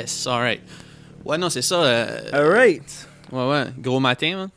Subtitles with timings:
[0.00, 0.60] Yes, alright.
[1.24, 1.82] Ouais, non, c'est ça.
[1.82, 3.06] euh, Alright.
[3.30, 3.64] ouais, ouais.
[3.78, 4.48] Gros matin, man.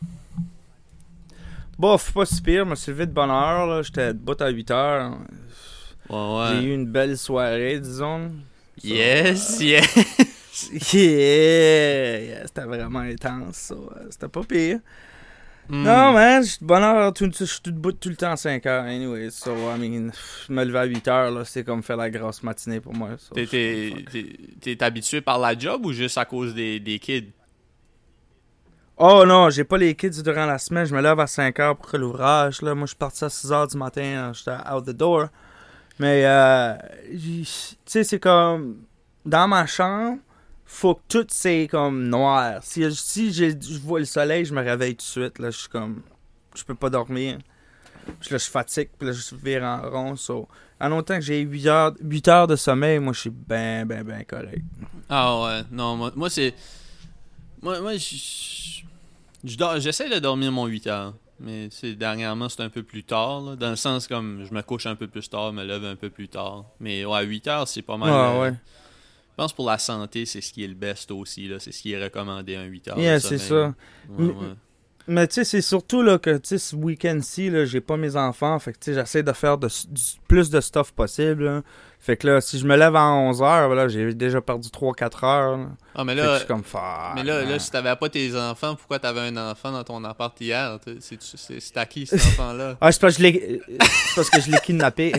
[1.78, 3.82] Bof, pas si pire, je me suis levé de bonne heure, là.
[3.82, 5.12] J'étais debout à 8 heures.
[6.10, 6.48] Ouais, ouais.
[6.62, 8.32] J'ai eu une belle soirée, disons.
[8.84, 10.70] Yes, yes.
[10.94, 12.20] Yeah!
[12.22, 13.76] yeah, C'était vraiment intense, ça.
[14.10, 14.80] C'était pas pire.
[15.70, 15.84] Hmm.
[15.84, 18.32] Non, man, je suis de bonne heure, tout, je suis tout debout tout le temps
[18.32, 19.30] à 5 heures, anyway.
[19.30, 20.12] So, I mean,
[20.50, 23.12] me lever à 8 heures, là, c'est comme faire la grosse matinée pour moi.
[23.18, 24.38] so, T'es- T'es t'es-
[24.76, 27.32] t'es habitué par la job ou juste à cause des, des kids?
[28.98, 30.86] Oh non, j'ai pas les kids durant la semaine.
[30.86, 32.62] Je me lève à 5 heures pour l'ouvrage.
[32.62, 32.76] Là.
[32.76, 34.02] Moi, je suis parti à 6 heures du matin.
[34.02, 35.28] là, J'étais out the door.
[36.00, 36.74] Mais, euh,
[37.10, 37.44] tu
[37.86, 38.78] sais, c'est comme.
[39.26, 40.18] Dans ma chambre,
[40.74, 42.60] faut que tout c'est comme noir.
[42.64, 45.40] Si, si je vois le soleil, je me réveille tout de suite.
[45.40, 46.02] Là, je suis comme.
[46.56, 47.38] Je peux pas dormir.
[48.20, 48.90] Puis là, je fatigue.
[48.98, 50.16] Puis là, je vire en rond.
[50.16, 50.48] So,
[50.80, 54.04] en autant que j'ai 8 heures, 8 heures de sommeil, moi, je suis ben, ben,
[54.04, 54.64] ben correct.
[55.10, 56.54] Ah ouais, non, moi, moi c'est.
[57.62, 58.82] Moi, moi je
[59.80, 61.14] j'essaie de dormir mon 8 heures.
[61.40, 63.42] Mais dernièrement, c'est un peu plus tard.
[63.42, 65.96] là, dans le sens comme je me couche un peu plus tard, me lève un
[65.96, 66.66] peu plus tard.
[66.80, 68.10] Mais ouais, 8 heures, c'est pas mal.
[68.10, 68.58] Ouais, euh, ouais.
[69.34, 71.48] Je pense pour la santé, c'est ce qui est le best aussi.
[71.48, 73.00] là C'est ce qui est recommandé un 8 heures.
[73.00, 73.74] Yeah, c'est sommeil.
[74.10, 74.14] ça.
[74.18, 74.54] Ouais, ouais.
[75.08, 78.58] Mais tu sais, c'est surtout là que ce week-end-ci, là, j'ai pas mes enfants.
[78.60, 81.46] Fait que j'essaie de faire de, du- plus de stuff possible.
[81.46, 81.62] là.
[82.06, 85.58] Fait que là, si je me lève à 11h, là, j'ai déjà perdu 3-4 heures.
[85.58, 85.68] là.
[85.96, 86.82] Ah, mais Fait que je là, suis comme fuck.
[87.16, 90.36] mais là, là, si t'avais pas tes enfants, pourquoi t'avais un enfant dans ton appart
[90.42, 92.76] hier C'est à qui cet enfant-là?
[92.82, 93.62] Ah, c'est parce que je l'ai
[94.18, 95.14] parce que je l'ai kidnappé.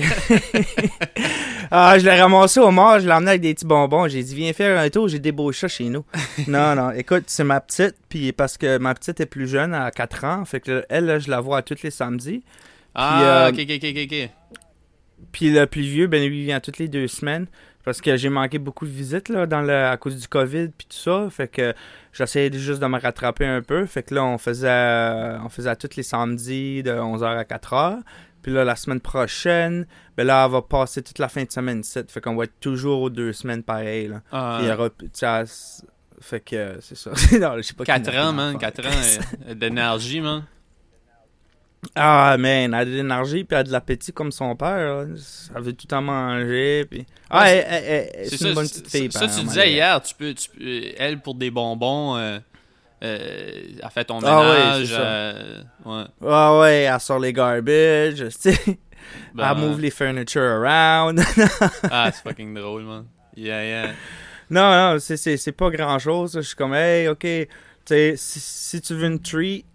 [1.70, 4.06] ah, je l'ai ramassé au mort, je l'ai emmené avec des petits bonbons.
[4.08, 6.04] J'ai dit, viens faire un tour, j'ai des beaux chats chez nous.
[6.48, 9.90] non, non, écoute, c'est ma petite, puis parce que ma petite est plus jeune, à
[9.90, 12.42] 4 ans, fait que elle, là, je la vois tous les samedis.
[12.94, 14.30] Ah, euh, ok, ok, ok, ok.
[15.32, 17.46] Puis le plus vieux, ben lui, il vient toutes les deux semaines.
[17.84, 20.86] Parce que j'ai manqué beaucoup de visites là, dans le, à cause du COVID puis
[20.88, 21.28] tout ça.
[21.30, 21.74] Fait que
[22.14, 23.84] j'essayais juste de me rattraper un peu.
[23.84, 27.98] Fait que là, on faisait on faisait tous les samedis de 11h à 4h.
[28.40, 31.80] Puis là, la semaine prochaine, ben là, elle va passer toute la fin de semaine
[31.80, 32.00] ici.
[32.08, 34.08] Fait qu'on va être toujours aux deux semaines pareil.
[34.08, 34.22] Là.
[34.32, 34.88] Ah, il y aura,
[36.20, 37.10] fait que c'est ça.
[37.38, 38.52] non, je sais pas 4 kidnapper ans, man.
[38.54, 38.58] l'enfant.
[38.58, 40.44] 4 ans d'énergie, man.
[41.94, 45.04] Ah, man, elle a de l'énergie puis elle a de l'appétit comme son père.
[45.04, 45.04] là.
[45.56, 46.84] Elle veut tout en manger.
[46.90, 47.06] Puis...
[47.30, 49.12] Ah, Ouais, elle- elle- elle- c'est ça, une bonne petite fille.
[49.12, 52.38] Ça, ça, tu disais hier, tu peux, tu peux- elle, pour des bonbons, euh,
[53.02, 53.50] euh,
[53.82, 54.86] elle fait ton Ah ouais, ménage.
[54.86, 55.00] c'est ça.
[55.00, 56.04] euh, ouais.
[56.26, 58.78] Ah ouais, elle sort les garbage, tu sais.
[59.34, 61.20] Ben, elle move les furniture around.
[61.90, 63.04] Ah, c'est fucking drôle, man.
[63.36, 63.90] Yeah, yeah.
[64.50, 66.32] non, non, c'est- c'est c'est pas grand chose.
[66.36, 67.46] Je suis comme, hey, ok, tu
[67.84, 69.66] sais, si, si tu veux une treat,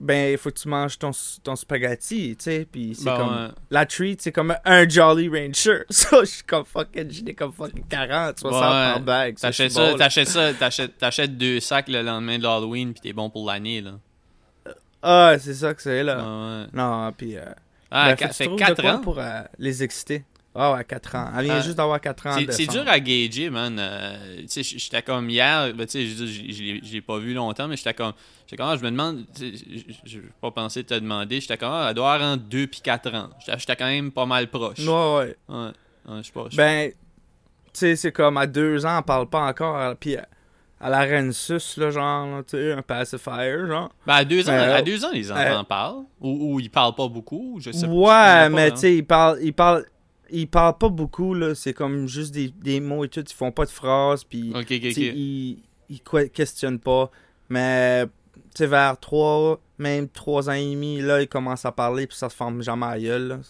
[0.00, 1.10] ben, il faut que tu manges ton,
[1.44, 2.66] ton spaghetti, tu sais.
[2.70, 5.82] Puis c'est Ben, comme, la treat, c'est comme un Jolly Rancher.
[5.90, 9.36] Ça, je suis comme fucking, j'en ai comme fucking 40, 60 Ouais, par bag.
[9.36, 13.28] T'achètes ça, t'achètes ça, t'achètes, t'achètes deux sacs le lendemain de l'Halloween, pis t'es bon
[13.30, 13.92] pour l'année, là.
[15.02, 16.16] Ah, c'est ça que c'est, là.
[16.16, 16.66] Ouais, ouais.
[16.72, 17.36] Non, puis...
[17.36, 17.44] Euh,
[17.90, 18.98] Ah, ben, fait trouves 4 de quoi ans?
[19.00, 20.24] pour euh, les exciter.
[20.54, 21.30] Ah ouais, 4 ans.
[21.38, 22.36] Elle vient Ah, juste d'avoir 4 ans.
[22.50, 23.76] C'est- dur à gager, man.
[23.78, 27.76] Euh, tu sais, j'étais comme hier, ben, tu sais, je l'ai- pas vu longtemps, mais
[27.76, 28.12] j'étais comme,
[28.46, 31.86] j'étais comme, ah, je me demande, je vais pas penser te demander, j'étais comme, ah,
[31.90, 33.30] elle doit avoir entre 2 puis 4 ans.
[33.46, 34.80] J'étais quand même pas mal proche.
[34.80, 35.36] Ouais, ouais.
[35.48, 35.56] Ouais,
[36.08, 36.46] ouais, je sais pas.
[36.56, 36.96] Ben, tu
[37.74, 39.94] sais, c'est comme à 2 ans, elle parle pas encore.
[40.00, 40.20] Puis euh,
[40.80, 43.90] elle a une suce, là, genre, tu sais, un pacifier, genre.
[44.04, 46.02] Ben, à deux ans, Euh, à deux ans, les enfants euh, parlent.
[46.20, 47.92] Ou, ou ils parlent pas beaucoup, je sais pas.
[47.92, 48.70] Ouais, pas, mais hein.
[48.72, 49.84] tu sais, ils parlent, ils parlent,
[50.32, 51.54] ils parlent pas beaucoup, là.
[51.54, 53.20] C'est comme juste des, des mots et tout.
[53.20, 55.58] Ils font pas de phrases, puis ils,
[55.88, 57.10] ils que- questionnent pas.
[57.48, 58.04] Mais,
[58.54, 62.28] tu vers 3, même 3 ans et demi, là, ils commencent à parler, puis ça
[62.28, 63.40] se forme jamais à gueule, là.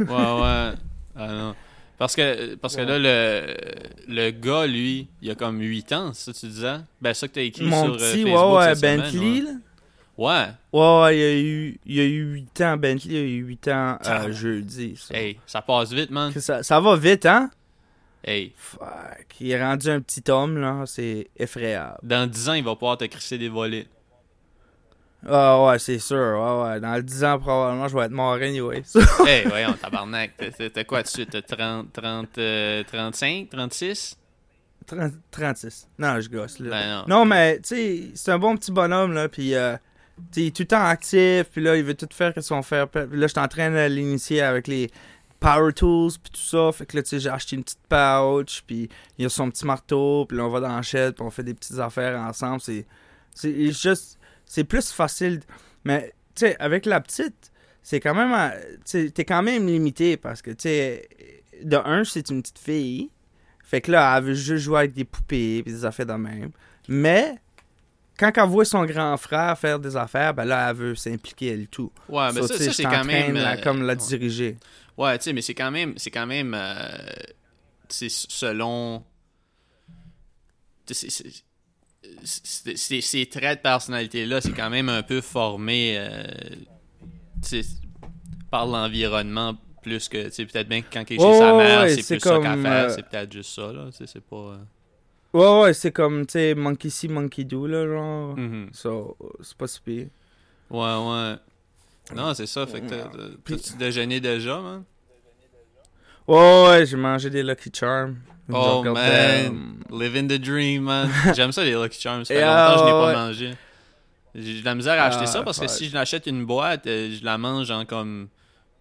[0.00, 0.72] Ouais, ouais.
[1.16, 1.54] Ah, non.
[1.98, 3.54] Parce que, parce que là, le,
[4.08, 6.76] le gars, lui, il a comme 8 ans, ça tu disais?
[7.02, 9.20] Ben, ça que t'as écrit Mon sur euh, petit, Facebook ouais, ouais, cette semaine, Bentley,
[9.20, 9.40] ouais.
[9.42, 9.50] là.
[10.20, 10.48] Ouais.
[10.74, 13.16] Ouais, ouais, il y a eu, il y a eu 8 ans, Bentley, il y
[13.16, 14.30] a eu 8 ans euh, Ah.
[14.30, 14.94] jeudi.
[14.96, 15.16] Ça.
[15.16, 16.30] Hey, ça passe vite, man.
[16.38, 17.50] Ça, ça va vite, hein?
[18.22, 18.84] Hey, Fuck.
[19.40, 20.82] Il est rendu un petit homme, là.
[20.84, 21.96] C'est effrayable.
[22.02, 23.86] dans 10 ans, il va pouvoir te crisser des volets.
[25.26, 26.16] Ah ouais, c'est sûr.
[26.16, 26.80] Ouais, ouais.
[26.80, 28.82] Dans 10 ans, probablement, je vais être mort anyway.
[29.26, 30.32] hey, voyons, tabarnak.
[30.74, 31.24] T'as- quoi dessus?
[31.26, 34.18] T'as 30, 30, euh, 35, 36?
[34.86, 35.88] 30 36.
[35.98, 36.70] Non, je gosse, là.
[36.70, 37.04] Ben non.
[37.06, 39.28] Non, mais, tu sais, c'est un bon petit bonhomme, là.
[39.28, 39.76] Puis, euh,
[40.36, 41.44] il est tout le temps actif.
[41.52, 42.62] Puis là, il veut tout faire que son.
[42.62, 44.90] Puis là, je suis en train l'initier avec les
[45.38, 46.12] power tools.
[46.22, 46.70] Puis tout ça.
[46.72, 48.62] Fait que là, tu sais, j'ai acheté une petite pouch.
[48.66, 48.88] Puis
[49.18, 50.26] il a son petit marteau.
[50.26, 51.14] Puis là, on va dans la shed.
[51.14, 52.60] Puis on fait des petites affaires ensemble.
[52.60, 52.86] C'est,
[53.72, 54.18] juste.
[54.44, 55.40] C'est plus facile.
[55.84, 57.52] Mais, tu sais, avec la petite,
[57.82, 58.32] c'est quand même.
[58.34, 61.08] euh, Tu t'es quand même limité parce que, tu sais,
[61.62, 63.10] de un, c'est une petite fille.
[63.64, 66.50] Fait que là, elle veut juste jouer avec des poupées pis des affaires de même.
[66.88, 67.36] Mais,
[68.20, 71.68] quand elle voit son grand frère faire des affaires, ben là, elle veut s'impliquer elle
[71.68, 71.90] tout.
[72.08, 73.36] Ouais, mais So, ça, ça c'est quand même.
[73.36, 73.96] euh, comme la ouais.
[73.96, 74.56] diriger.
[74.96, 75.94] Ouais, tu sais, mais c'est quand même.
[75.96, 76.54] C'est quand même.
[76.54, 76.88] euh,
[77.88, 79.02] c'est selon.
[80.86, 81.08] tu sais,
[83.00, 86.24] Ces traits de personnalité-là, c'est quand même un peu formé euh,
[88.50, 90.24] par l'environnement plus que.
[90.26, 92.20] Tu sais, peut-être bien que quand il est chez Ouais, sa mère, ouais, c'est plus
[92.20, 92.84] ça qu'à comme, faire.
[92.84, 93.86] euh, C'est peut-être juste ça, là.
[93.90, 94.58] Tu sais, c'est pas.
[95.34, 98.36] Euh, Ouais, ouais, c'est comme, tu sais, monkey see, monkey do, là, genre.
[98.36, 98.70] mhm.
[98.72, 100.06] So, c'est pas si pire.
[100.70, 101.34] Ouais, ouais.
[102.16, 102.66] Non, c'est ça.
[102.66, 104.82] Fait que t'as- t'as- Puis- t'as-tu déjeuné déjà, man?
[106.26, 108.16] Ouais, ouais, j'ai mangé des Lucky Charms.
[108.52, 109.76] Oh, man.
[109.90, 111.08] Living the dream, man.
[111.34, 112.24] J'aime ça, les Lucky Charms.
[112.24, 113.12] Ça fait Yeah, longtemps que je n'ai ouais.
[113.12, 113.50] pas mangé.
[114.34, 116.86] J'ai de la misère à acheter Ah, ça parce que si je l'achète une boîte,
[116.86, 118.28] euh, je la mange en comme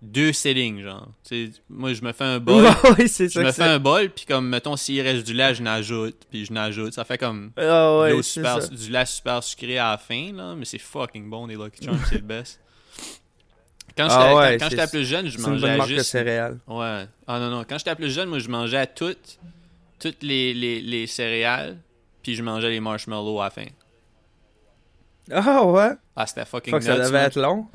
[0.02, 1.08] deux sittings, genre.
[1.70, 2.66] Moi, je me fais un bol.
[3.08, 3.44] C'est je ça.
[3.44, 6.54] me fais un bol, puis comme, mettons, s'il reste du lait, je n'ajoute, puis je
[6.54, 6.94] n'ajoute.
[6.94, 8.68] Ça fait comme Ah, de ouais, l'eau c'est super, ça.
[8.70, 10.56] du lait super sucré à la fin, là.
[10.56, 12.60] Mais c'est fucking bon, les Lucky Charms, c'est le best.
[13.98, 15.98] Quand Ah j'étais ouais, quand- quand c'est- j'étais plus jeune, je une bonne mangeais de
[16.00, 16.60] juste céréales.
[16.68, 17.06] Ouais.
[17.28, 17.66] Ah non, non.
[17.68, 19.40] Quand j'étais plus jeune, moi, je mangeais toutes,
[20.00, 21.78] toutes les, les, les céréales,
[22.24, 23.66] puis je mangeais les marshmallows à la fin.
[25.32, 25.92] Ah, ouais?
[26.16, 27.26] Ah, c'était fucking Fuck, ça devait man.
[27.26, 27.68] être long.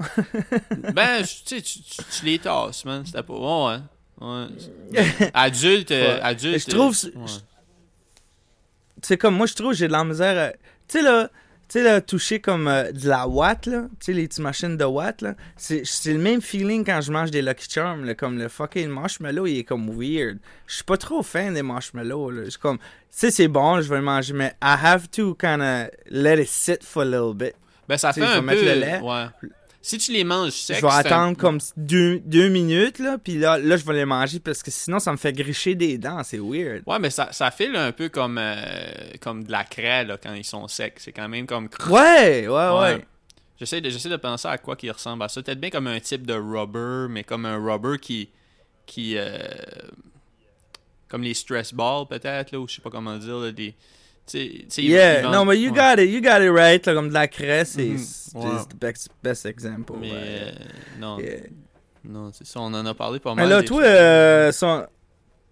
[0.92, 3.04] Ben, tu sais, tu, tu, tu les tasses, man.
[3.06, 3.32] C'était pas...
[3.34, 3.76] Ouais,
[4.20, 4.46] ouais.
[4.92, 5.30] ouais.
[5.34, 6.58] Adulte, euh, adulte...
[6.68, 7.26] Je trouve- euh, ouais.
[9.02, 10.58] c'est comme moi je trouve j'ai de la misère à- tu
[10.88, 11.28] sais là
[11.68, 13.82] tu sais toucher comme euh, de la watt là.
[14.00, 15.34] Tu sais les petites machines de watt là.
[15.56, 19.46] C'est le même feeling quand je mange des Lucky Charms là, comme le fucking marshmallow
[19.46, 20.38] il est comme weird.
[20.66, 22.42] Je suis pas trop fan des marshmallows là.
[22.48, 25.60] Je comme tu sais c'est bon je vais le manger mais I have to kind
[26.10, 27.54] let it sit for a little bit.
[27.88, 28.54] Ben, ça Tu fait un peu...
[28.54, 29.00] le lait.
[29.00, 29.26] Ouais.
[29.86, 30.76] Si tu les manges secs...
[30.76, 34.06] je vais un- attendre comme deux, deux minutes là puis là, là je vais les
[34.06, 37.28] manger parce que sinon ça me fait gricher des dents c'est weird Ouais, mais ça,
[37.32, 38.56] ça file un peu comme, euh,
[39.20, 40.94] comme de la craie, là, quand ils sont secs.
[40.96, 41.68] C'est quand même comme...
[41.90, 43.04] ouais ouais ouais, Ouais.
[43.60, 45.42] J'essaie de, j'essaie de penser à quoi qui ressemble à ça.
[45.42, 48.28] Peut-être bien comme un type de rubber, mais comme un rubber qui.
[48.86, 49.38] qui euh,
[51.08, 53.36] comme les stress balls, peut-être, là, ou je sais pas comment dire.
[53.36, 53.74] Là, des,
[54.26, 55.76] tu sais- tu sais, ils- Yeah, non, mais you ouais.
[55.96, 57.98] got it, you got it right, là, comme de la craie, c'est Mhm.
[57.98, 58.44] c'est Ouais.
[58.68, 59.94] the best, best example.
[60.00, 60.16] Mais ouais.
[60.18, 60.52] euh,
[60.98, 61.36] non, Yeah.
[62.04, 63.50] non c'est ça, on en a parlé pas Mais mal.
[63.50, 63.90] là, des toi, trucs.
[63.90, 64.86] euh, son...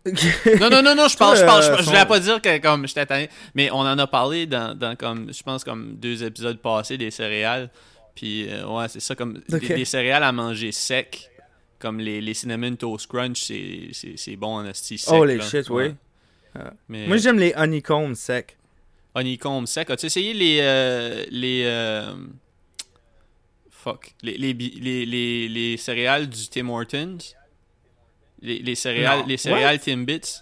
[0.04, 2.58] Non, non, non, non, je parle, je parle, je, euh, je voulais pas dire que
[2.58, 6.24] comme j'étais tanné, mais on en a parlé dans, dans comme, je pense comme deux
[6.24, 7.70] épisodes passés des céréales,
[8.14, 9.66] puis euh, ouais, c'est ça, comme des- Ok.
[9.68, 11.30] des, céréales à manger sec,
[11.78, 15.14] comme les, les Cinnamon Toast Crunch, c'est, bon en esti sec.
[15.16, 15.44] Oh, les là.
[15.44, 15.88] shit, Ouais.
[15.90, 15.94] oui.
[16.58, 16.72] Ah.
[16.88, 18.56] Mais Moi, j'aime les honeycombs secs.
[19.14, 22.14] Honeycomb sec, as-tu essayé les, euh, les, euh,
[23.70, 27.18] fuck, les, les, les, les, les céréales du Tim Hortons?
[28.40, 29.26] Les, les céréales, Non.
[29.26, 30.40] les céréales Timbits?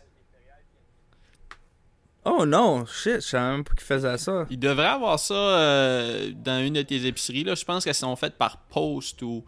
[2.25, 4.47] Oh non, shit, je savais même pas qu'ils faisaient ça.
[4.51, 7.45] Il devrait avoir ça euh, dans une de tes épiceries.
[7.45, 7.55] Là.
[7.55, 9.43] Je pense qu'elles sont faites par Post ou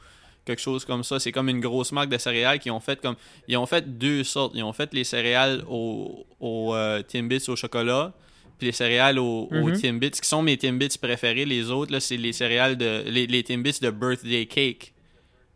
[0.47, 1.21] quelque chose comme ça.
[1.21, 3.17] C'est comme une grosse marque de céréales qui ont fait comme.
[3.47, 4.53] Ils ont fait deux sortes.
[4.55, 8.13] Ils ont fait les céréales au, au euh, Timbits au chocolat.
[8.59, 9.81] Puis les céréales au, au Mhm.
[9.81, 11.45] Timbits, qui sont mes Timbits préférés.
[11.45, 13.03] Les autres, là, c'est les céréales de.
[13.07, 14.93] Les, les Timbits de birthday cake.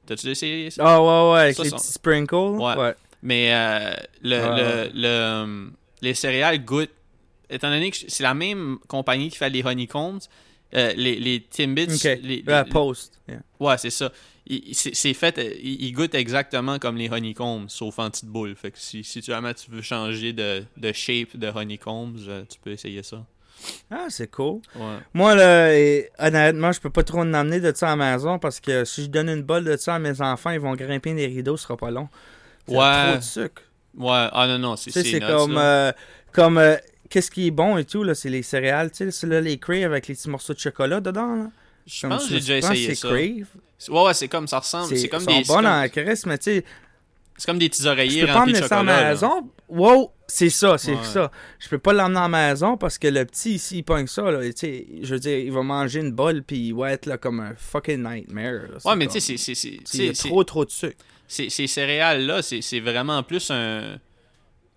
[0.06, 0.82] T'as-tu essayé ça?
[0.86, 2.34] Ah ouais, ouais, avec Ça, les sont- petits sprinkles?
[2.34, 2.74] Ouais.
[2.76, 2.94] Ouais.
[3.22, 5.70] Mais euh, le, Ouais, le-
[6.02, 6.90] les céréales goûtent.
[7.48, 10.18] Étant donné que c'est la même compagnie qui fait les honeycombs,
[10.74, 11.94] euh, les, les Timbits.
[11.94, 12.18] Ok.
[12.22, 13.20] les- post.
[13.28, 13.38] yeah.
[13.60, 14.10] ouais, c'est ça.
[14.48, 15.38] Il- C'est fait.
[15.62, 18.54] Ils ils goûtent exactement comme les honeycombs, sauf en petite boule.
[18.54, 22.44] Fait que si, si tu, jamais tu veux changer de, de shape de honeycombs, euh,
[22.48, 23.24] tu peux essayer ça.
[23.90, 24.60] Ah, c'est cool.
[24.76, 24.98] Ouais.
[25.14, 25.70] Moi, là,
[26.18, 29.04] honnêtement, je peux pas trop en amener de ça à la maison parce que si
[29.04, 31.64] je donne une bolle de ça à mes enfants, ils vont grimper les rideaux, ce
[31.64, 32.08] sera pas long.
[32.68, 33.06] C'est Ouais.
[33.08, 33.62] trop de sucre.
[33.96, 35.90] Ouais, ah non, non, c'est c'est comme, euh,
[36.32, 36.76] comme euh,
[37.08, 39.56] qu'est-ce qui est bon et tout, là, c'est les céréales, tu sais, c'est là, les
[39.58, 41.46] crave avec les petits morceaux de chocolat dedans, là.
[41.86, 43.08] Je Comme pense que j'ai déjà je essayé c'est ça.
[43.08, 43.46] crave.
[43.88, 44.96] Ouais, ouais, c'est comme ça ressemble.
[44.96, 45.32] C'est comme des.
[45.50, 45.88] En mais
[46.38, 46.64] tu sais,
[47.36, 48.82] c'est comme des petits je oreillers peux pas de à chocolat.
[48.82, 49.08] la là.
[49.10, 49.50] maison.
[49.68, 51.04] Wow, c'est ça, c'est Ouais.
[51.04, 51.30] ça.
[51.58, 54.22] Je peux pas l'emmener à la maison parce que le petit ici, il pogne ça,
[54.30, 57.40] là, je veux dire, il va manger une bolle puis il va être là comme
[57.40, 58.62] un fucking nightmare.
[58.72, 58.78] là.
[58.84, 60.96] Ouais, mais tu sais, c'est- il y a trop trop de sucre.
[61.28, 63.98] ces, céréales-là, c'est vraiment plus un.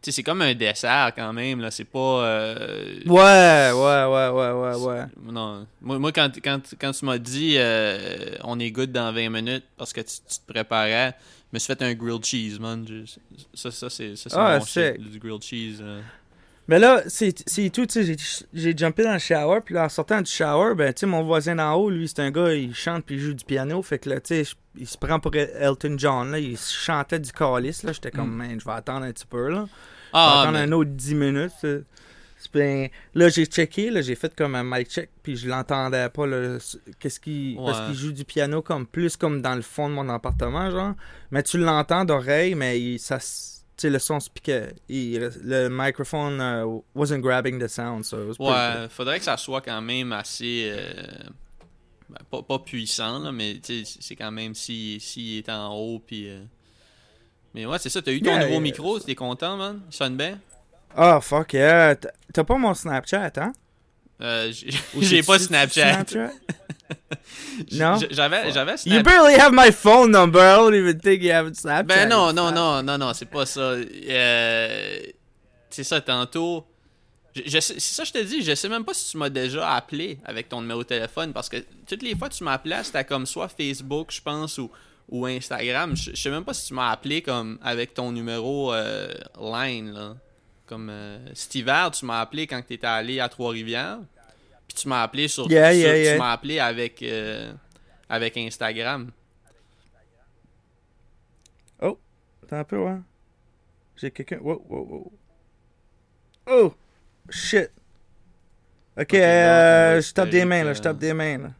[0.01, 1.71] Sais, c'est comme un dessert quand même, là.
[1.71, 1.99] C'est pas.
[1.99, 5.05] euh, Ouais, ouais, ouais, ouais, ouais, ouais.
[5.31, 5.67] Non.
[5.81, 9.65] Moi, moi quand, quand, quand tu m'as dit euh, on est good dans 20 minutes
[9.77, 11.15] parce que tu, tu te préparais,
[11.51, 12.85] je me suis fait un grilled cheese, man.
[13.53, 15.79] Ça, ça c'est ça, c'est Ah, mon shit, du grilled cheese.
[15.81, 15.99] euh.
[16.69, 19.85] Mais là, c'est c'est tout, tu sais, j'ai- j'ai jumpé dans le shower, puis là,
[19.85, 22.53] en sortant du shower, ben, tu sais, mon voisin d'en haut, lui, c'est un gars,
[22.53, 24.97] il chante puis il joue du piano, fait que là, tu sais, je- il se
[24.97, 28.37] prend pour Elton John, là, il chantait du calice, là, j'étais comme, Mm.
[28.37, 29.67] man, je vais attendre un petit peu, là.
[30.13, 31.51] Ah, attendre mais- un autre 10 minutes.
[33.13, 36.25] Là, j'ai checké, là, j'ai fait comme un mic check, puis je l'entendais pas.
[36.99, 37.57] Qu'est-ce qu'il.
[37.57, 40.93] Parce qu'il joue du piano comme plus comme dans le fond de mon appartement, genre.
[41.31, 43.17] Mais tu l'entends d'oreille, mais il, ça.
[43.17, 44.73] s- Tu sais, le son se piquait.
[44.89, 48.81] Il- le microphone euh, wasn't grabbing the sound, so it was pretty good.
[48.81, 50.69] Ouais, faudrait que ça soit quand même assez.
[50.69, 50.91] euh,
[52.09, 55.99] ben, pas, pas puissant, là, mais c'est quand même s'il si, est en haut.
[56.05, 56.41] Puis, euh,
[57.53, 58.01] Mais ouais, c'est ça.
[58.01, 58.59] T'as eu ton Yeah, nouveau yeah.
[58.61, 59.81] micro, t'es content, man?
[59.91, 60.39] Il sonne bien?
[60.97, 61.95] Oh, fuck yeah.
[62.33, 63.53] T'as- pas mon Snapchat, hein?
[64.21, 64.51] Euh,
[64.99, 66.03] j'ai pas sur Snapchat.
[67.71, 67.99] Non?
[68.09, 69.03] J'avais j'avais You Snapchat.
[69.03, 70.39] barely have my phone number.
[70.41, 71.83] I don't even think you have Snapchat.
[71.87, 73.61] Ben non, non, non, non, non, c'est pas ça.
[73.61, 74.99] Euh,
[75.69, 76.65] c'est ça, tantôt.
[77.35, 80.49] C'est ça, je te dis, je sais même pas si tu m'as déjà appelé avec
[80.49, 81.57] ton numéro de téléphone parce que
[81.87, 84.69] toutes les fois que tu m'appelais, c'était comme soit Facebook, je pense, ou,
[85.09, 85.95] ou Instagram.
[85.95, 89.91] Je, je sais même pas si tu m'as appelé comme avec ton numéro euh, line,
[89.91, 90.15] là.
[90.65, 93.99] Comme euh, cet hiver, tu m'as appelé quand tu étais allé à Trois-Rivières.
[94.67, 95.49] Puis tu m'as appelé sur.
[95.49, 97.51] Yeah, sur- yeah, tu m'as appelé avec, euh,
[98.07, 99.11] avec Instagram.
[101.81, 102.97] Attends un peu, ouais.
[103.97, 104.39] J'ai quelqu'un.
[104.41, 105.11] Wow, wow, wow.
[106.47, 106.73] Oh!
[107.29, 107.71] Shit!
[108.97, 111.51] Ok, Ok, bon, on euh, je tape des mains, là, je tape des mains, là.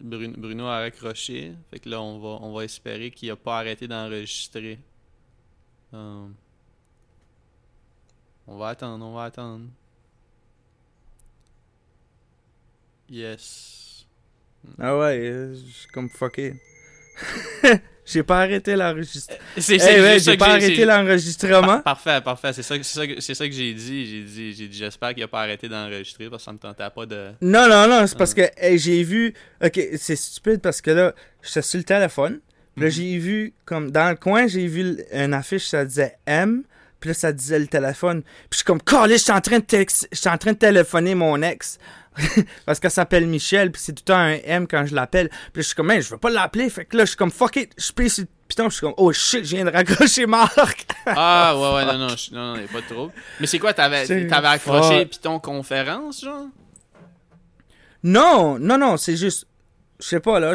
[0.00, 1.54] Bruno, Bruno a raccroché.
[1.70, 4.78] Fait que là, on va, on va espérer qu'il a pas arrêté d'enregistrer.
[5.92, 6.34] Hum.
[8.46, 9.66] On va attendre, on va attendre.
[13.08, 14.06] Yes.
[14.78, 16.54] Ah ouais, euh, je suis comme fucké.
[18.06, 19.38] j'ai pas arrêté l'enregistrement.
[19.56, 21.80] Ouais, j'ai pas arrêté l'enregistrement.
[21.80, 22.52] Par- Parfait, parfait.
[22.52, 24.06] C'est ça, que- ça, ça j'ai dit.
[24.06, 26.88] J'ai dit, j'ai dit j'espère qu'il a pas arrêté d'enregistrer parce que ça me tentait
[26.94, 27.30] pas de.
[27.42, 29.34] Non, non, non, c'est parce que hey, j'ai vu.
[29.64, 32.40] Ok, c'est stupide parce que là, j'étais sur le téléphone.
[32.76, 32.92] Puis là, Mhm.
[32.92, 36.62] j'ai vu, comme dans le coin, j'ai vu une affiche, ça disait M.
[37.00, 38.22] Puis là, ça disait le téléphone.
[38.22, 40.58] Puis je suis comme, calé, je suis en train de je suis en train de
[40.58, 41.78] téléphoner mon ex.
[42.66, 45.28] parce qu'elle s'appelle Michel, puis c'est tout le temps un M quand je l'appelle.
[45.52, 46.68] Puis je suis comme, man, je veux pas l'appeler.
[46.70, 47.72] Fait que là, je suis comme, fuck it.
[47.78, 50.84] Je pisse sur puis je suis comme, oh shit, je viens de raccrocher Marc.
[51.06, 53.12] Ah, ouais, ouais, non, non, je- non, non, pas de trouble.
[53.38, 55.06] Mais c'est quoi, t'avais, t'avais accroché.
[55.06, 56.46] Python conférence, genre?
[58.02, 59.46] Non, non, non, c'est juste.
[60.00, 60.54] Je sais pas, là.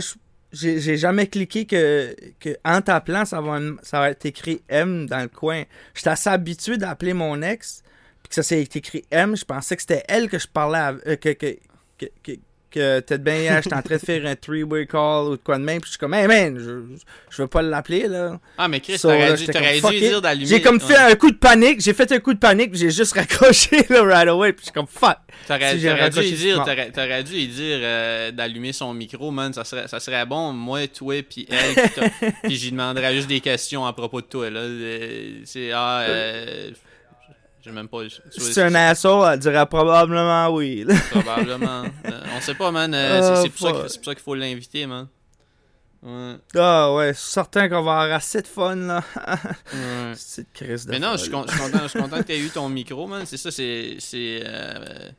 [0.52, 5.06] J'ai j'ai jamais cliqué que, que en t'appelant, ça va, ça va être écrit M
[5.06, 5.64] dans le coin.
[5.94, 7.84] J'étais assez habitué d'appeler mon ex,
[8.26, 9.38] puis que ça s'est écrit M.
[9.38, 11.58] Je pensais que c'était elle que je parlais à- euh, que, que,
[12.00, 15.42] que, que, que bien hier, j'étais en train de faire un three-way call ou de
[15.44, 16.98] quoi de même, puis je suis comme, hey man, je,
[17.30, 18.40] je veux pas l'appeler, là.
[18.58, 20.46] Ah, mais Chris, So, t'aurais dû, comme, dire d'allumer.
[20.48, 20.82] J'ai comme ouais.
[20.84, 24.02] fait un coup de panique, j'ai fait un coup de panique, j'ai juste raccroché, là,
[24.04, 25.18] right away, puis je suis comme, fuck.
[25.48, 25.96] T'aurais, Si dû c'est
[26.32, 29.54] dire, dû lui dire euh, d'allumer son micro, man.
[29.54, 32.10] Ça serait, ça serait bon, moi, toi, puis elle.
[32.44, 34.62] Puis j'y demanderais juste des questions à propos de toi, là.
[34.62, 36.72] Euh, C'est, ah, euh,
[37.66, 37.98] j'ai même pas.
[38.30, 40.86] c'est un asshole, elle dirait probablement oui.
[41.12, 41.84] Probablement.
[42.06, 42.94] Euh, on sait pas, man.
[42.94, 45.08] euh, Ah, c'est, pour ça pour qu'il faut l'inviter, man.
[46.04, 46.36] Ouais.
[46.56, 49.04] Ah ouais, certain qu'on va avoir assez de fun là.
[49.18, 50.14] ouais.
[50.16, 53.08] c'est crise de Mais non, je suis, con- content, que tu aies eu ton micro,
[53.08, 53.24] man.
[53.26, 53.96] C'est ça, c'est.
[54.00, 55.10] c'est euh,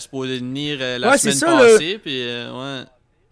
[0.00, 2.50] supposé venir euh, la Ouais, c'est semaine ça, le- passée, puis euh,
[2.80, 2.84] ouais.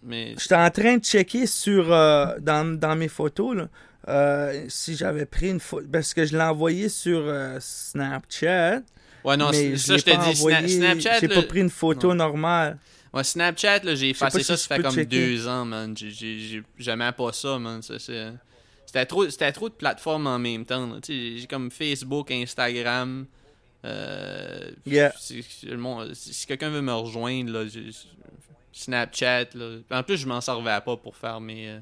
[0.04, 0.34] Mais.
[0.38, 3.68] J'étais en train de checker sur dans, dans mes photos là,
[4.08, 8.80] euh, si j'avais pris une photo parce que je l'ai envoyé sur euh, Snapchat.
[9.25, 10.30] Ouais, non, mais ça, je te pas dis.
[10.32, 12.14] Sna- envoyé- Snapchat, J'ai pas pris une photo non.
[12.16, 12.78] normale.
[13.12, 15.06] Ouais, Snapchat, là, j'ai effacé si ça, tu ça fait comme checker.
[15.06, 15.96] deux ans, man.
[15.96, 17.80] J'ai- J'ai j'ai- j'aimais pas ça, man.
[17.82, 20.99] C'était trop, trop de plateformes en même temps.
[21.06, 23.26] J'ai comme Facebook, Instagram.
[23.84, 25.12] Euh, Yeah.
[25.18, 25.68] si, si
[26.14, 27.64] si- si quelqu'un veut me rejoindre, là,
[28.73, 29.46] Snapchat.
[29.54, 29.76] Là.
[29.90, 31.78] En plus, je m'en servais pas pour faire mes.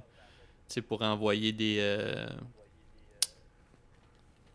[0.75, 1.76] Sais, pour envoyer des.
[1.81, 2.26] euh,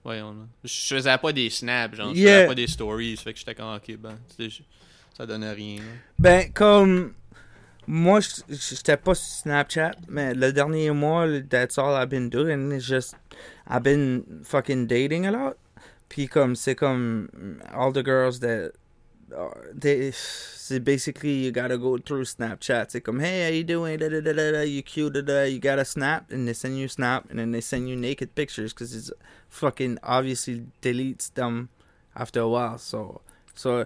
[0.04, 0.46] Voyons, là.
[0.64, 2.14] Je faisais pas des snaps, genre.
[2.16, 2.34] Je Yeah.
[2.36, 3.18] faisais pas des stories.
[3.18, 4.18] Fait que j'étais comme, ok, ben.
[4.40, 4.62] je-
[5.18, 5.78] Ça donnait rien.
[5.78, 5.84] là.
[6.20, 7.14] Ben comme
[7.88, 8.20] moi
[8.50, 12.72] j'étais pas sur Snapchat, mais le dernier mois, that's all I've been doing.
[12.72, 13.16] It's just
[13.68, 15.56] I've been fucking dating a lot.
[16.08, 17.30] Puis comme c'est comme
[17.74, 18.74] all the girls that
[19.36, 22.92] are- they c'est basically you gotta go through Snapchat.
[22.92, 23.98] C'est come, hey how you doing?
[23.98, 25.14] Da, da, da, da, da, you cute?
[25.14, 25.44] Da, da.
[25.44, 28.74] You gotta snap and they send you snap and then they send you naked pictures
[28.74, 29.12] because it's
[29.50, 31.70] fucking obviously deletes them
[32.16, 32.78] after a while.
[32.78, 33.22] So
[33.56, 33.86] so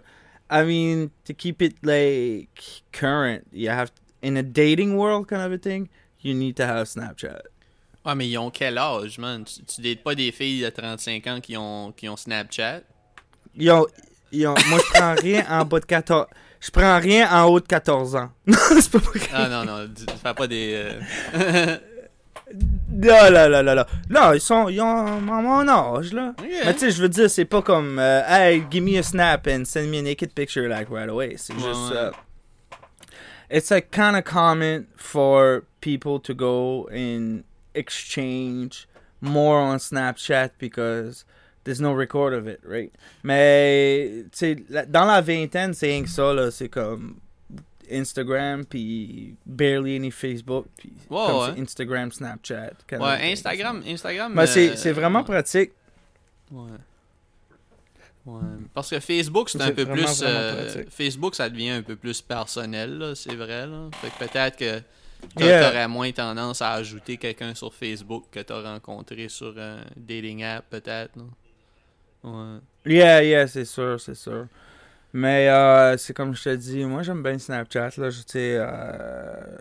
[0.49, 5.51] I mean, to keep it like current, you have in a dating world kind of
[5.53, 5.89] a thing.
[6.19, 7.41] You need to have Snapchat.
[8.03, 9.45] Ah, mais ils ont quel âge, man?
[9.45, 12.81] Tu, tu dates pas des filles de 35 ans qui ont, qui ont Snapchat?
[13.55, 13.87] Yo,
[14.31, 16.27] yo, moi je prends rien en bas de 14.
[16.59, 18.29] Je prends rien en haut de 14 ans.
[18.45, 19.19] Non, c'est pas vrai.
[19.33, 19.87] Ah non, non,
[20.23, 20.73] fais pas des...
[21.35, 21.77] euh,
[22.91, 23.87] Non, là, là, là, là.
[24.09, 26.33] Non, ils sont, ils ont mon âge, là.
[26.65, 29.47] Mais tu sais, je veux dire, c'est pas comme, euh, hey, give me a snap
[29.47, 31.35] and send me a naked picture, like, right away.
[31.37, 32.11] C'est juste, uh,
[33.49, 38.87] it's like kind of common for people to go and exchange
[39.21, 41.23] more on Snapchat because
[41.63, 42.91] there's no record of it, right?
[43.23, 46.51] Mais, tu sais, dans la vingtaine, c'est rien que ça, là.
[46.51, 47.17] C'est comme
[47.91, 51.61] Instagram, puis barely any Facebook, puis comme ouais.
[51.61, 52.71] Instagram, Snapchat.
[52.91, 53.31] Ouais, thing.
[53.33, 54.33] Instagram, Instagram.
[54.33, 55.25] Mais c'est euh, c'est vraiment ouais.
[55.25, 55.71] pratique.
[56.51, 56.71] Ouais.
[58.25, 58.41] Ouais.
[58.73, 60.21] Parce que Facebook, c'est un peu vraiment, plus.
[60.21, 60.83] vraiment euh.
[60.89, 63.65] Facebook, ça devient un peu plus personnel, là, c'est vrai.
[63.65, 63.89] Là.
[63.99, 64.79] Fait que peut-être que
[65.35, 65.67] t'a- Yeah.
[65.67, 70.69] t'aurais moins tendance à ajouter quelqu'un sur Facebook que t'as rencontré sur un dating app,
[70.69, 71.17] peut-être.
[72.23, 72.59] Ouais.
[72.85, 74.47] Yeah, yeah, c'est sûr, c'est sûr.
[75.13, 77.91] Mais euh, c'est comme je te dis, moi j'aime bien Snapchat.
[77.97, 79.57] Là, je, euh,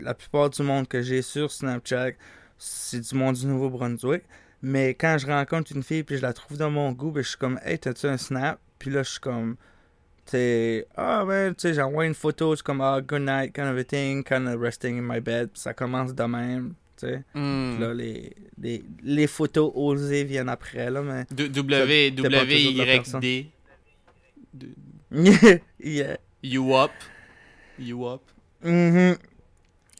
[0.00, 2.12] la plupart du monde que j'ai sur Snapchat,
[2.58, 4.22] c'est du monde du Nouveau-Brunswick.
[4.62, 7.28] Mais quand je rencontre une fille puis je la trouve dans mon goût, ben, je
[7.30, 8.60] suis comme, hey, t'as-tu un Snap?
[8.78, 9.56] Puis là, je suis comme,
[10.26, 13.86] sais, ah ben, tu sais, j'envoie une photo, c'est comme, ah, good night, kind of
[13.86, 15.50] thing, kind of resting in my bed.
[15.54, 16.74] Ça commence de même,
[17.34, 17.78] Hmm.
[17.80, 21.24] Là, les, les, les photos osées viennent après, là, mais.
[21.30, 22.60] W, W.
[22.62, 23.50] Y,
[25.78, 26.16] yeah.
[26.42, 26.90] You up.
[27.78, 28.22] You up.
[28.64, 29.16] Mm-hmm.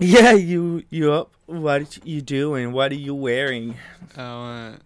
[0.01, 1.29] Yeah, you you up?
[1.47, 2.73] What you doing?
[2.73, 3.75] What are you wearing?
[4.17, 4.79] Ah ouais.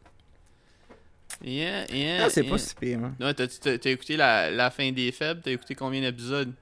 [1.43, 2.25] Yeah, yeah.
[2.27, 2.51] Ah, c'est yeah.
[2.51, 2.99] pas si pire.
[3.03, 3.15] Hein.
[3.19, 5.41] Ouais, t'as, t'as- t'as écouté la, la fin des faibles?
[5.43, 6.53] T'as écouté combien d'épisodes?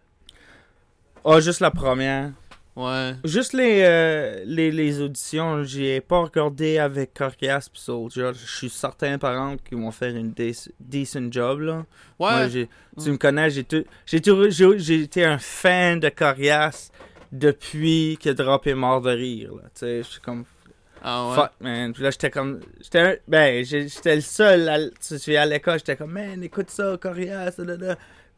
[1.25, 2.33] Oh, juste la première.
[2.81, 3.15] Ouais.
[3.25, 8.31] Juste les, euh, les, les auditions, j'ai pas regardé avec Corias pis Soldier.
[8.35, 11.85] Je suis certain, par exemple, qu'ils vont faire une dec- decent job, là.
[12.21, 12.31] Ouais.
[12.31, 12.69] Moi, tu
[13.09, 13.13] Mm.
[13.13, 16.91] me connais, j'ai tout- j'ai tout- j'ai j'ai été un fan de Corias
[17.33, 19.63] depuis qu'il a droppé Mort de rire, là.
[19.75, 20.45] Tu sais, je suis comme,
[21.03, 21.35] ah ouais.
[21.35, 21.93] Fuck, man.
[21.93, 22.61] Puis là, j'étais comme.
[22.81, 24.69] J'étais un- Ben, j'étais le seul.
[24.69, 27.53] À, tu sais, à l'école, j'étais comme, man, écoute ça, Corias.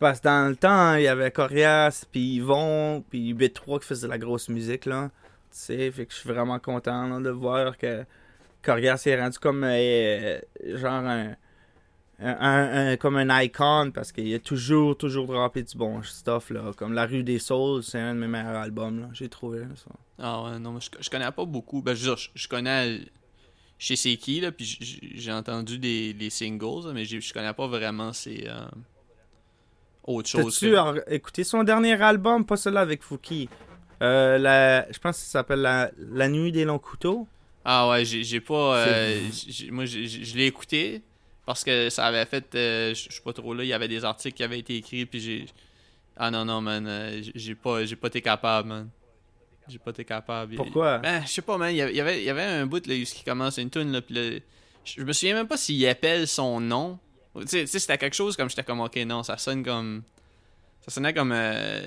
[0.01, 4.09] Parce que dans le temps, il y avait Corias, puis Yvon, puis B3 qui faisait
[4.09, 5.11] la grosse musique, là.
[5.51, 8.07] Tu sais, fait que je suis vraiment content de voir que
[8.63, 9.63] Corias est rendu comme.
[9.63, 11.05] euh, genre
[12.23, 12.97] un.
[12.97, 16.73] comme un icon parce qu'il a toujours, toujours droppé du bon stuff là.
[16.77, 19.09] Comme La rue des Souls, c'est un de mes meilleurs albums là.
[19.13, 19.91] J'ai trouvé ça.
[20.19, 21.83] Ah ouais, non, mais je, connais pas beaucoup.
[21.83, 23.01] Ben, je je, connais
[23.79, 24.79] chez qui, là, puis
[25.15, 28.47] j'ai entendu des, singles, mais je connais pas vraiment ces.
[28.47, 28.65] euh,
[30.05, 30.59] autre chose.
[30.59, 33.49] T'as-tu que- écouté son dernier album, pas celui avec Fouki?
[34.03, 37.27] Euh, la, je pense que ça s'appelle la, la Nuit des longs couteaux.
[37.65, 38.79] Ah ouais, j'ai pas.
[38.87, 39.21] euh,
[39.71, 41.03] moi, je l'ai écouté
[41.45, 42.55] parce que ça avait fait.
[42.55, 45.05] euh, je suis pas trop là, il y avait des articles qui avaient été écrits,
[45.05, 45.47] puis j'ai.
[46.17, 48.89] Ah non, non, man, euh, j'ai- pas, j'ai pas été capable, man.
[49.69, 50.57] J'ai pas été capable.
[50.57, 50.99] Pourquoi?
[50.99, 51.71] Ben, je sais pas, man.
[51.71, 54.15] Il y avait, il y avait, un bout là, qui commence une tune là, puis
[54.15, 54.39] là,
[54.85, 56.99] je me souviens même pas s'il appelle son nom.
[57.39, 60.03] Tu sais, c'était quelque chose comme j'étais comme, ok, non, ça sonne comme.
[60.85, 61.33] Ça sonnait comme.
[61.33, 61.81] euh,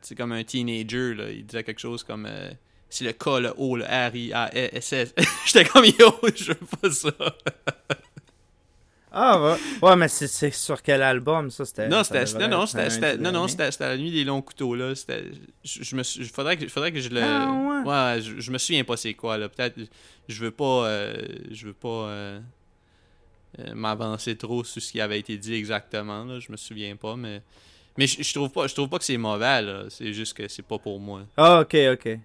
[0.00, 1.30] c'est comme un teenager, là.
[1.30, 2.26] Il disait quelque chose comme.
[2.28, 2.50] euh,
[2.90, 5.14] c'est le K, le O, le R, I, A, E, S, S.
[5.46, 7.10] j'étais comme, yo, je veux pas ça.
[9.10, 9.56] Ah, ouais.
[9.82, 11.64] Ouais, mais c'est- sur quel album, ça?
[11.64, 14.94] C'était, non, c'était, non, c'était, non, non, c'était, c'était la nuit des longs couteaux, là.
[14.94, 15.24] C'était,
[15.64, 17.84] je, je me suis, faudrait que, faudrait que je le, Ah,
[18.16, 18.20] ouais.
[18.20, 19.48] je, je me souviens pas c'est quoi, là.
[19.48, 19.78] Peut-être,
[20.28, 21.14] je veux pas, euh,
[21.50, 22.40] je veux pas euh,
[23.58, 26.38] euh, m'avancer trop sur ce qui avait été dit exactement, là.
[26.40, 27.42] Je me souviens pas, mais,
[27.96, 29.84] mais je, je trouve pas, je trouve pas que c'est mauvais, là.
[29.88, 31.22] C'est juste que c'est pas pour moi.
[31.36, 32.18] Ah, ok, ok.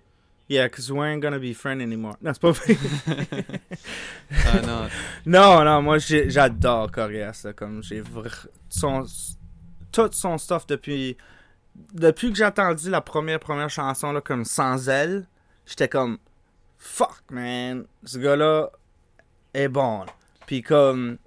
[0.49, 2.17] Yeah, because we ain't gonna be friends anymore.
[2.21, 2.75] Non, c'est pas vrai.
[4.45, 4.88] Ah non.
[5.25, 7.41] non, non, moi, j'adore Corias.
[7.45, 9.05] là, Comme j'ai vr- son,
[9.91, 11.15] tout son stuff depuis.
[11.93, 15.25] Depuis que j'ai entendu la première, première chanson, là, comme Sans elle,
[15.65, 16.17] j'étais comme.
[16.77, 17.86] Fuck, man.
[18.03, 18.69] Ce gars-là
[19.53, 19.99] est bon.
[19.99, 20.05] là.
[20.53, 21.17] Puis comme.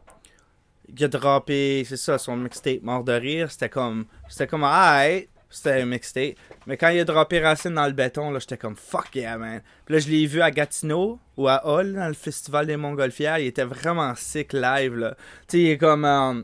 [0.89, 3.51] Il a droppé, c'est ça, son mixtape Mort de rire.
[3.51, 4.07] C'était comme.
[4.29, 5.29] C'était comme, alright.
[5.51, 6.37] C'était un mixtape.
[6.69, 9.63] Mais quand il a droppé Racine dans le béton, là, j'étais comme fuck yeah, man.
[9.85, 13.41] Puis là, je l'ai vu à Gatineau ou à Hall, dans le festival des Montgolfières.
[13.41, 15.17] Il était vraiment sick live, là.
[15.49, 16.05] Tu sais, il est comme.
[16.05, 16.43] euh,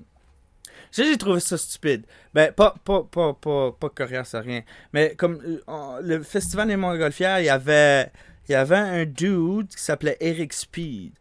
[0.91, 2.05] j'ai trouvé ça stupide.
[2.35, 4.63] Ben, pas, pas, pas, pas, pas coriace, rien.
[4.93, 8.11] Mais comme euh, le festival des Montgolfières, il y avait,
[8.49, 11.13] il y avait un dude qui s'appelait Eric Speed,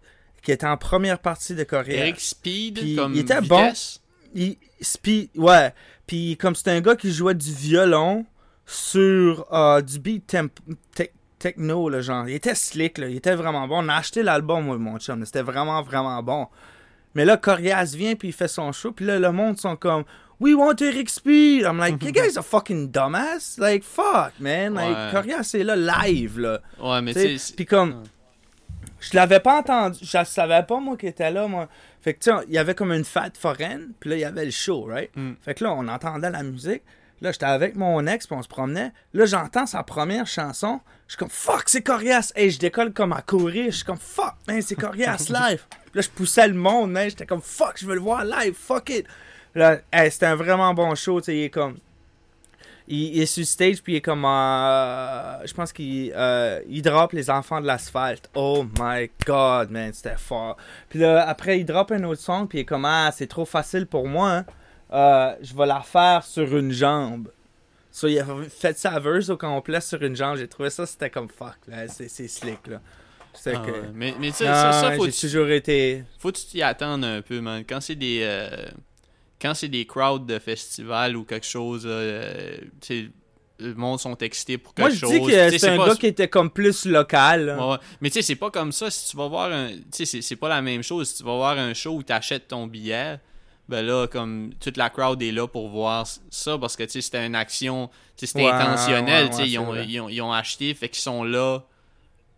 [0.41, 1.95] qui était en première partie de Coriace.
[1.97, 4.01] Eric Speed, Puis, comme il était vitesse?
[4.34, 5.73] Il, Speed, ouais.
[6.08, 8.25] Puis comme c'était un gars qui jouait du violon
[8.65, 10.60] sur euh, du beat temp-
[10.95, 12.27] tec- techno, là, genre.
[12.27, 13.08] Il était slick, là.
[13.08, 13.84] Il était vraiment bon.
[13.86, 15.25] On a acheté l'album, moi, mon chum.
[15.25, 16.47] C'était vraiment, vraiment bon.
[17.13, 20.04] Mais là, Corias vient, puis il fait son show, puis là, le monde sont comme...
[20.39, 21.63] We want Eric Speed!
[21.65, 23.58] I'm like, you guys are fucking dumbass!
[23.60, 24.73] Like, fuck, man!
[24.73, 25.10] Like, Ouais.
[25.12, 26.62] Corias est là live, là.
[26.80, 27.54] Ouais, mais tu sais.
[27.56, 28.01] Puis comme...
[29.02, 30.00] Je l'avais pas entendu.
[30.02, 31.68] Je savais pas, moi, qu'il était là, moi.
[32.02, 34.26] Fait que, tu sais, il y avait comme une fête foraine, puis là, il y
[34.26, 35.10] avait le show, right?
[35.16, 35.34] Mm.
[35.42, 36.84] Fait que là, on entendait la musique.
[37.22, 38.92] Là, j'étais avec mon ex, puis on se promenait.
[39.14, 40.82] Là, j'entends sa première chanson.
[41.08, 42.32] Je suis comme, fuck, c'est Corias.
[42.36, 43.66] Et je décolle comme à courir.
[43.66, 45.64] Je suis comme, fuck, man, c'est Corias live.
[45.70, 47.10] Puis là, je poussais le monde, man.
[47.10, 49.06] J'étais comme, fuck, je veux le voir live, fuck it.
[49.54, 51.36] Là, hey, c'était un vraiment bon show, tu sais.
[51.36, 51.78] Il est comme.
[52.91, 54.25] Il, il est sur stage, puis il est comme.
[54.25, 58.30] euh, je pense qu'il euh, il drop les enfants de l'asphalte.
[58.36, 60.58] Oh my god, man, c'était fort.
[60.89, 63.45] Puis là, après, il drop un autre son, puis il est comme, ah, c'est trop
[63.45, 64.45] facile pour moi, hein.
[64.93, 67.30] Euh, je vais la faire sur une jambe.
[67.93, 70.38] So, il a fait sa verse au complet sur une jambe.
[70.38, 71.88] J'ai trouvé ça, c'était comme fuck, là.
[71.88, 72.82] C'est, slick, là.
[73.34, 73.71] C'est Ah que.
[73.71, 73.89] ouais.
[73.93, 76.04] Mais, mais tu sais, ça, ça, faut, j'ai toujours été.
[76.19, 77.63] faut que tu t'y attendes un peu, man.
[77.67, 78.19] Quand c'est des.
[78.23, 78.69] euh,
[79.41, 82.58] quand c'est des crowds de festival ou quelque chose, euh,
[83.60, 85.12] le monde sont excités pour quelque Moi, je chose.
[85.12, 87.45] dis que c'est un pas- gars qui était comme plus local.
[87.45, 87.58] là.
[87.58, 87.77] Ouais, ouais.
[88.01, 88.89] Mais tu sais, c'est pas comme ça.
[88.89, 89.69] Si tu vas voir un.
[89.95, 91.10] Tu sais, c'est- pas la même chose.
[91.10, 93.19] Si tu vas voir un show où tu achètes ton billet,
[93.69, 97.01] ben là, comme toute la crowd est là pour voir ça parce que tu sais,
[97.01, 97.88] c'était une action.
[98.17, 99.30] Tu sais, c'était Ouais, intentionnel.
[99.30, 101.63] tu sais, ils, ils ont acheté, fait qu'ils sont là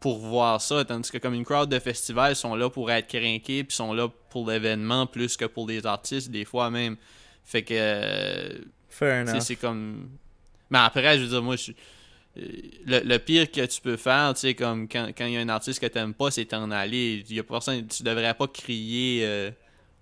[0.04, 0.84] pour voir ça.
[0.84, 3.94] Tandis que comme une crowd de festival, ils sont là pour être craqués, puis sont
[3.94, 6.98] là pour l'événement plus que pour les artistes, des fois même.
[7.46, 7.74] Fait que.
[9.36, 10.10] euh, c'est comme.
[10.70, 11.72] Mais après, je veux dire, moi, je...
[11.72, 12.42] euh,
[12.86, 15.40] le, le pire que tu peux faire, tu sais, comme quand quand il y a
[15.40, 17.24] un artiste que t'aimes pas, c'est t'en aller.
[17.30, 19.52] Il y a personne, tu devrais pas crier euh,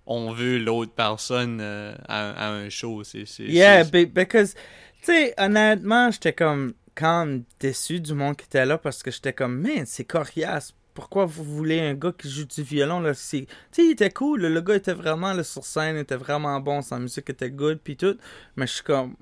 [0.06, 3.04] on veut l'autre personne euh, à, à un show.
[3.04, 4.54] C'est, Yeah, because,
[5.02, 9.32] tu sais, honnêtement, j'étais comme quand déçu du monde qui était là parce que j'étais
[9.32, 10.74] comme, man, c'est coriace.
[10.94, 13.14] Pourquoi vous voulez un gars qui joue du violon là?
[13.14, 13.46] Tu sais,
[13.78, 17.30] il était cool, le gars était vraiment là, sur scène, était vraiment bon, sa musique
[17.30, 18.18] était good, puis tout.
[18.56, 19.16] Mais je suis comme,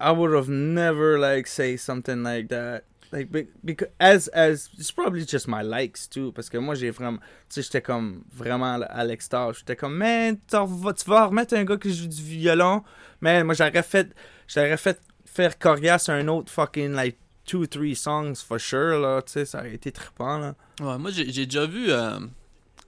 [0.00, 2.82] I would have never like say something like that.
[3.10, 6.90] Like, be- because as as it's probably just my likes too, parce que moi j'ai
[6.90, 7.24] vraiment, tu
[7.56, 9.58] sais, j'étais comme vraiment à l'extase.
[9.58, 12.82] J'étais comme, vas- tu vas remettre un gars qui joue du violon,
[13.20, 14.14] mais moi j'aurais fait,
[14.48, 14.98] j'aurais fait
[15.32, 19.60] faire Corias un autre fucking like two three songs for sure là, tu sais, ça
[19.60, 20.54] aurait été trippant là.
[20.80, 21.90] Ouais, moi, j'ai, déjà vu.
[21.90, 22.20] euh,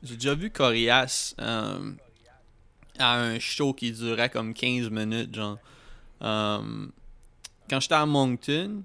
[0.03, 1.93] j'ai déjà vu Corias euh,
[2.99, 5.59] à un show qui durait comme 15 minutes, genre.
[6.23, 6.87] Euh,
[7.69, 8.83] quand j'étais à Moncton,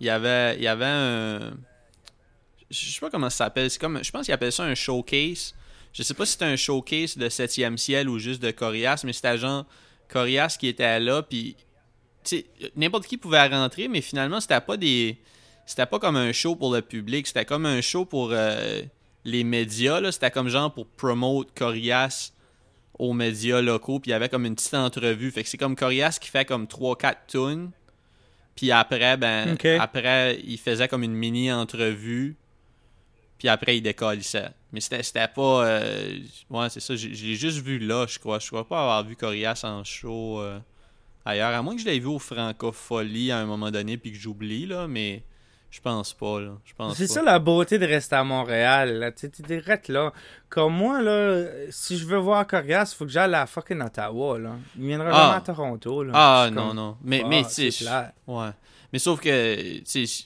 [0.00, 1.54] il y avait, il y avait un.
[2.70, 3.70] Je sais pas comment ça s'appelle.
[3.70, 5.54] C'est comme, je pense qu'ils appellent ça un showcase.
[5.92, 9.12] Je sais pas si c'était un showcase de 7e ciel ou juste de Corias, mais
[9.12, 9.64] c'était genre
[10.08, 11.56] Corias qui était là, puis
[12.76, 15.18] n'importe qui pouvait rentrer, mais finalement, c'était pas des.
[15.66, 18.82] C'était pas comme un show pour le public, c'était comme un show pour euh,
[19.24, 20.12] les médias, là.
[20.12, 22.32] C'était comme genre pour promote Corias
[22.98, 25.30] aux médias locaux, puis il y avait comme une petite entrevue.
[25.30, 27.70] Fait que c'est comme Corias qui fait comme 3-4 tunes,
[28.54, 32.36] puis après, ben, après, il faisait comme une mini-entrevue,
[33.38, 34.50] puis après, il décollissait.
[34.72, 35.66] Mais c'était c'était pas.
[35.66, 36.18] euh,
[36.50, 38.38] ouais, c'est ça, j'ai- je l'ai juste vu là, je crois.
[38.38, 40.58] Je crois pas avoir vu Corias en show euh,
[41.24, 41.54] ailleurs.
[41.54, 44.66] À moins que je l'ai vu au Francophonie à un moment donné, puis que j'oublie,
[44.66, 45.22] là, mais
[45.70, 46.52] je pense pas, là.
[46.64, 48.94] Je pense C'est ça la beauté de rester à Montréal.
[48.98, 49.10] Là.
[49.10, 50.12] Tu direct là.
[50.48, 54.38] Comme moi, là, si je veux voir Corias, il faut que j'aille à fucking Ottawa.
[54.38, 54.50] Là.
[54.78, 55.10] Il viendra Ah.
[55.12, 56.04] vraiment à Toronto.
[56.04, 56.12] Là.
[56.14, 56.96] Ah, non, comme, non.
[57.02, 58.14] Mais, ah, mais tu c'est sais, plate.
[58.28, 58.50] Ouais.
[58.92, 60.24] Mais sauf que, tu sais,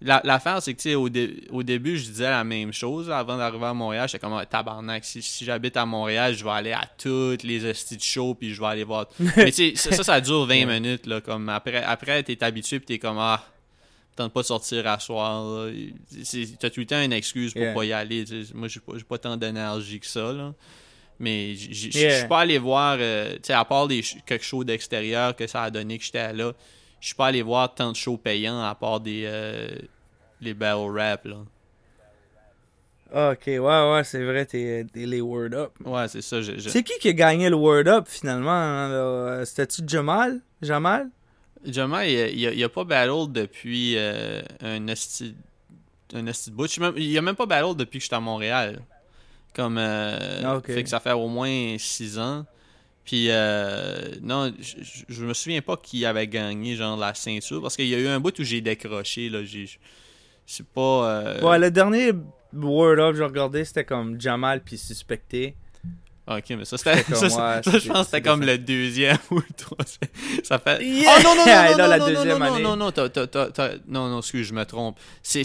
[0.00, 3.10] la- l'affaire, c'est que, tu sais, au, dé- au début, je disais la même chose
[3.10, 4.08] avant d'arriver à Montréal.
[4.08, 7.64] J'étais comme, Ah, tabarnak, si, si j'habite à Montréal, je vais aller à toutes les
[7.64, 9.06] hosties de show, puis je vais aller voir.
[9.36, 11.20] Mais tu sais, ça, ça, dure 20 minutes, là.
[11.20, 13.42] Comme après, après t'es habitué, puis t'es comme, ah,
[14.16, 15.68] tente pas de sortir à soir,
[16.60, 17.74] T'as tout le temps une excuse pour Yeah.
[17.74, 18.24] pas y aller.
[18.54, 20.52] Moi, j'ai pas, pas tant d'énergie que ça, là.
[21.18, 22.18] Mais je Yeah.
[22.20, 25.46] suis pas allé voir, euh, tu sais, à part des ch- quelques shows d'extérieur que
[25.46, 26.52] ça a donné que j'étais là,
[27.00, 29.68] je suis pas allé voir tant de shows payants à part des euh,
[30.40, 31.36] les battle rap, là.
[33.12, 35.72] Ah, Ok, ouais, ouais, c'est vrai, t'es les Word Up.
[35.84, 36.40] Ouais, c'est ça.
[36.42, 38.90] je- C'est qui qui a gagné le Word Up finalement hein?
[38.90, 40.40] Euh, C'était-tu Jamal?
[40.62, 41.08] Jamal?
[41.64, 45.34] Jamal, il, a- il, a- pas battle depuis euh, un esti
[46.12, 46.78] un esti de bout.
[46.78, 48.80] Même- il a même pas battle depuis que j'étais à Montréal.
[49.54, 52.44] Comme euh, Ah, fait que ça fait au moins 6 ans.
[53.04, 57.88] Puis euh, non, je- me souviens pas qui avait gagné genre la ceinture parce qu'il
[57.88, 59.40] y a eu un bout où j'ai décroché là,
[60.46, 62.12] c'est pas euh, Ouais, le dernier
[62.54, 65.54] Word Up que j'ai regardé, c'était comme Jamal puis Suspecté.
[66.26, 68.56] OK, mais ça c'était C'était comme, ça, ça- ouais, je pense que c'était comme le
[68.56, 70.10] deuxième ou le troisième.
[70.44, 71.16] Ça fait Yeah!
[71.18, 72.62] Oh non non non non non la non, non, deuxième non, année.
[72.62, 74.96] non non t'as- non non excuse, je me trompe.
[75.22, 75.44] C'est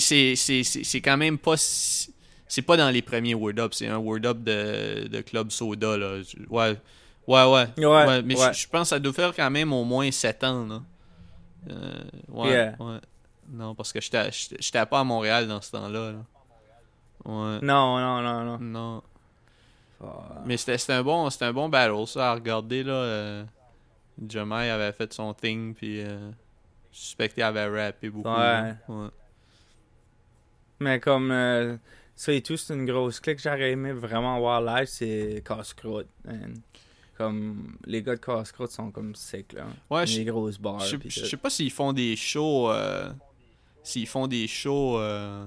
[1.03, 5.07] quand même pas c'est pas dans les premiers Word Up, c'est un Word Up de,
[5.09, 6.21] de Club Soda là.
[6.21, 6.37] Je-
[7.35, 7.43] Ouais.
[7.77, 7.85] Ouais ouais.
[8.07, 8.53] Ouais, mais ouais.
[8.53, 10.81] Je, je pense que ça doit faire quand même au moins 7 ans là.
[11.69, 12.75] Euh, ouais, Yeah.
[12.79, 12.99] ouais.
[13.51, 16.11] Non, parce que j'étais pas à Montréal dans ce temps-là.
[16.11, 16.17] là.
[17.25, 17.59] Ouais.
[17.61, 18.57] Non, non, non, non.
[18.59, 19.03] Non.
[20.45, 22.93] Mais c'était un bon un bon battle ça à regarder là.
[22.93, 23.43] Euh,
[24.27, 26.31] Jamai avait fait son thing puis euh,
[26.91, 28.29] suspecté avait rappé beaucoup.
[28.29, 28.73] Ouais.
[30.79, 31.75] Mais comme euh,
[32.15, 33.39] ça et tout, c'est une grosse clique.
[33.41, 36.07] J'aurais aimé vraiment voir live, c'est Casse-Croûte.
[37.19, 39.65] Comme les gars de Casse-Croûte sont comme sick là.
[39.89, 40.79] Ouais, les je grosses barres.
[40.79, 43.11] je- sais pas s'ils font des shows euh,
[43.83, 45.45] s'ils font des shows euh,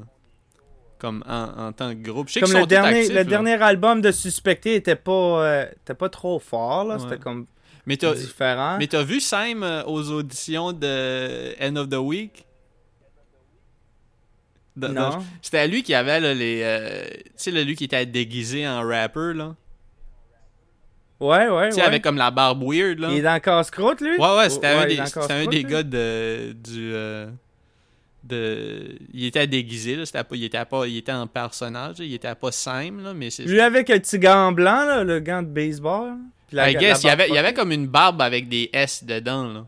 [0.99, 2.29] comme en, en tant que groupe.
[2.29, 3.25] Je sais Comme le sont dernier, actifs, le là.
[3.25, 6.97] dernier album de Suspecté était pas, euh, était pas trop fort là.
[6.97, 7.01] Ouais.
[7.01, 7.47] C'était comme
[7.87, 8.77] Mais t'as différent.
[8.79, 12.45] mais t'as vu Sam aux auditions de End of the Week?
[14.77, 15.25] Dans- dans- non.
[15.43, 16.61] C'était lui qui avait là, les.
[16.65, 17.05] euh,
[17.37, 19.55] tu sais, lui qui était déguisé en rapper, là.
[21.23, 21.87] Ouais, ouais, Tu sais, ouais.
[21.87, 23.09] avec comme la barbe weird, là.
[23.13, 24.17] Il est dans Casse-Croûte lui?
[24.19, 26.53] Ouais, ouais, c'était un, un des gars de.
[26.53, 26.93] Du.
[26.93, 27.29] euh,
[28.25, 28.99] de.
[29.15, 30.05] Il était déguisé, là.
[30.25, 33.15] Pas, il, était pas, il était en personnage, là, Il était pas simple, là.
[33.15, 33.45] Mais c'est.
[33.45, 36.15] Lui avec le petit gant blanc là, le gant de baseball.
[36.51, 39.05] la- I guess, il y, avait, il y avait comme une barbe avec des S
[39.05, 39.67] dedans, là.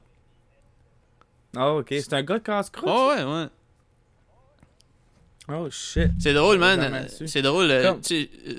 [1.57, 2.91] Ah ok, c'est un gars de Casse-Croûte.
[2.93, 3.47] Oh, ouais, ouais.
[5.49, 6.11] Oh shit.
[6.19, 7.07] C'est drôle, man.
[7.27, 7.71] C'est drôle.
[7.71, 8.55] euh, Comme- tu euh,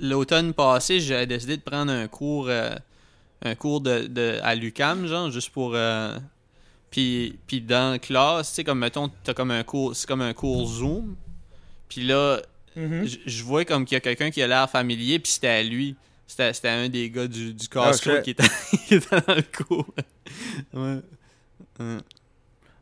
[0.00, 2.74] L'automne passé, j'ai décidé de prendre un cours, euh,
[3.42, 5.72] un cours de, de- à l'UCAM, genre, juste pour.
[5.74, 6.16] euh,
[6.90, 10.20] puis, puis dans la classe, tu sais, comme mettons, t'as comme un cours, c'est comme
[10.22, 11.16] un cours Zoom.
[11.88, 12.40] Puis là,
[12.76, 13.04] Mhm.
[13.06, 15.62] je je vois comme qu'il y a quelqu'un qui a l'air familier, puis c'était à
[15.62, 15.94] lui.
[16.26, 18.42] C'était c'était un des gars du, du Ah, casse qui, était,
[18.88, 19.86] qui était dans le cours.
[20.72, 20.98] ouais.
[21.78, 21.98] Ouais.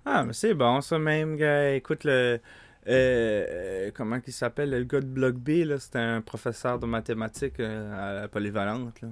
[0.04, 1.74] Ah, mais c'est bon, ça même, gars.
[1.74, 2.40] Écoute, le.
[2.88, 6.86] Euh, euh, comment il s'appelle Le gars de Bloc B, là, c'était un professeur de
[6.86, 9.00] mathématiques euh, à la polyvalente.
[9.02, 9.08] Là.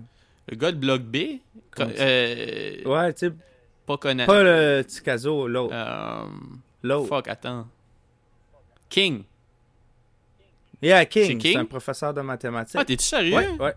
[0.49, 1.17] Le gars de Bloc B,
[1.79, 3.33] euh, Ouais, tu sais,
[3.87, 4.27] pas connaît.
[4.27, 5.75] pas le Ticazo, l'autre.
[6.83, 7.09] L'autre.
[7.09, 7.67] fuck, attends.
[8.89, 9.23] King.
[10.83, 11.53] Yeah, King, King?
[11.53, 12.77] c'est un professeur de mathématiques.
[12.81, 13.37] Ah, t'es-tu sérieux?
[13.37, 13.75] ouais, ouais.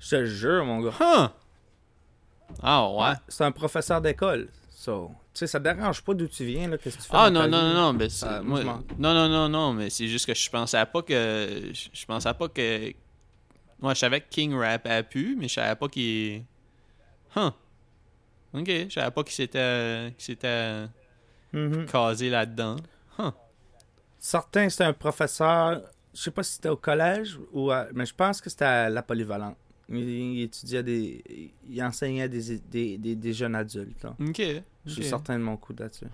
[0.00, 0.92] Je te jure, mon gars.
[0.98, 1.28] Huh.
[2.62, 2.98] Ah, ouais.
[3.02, 4.48] Ouais, c'est un professeur d'école.
[4.84, 7.16] So, tu sais, ça te dérange pas d'où tu viens, là, qu'est-ce que tu fais
[7.16, 10.08] Ah, non, non, non, non, mais c'est- Ah, moi- non, non, non, non, mais c'est
[10.08, 11.70] juste que je pensais pas que.
[11.72, 12.92] Je, je pensais pas que.
[13.80, 16.44] Moi, je savais que King rap a pu, mais je savais pas qu'il.
[17.34, 17.50] Huh.
[18.52, 20.12] Ok, je savais pas qu'il s'était.
[20.18, 20.86] qu'il s'était
[21.54, 21.86] Mhm.
[21.86, 22.76] casé là-dedans.
[24.18, 25.82] Certains, c'était un professeur,
[26.14, 28.88] je sais pas si c'était au collège, ou à- mais je pense que c'était à
[28.90, 29.56] la polyvalente.
[29.88, 31.52] Il, il étudiait des.
[31.68, 34.02] Il enseignait des, des, des, des jeunes adultes.
[34.02, 34.14] Là.
[34.20, 34.42] Ok.
[34.86, 36.06] Je suis certain de mon coup là-dessus.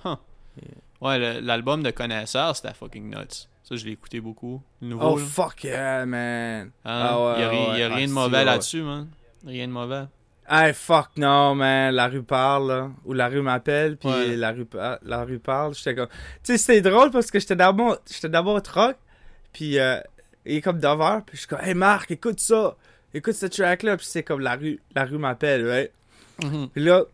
[1.00, 3.48] Ouais, l'album de Connaisseur, c'était fucking nuts.
[3.62, 4.60] Ça, je l'ai écouté beaucoup.
[4.82, 5.12] Le nouveau.
[5.12, 5.24] Oh là.
[5.24, 6.70] fuck yeah, man!
[6.84, 7.06] Hein?
[7.08, 7.94] Ah ouais, y a, ri- ouais, y a ouais.
[7.94, 9.08] rien de mauvais là-dessus, man.
[9.46, 10.04] Rien de mauvais.
[10.48, 11.94] Hey fuck no, man!
[11.94, 12.90] La rue parle, là.
[13.04, 14.36] Ou la rue m'appelle, puis Ouais.
[14.36, 14.66] la, rue,
[15.02, 15.74] la rue parle.
[15.74, 16.08] J'étais comme.
[16.08, 18.96] Tu sais, c'était drôle parce que j'étais d'abord j'étais d'abord troc,
[19.52, 20.00] puis euh,
[20.44, 22.76] il est comme devant, puis je suis comme, hey Marc, écoute ça!
[23.12, 25.92] Écoute ce track-là, puis c'est comme la rue, la rue m'appelle, ouais.
[26.40, 27.04] Puis là,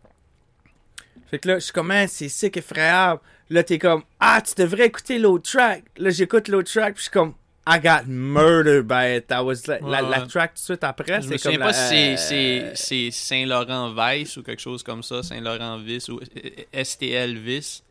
[1.29, 3.19] fait que là, je suis comme, Man, c'est sick effrayable.
[3.49, 5.83] Là, t'es comme, ah, tu devrais écouter l'autre track.
[5.97, 7.33] Là, j'écoute l'autre track, puis je suis comme,
[7.69, 9.27] I got murdered by it.
[9.27, 11.73] That was la, Ouais, track tout de suite après, Je c'est comme souviens la, pas
[11.73, 16.17] si c'est- euh, c'est c'est Saint-Laurent Vice ou quelque chose comme ça, Saint-Laurent Vice ou
[16.19, 17.83] euh, STL Vice.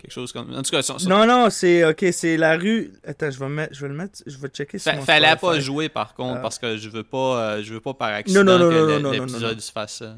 [0.00, 0.54] Quelque chose comme.
[0.54, 2.90] En tout cas, son- son- Non, non, c'est, ok, c'est la rue.
[3.06, 5.60] Attends, je vais, mettre, je vais le mettre, je vais checker fa- mon fallait pas
[5.60, 6.40] jouer par contre Ah.
[6.40, 8.86] parce que je veux pas euh, je veux pas par accident non, non, que non,
[8.86, 10.14] le- non, non, l'épisode se fasse euh,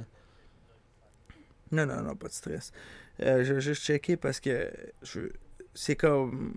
[1.73, 2.71] Non, non, non, pas de stress.
[3.23, 4.71] Euh, je vais juste checker parce que
[5.03, 5.21] je...
[5.75, 6.55] c'est comme.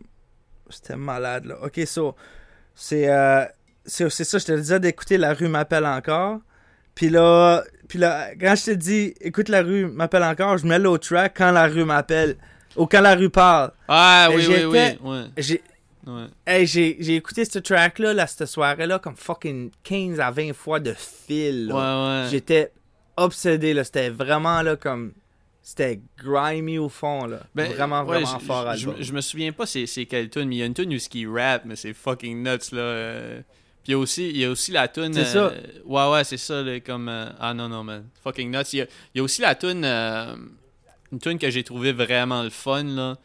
[0.69, 1.57] C'était malade, là.
[1.63, 2.15] Ok, so.
[2.73, 3.45] C'est euh,
[3.85, 6.39] c'est c'est ça, je te disais d'écouter La rue m'appelle encore.
[6.95, 10.79] Puis là, puis là, quand je te dis écoute La rue m'appelle encore, je mets
[10.79, 12.35] l'autre track quand La rue m'appelle.
[12.75, 13.71] Ou quand La rue parle.
[13.87, 14.65] Ah oui, oui,
[15.03, 15.61] oui, J'ai.
[16.05, 16.25] ouais.
[16.45, 20.79] Hey, j'ai j'ai écouté ce track-là, là, cette soirée-là, comme fucking 15 à 20 fois
[20.79, 21.71] de fil.
[21.71, 22.27] Ouais, ouais.
[22.29, 22.71] J'étais
[23.17, 23.83] obsédé, là.
[23.83, 25.13] C'était vraiment, là, comme...
[25.67, 27.39] C'était grimy au fond, là.
[27.55, 28.95] Ben, vraiment, vraiment fort album.
[28.99, 30.97] je me souviens pas c'est c'est quelle tune, mais il y a une tune où
[31.15, 32.81] il rap, mais c'est fucking nuts là.
[32.81, 33.41] euh.
[33.83, 35.37] Puis il y a aussi il y a aussi la tune C'est ça.
[35.47, 38.61] euh, Ouais ouais, c'est ça là, comme euh, ah non non man, fucking nuts.
[38.73, 38.85] Il y a,
[39.15, 40.35] il y a aussi la tune euh,
[41.15, 43.15] une tune que j'ai trouvé vraiment le fun là.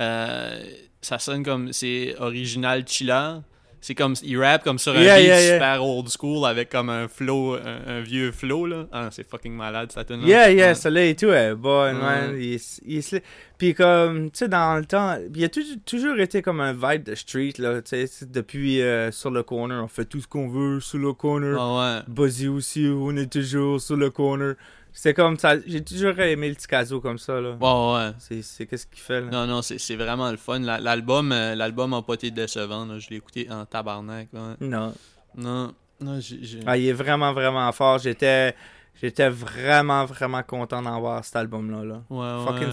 [0.00, 0.60] Euh,
[1.00, 3.38] ça sonne comme c'est original chiller.
[3.80, 5.52] C'est comme il rap comme sur un Yeah, beat yeah, yeah.
[5.54, 8.86] super old school avec comme un flow un, un vieux flow là.
[8.90, 10.22] Ah, c'est fucking malade cette tune.
[10.26, 12.02] Yeah, yeah, celle-là et tout est bonne, Ouais.
[12.02, 12.36] man.
[12.38, 13.20] Il il.
[13.56, 17.14] Puis comme, tu sais, dans le temps, il a toujours, été comme un vibe de
[17.14, 20.48] street, là, tu sais, c'est depuis euh, sur le corner, on fait tout ce qu'on
[20.48, 21.56] veut sur le corner.
[21.58, 22.02] Ah ouais.
[22.08, 24.54] Buzzy aussi, on est toujours sur le corner.
[24.92, 25.54] C'est comme ça.
[25.66, 27.50] J'ai toujours aimé le Ticazo comme ça, là.
[27.60, 27.94] Ouais,
[28.28, 28.40] ouais.
[28.42, 29.26] C'est, qu'est-ce qu'il fait, là?
[29.30, 30.58] Non, non, c'est vraiment le fun.
[30.58, 32.84] La- L'album euh, l'album a pas été décevant.
[32.84, 32.98] là.
[32.98, 34.28] Je l'ai écouté en tabarnak.
[34.32, 34.54] ouais.
[34.60, 34.92] Non.
[35.36, 36.38] Non, non, j'ai.
[36.42, 37.98] j'ai- Ah, il est vraiment, vraiment fort.
[37.98, 38.54] J'étais,
[39.00, 42.02] j'étais vraiment, vraiment content d'en voir cet album-là, là.
[42.10, 42.72] Ouais, Fucking ouais.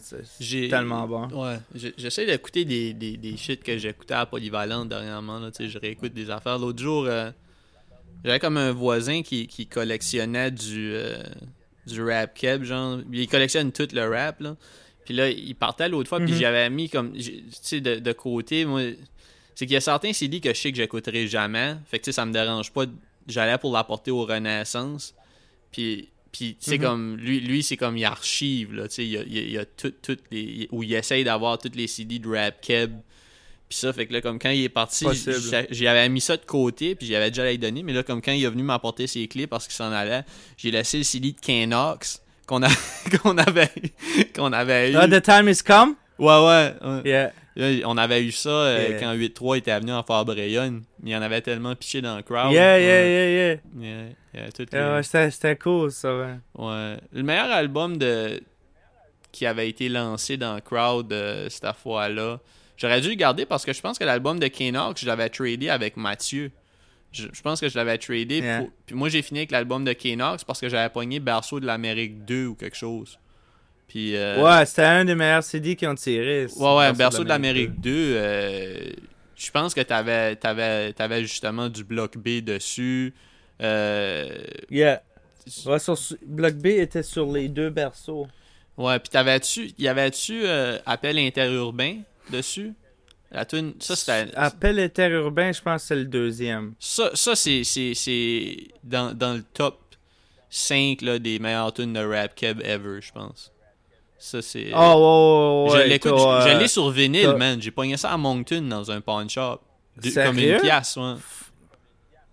[0.00, 1.28] Spotify, c'est tellement bon.
[1.28, 1.58] Ouais,
[1.96, 5.38] j'essaie d'écouter des, des, des shit que j'écoutais à Polyvalente dernièrement.
[5.38, 6.58] Là, je réécoute des affaires.
[6.58, 7.30] L'autre jour, euh,
[8.24, 11.22] j'avais comme un voisin qui, qui collectionnait du, euh,
[11.86, 13.00] du rap keb, genre.
[13.12, 14.56] Il collectionne tout le rap, là.
[15.04, 16.38] Puis là, il partait l'autre fois, puis Mhm.
[16.38, 18.80] j'avais mis comme, tu sais, de, de côté, moi,
[19.54, 21.76] c'est qu'il y a certains CD que je sais que j'écouterai jamais.
[21.86, 22.86] Fait que, tu sais, ça me dérange pas.
[23.28, 25.14] J'allais pour l'apporter au Renaissance.
[25.72, 26.82] Puis, puis tu sais, Mhm.
[26.84, 29.38] comme, lui, lui c'est comme, il archive, là, tu sais, il y a, il y
[29.38, 32.28] a- il y a tout, tout les, où il essaye d'avoir toutes les CD de
[32.28, 32.94] rap keb.
[33.68, 35.36] Puis ça, fait que là, comme quand il est parti, Possible.
[35.40, 38.02] j'- j'y avais mis ça de côté, puis j'y avais déjà les donné, mais là,
[38.02, 40.22] comme quand il est venu m'apporter ses clés parce qu'il s'en allait,
[40.56, 42.68] j'ai laissé le CD de Kenox qu'on a,
[43.22, 43.70] qu'on avait,
[44.36, 44.96] qu'on avait eu.
[44.96, 45.94] Ah, The Time Is Come?
[46.18, 46.74] Ouais, ouais.
[46.84, 47.00] ouais.
[47.04, 47.32] Yeah.
[47.56, 49.00] Là, on avait eu ça euh, Yeah.
[49.00, 50.82] quand 8-3 était venu en faire Brayonne.
[51.02, 52.52] Il y en avait tellement piché dans le crowd.
[52.52, 53.30] Yeah, yeah, yeah,
[53.80, 54.04] yeah.
[54.34, 56.34] Yeah, Ah les- ouais, c'était, c'était cool, ça, ouais.
[56.58, 56.96] Ouais.
[57.12, 58.40] Le meilleur album de
[59.32, 62.38] qui avait été lancé dans le crowd euh, cette fois-là,
[62.76, 65.68] j'aurais dû le garder parce que je pense que l'album de Kenox, je l'avais tradé
[65.68, 66.50] avec Mathieu.
[67.12, 68.38] Je, je pense que je l'avais tradé.
[68.40, 68.58] Yeah.
[68.60, 71.66] pour- Puis moi, j'ai fini avec l'album de Kenox parce que j'avais pogné Berceau de
[71.66, 73.18] l'Amérique 2 ou quelque chose.
[73.86, 74.16] Puis.
[74.16, 76.46] euh, Ouais, c'était un des meilleurs CD qu'ils ont tiré.
[76.56, 78.90] Ouais, ouais, Berceau de l'Amérique 2, euh,
[79.36, 83.14] je pense que t'avais, t'avais justement du bloc B dessus.
[83.62, 84.28] Euh,
[84.70, 85.02] Yeah.
[85.66, 88.26] Ouais, sur, Block B était sur les deux berceaux.
[88.78, 91.98] ouais, puis t'avais-tu, y avait-tu euh, Appel interurbain?
[92.30, 92.74] Dessus?
[93.30, 94.30] La tune, ça c'était...
[94.36, 96.74] Appel interurbain, je pense que c'est le deuxième.
[96.78, 99.80] Ça, ça c'est, c'est, c'est dans, dans le top
[100.50, 103.50] 5 là, des meilleures tunes de rap keb ever, je pense.
[104.18, 104.70] Ça c'est...
[104.74, 105.88] Oh, ouais, ouais, je ouais.
[105.88, 107.60] l'écoute, l'ai sur vinyle, man.
[107.60, 109.60] J'ai pogné ça à Moncton dans un pawn shop.
[110.00, 111.14] De- comme une pièce, ouais.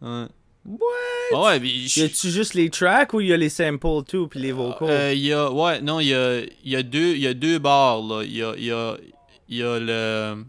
[0.02, 0.26] Ouais.
[0.66, 1.44] What?
[1.44, 4.40] Ouais, puis je- Y a-tu juste les tracks ou y a les samples tout puis
[4.40, 4.90] les vocals?
[4.90, 7.58] Euh, y a, ouais, non, il y a, y a deux, il y a deux
[7.58, 8.24] bars là.
[8.24, 8.98] Il y a, y a,
[9.52, 10.44] il y a le,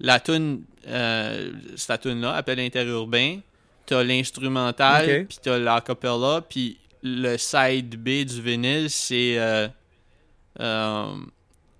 [0.00, 3.38] la tune, euh, cette tune là, appel interurbain.
[3.86, 5.26] T'as l'instrumental, Ok.
[5.28, 9.68] puis t'as l'acapella, puis le side B du vinyle, c'est, euh,
[10.60, 11.14] euh,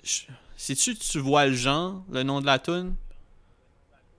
[0.03, 0.21] je-
[0.55, 2.95] sais-tu, tu vois le genre, le nom de la tune?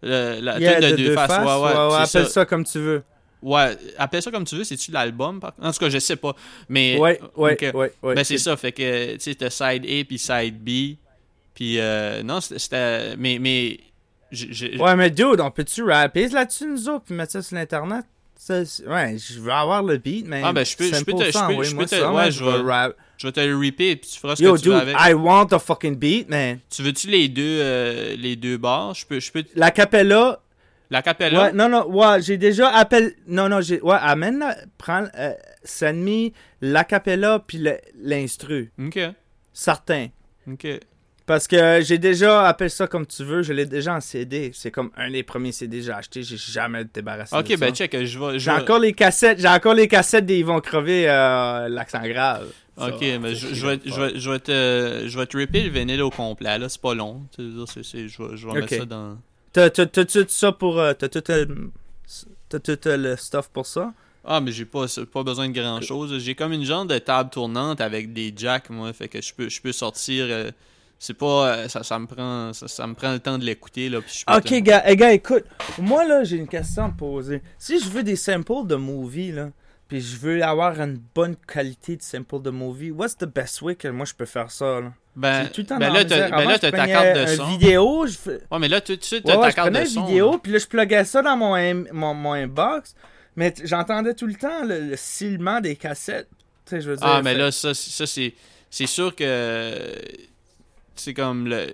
[0.01, 2.33] Le- la Yeah, tune de, de deux faces, ouais, ouais, c'est appelle ça.
[2.41, 2.45] ça.
[2.45, 3.03] comme tu veux.
[3.43, 5.39] Ouais, appelle ça comme tu veux, c'est-tu l'album?
[5.39, 6.35] par- En tout cas, je sais pas.
[6.67, 8.15] Mais, Ouais, ouais, ouais, ouais.
[8.15, 10.95] Ben, c'est ça, fait que, tu sais, t'as side A puis side B.
[11.55, 13.15] Puis, euh, non, c'était-.
[13.17, 13.79] Mais, mais.
[14.79, 18.03] Ouais, mais dude, on peut-tu rapper là-dessus, nous autres, puis mettre ça sur l'internet?
[18.37, 20.41] Ça, ouais, je veux avoir le beat, mais.
[20.43, 22.69] Ah, ben, je peux- je peux te- je peux- je peux te- ouais, je vais-
[22.69, 22.95] rap.
[23.17, 24.95] Je vais te le repeat, puis tu feras ce Yo, que tu veux dude, avec.
[24.99, 26.59] I want a fucking beat, man.
[26.69, 28.93] Tu veux-tu les deux, euh, les deux bars?
[28.93, 29.21] Je peux.
[29.21, 30.41] Je peux La capella,
[30.89, 31.43] la capella?
[31.43, 33.15] ouais, non, non, ouais, j'ai déjà appelé.
[33.25, 33.79] Non, non, j'ai.
[33.81, 38.69] Ouais, amène, la- prends, euh, send me la capella puis le- l'instru.
[38.77, 38.99] Ok.
[39.53, 40.07] Certain.
[40.51, 40.67] Ok.
[41.25, 44.51] Parce que j'ai déjà appelé ça comme tu veux, je l'ai déjà en CD.
[44.53, 47.69] C'est comme un des premiers CD que j'ai acheté, j'ai jamais débarrassé Ok, de ben,
[47.69, 47.75] ça.
[47.87, 48.37] check, je vais.
[48.37, 52.51] J'ai encore les cassettes, j'ai encore les cassettes des Ils vont crever euh, l'accent grave.
[52.77, 55.37] Ça, Ok, mais c'est je, vais, va je, vais, je vais te, je vais te
[55.37, 57.21] ripper le vinyle au complet, là, c'est pas long.
[57.35, 58.59] Tu sais, c'est- c'est- je vais, je vais Ok.
[58.59, 59.17] mettre ça dans.
[59.53, 60.79] T'as t'as- t'as tout ça pour.
[60.79, 61.45] euh, T'as tout, euh,
[62.49, 63.93] t'as tout le stuff pour ça?
[64.23, 66.19] Ah, mais j'ai pas, pas besoin de grand chose.
[66.19, 68.91] J'ai comme une genre de table tournante avec des jacks, moi.
[68.93, 70.25] Fait que je peux, je peux sortir.
[70.29, 70.51] euh,
[70.99, 71.47] c'est pas.
[71.47, 72.53] euh, ça, ça me prend.
[72.53, 74.01] Ça, ça me prend le temps de l'écouter, là.
[74.01, 75.45] Puis je Ok, te- gars, gars, écoute.
[75.79, 77.41] Moi, là, j'ai une question à te poser.
[77.57, 79.49] Si je veux des samples de movie, là,
[79.87, 83.75] puis je veux avoir une bonne qualité de sample de movie, what's the best way
[83.75, 84.93] que moi je peux faire ça, là?
[85.15, 87.45] Ben, tout ben là, t'as ben ta carte de son.
[87.45, 88.31] vidéo, je.
[88.51, 90.65] Ouais, mais là, tout de suite, t'as ouais, ta carte une vidéo, puis là, je
[90.67, 91.55] pluguais ça dans mon,
[91.93, 92.95] mon, mon inbox,
[93.37, 96.27] mais j'entendais tout le temps le, le silement des cassettes.
[96.65, 97.05] Tu sais, je veux dire.
[97.07, 98.33] Ah, mais là, ça, ça c'est.
[98.69, 99.79] C'est sûr que.
[100.95, 101.73] C'est comme le.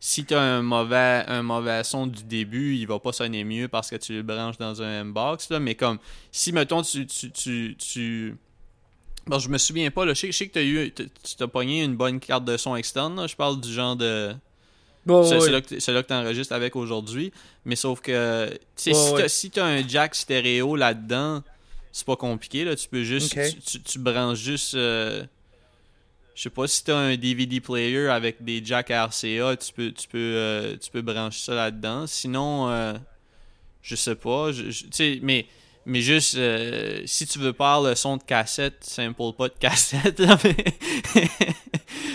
[0.00, 3.90] Si t'as un mauvais, un mauvais son du début, il va pas sonner mieux parce
[3.90, 5.58] que tu le branches dans un M-Box, là.
[5.58, 5.98] Mais comme,
[6.30, 7.06] si, mettons, tu.
[7.06, 8.36] tu, tu, tu-
[9.26, 10.14] Bon, je me souviens pas, là.
[10.14, 10.92] Je sais, je sais que t'as eu.
[10.94, 13.26] Tu t'as pogné une bonne carte de son externe, là.
[13.26, 14.34] Je parle du genre de.
[15.22, 17.32] Ouais, c'est c'est là que, que t'enregistres avec aujourd'hui.
[17.64, 21.42] Mais sauf que, tu sais, Ouais, si t'as si t'as un jack stéréo là-dedans,
[21.92, 22.76] c'est pas compliqué, là.
[22.76, 25.24] Tu peux juste, tu, tu- tu branches juste, euh,
[26.38, 30.06] je sais pas, si t'as un DVD player avec des jacks RCA, tu peux, tu
[30.06, 32.06] peux, euh, tu peux brancher ça là-dedans.
[32.06, 32.94] Sinon, euh,
[33.82, 35.46] je sais pas, je- je- tu sais, mais,
[35.90, 40.20] Mais juste, euh, si tu veux pas le son de cassette, simple pas de cassette.
[40.20, 40.54] Là, mais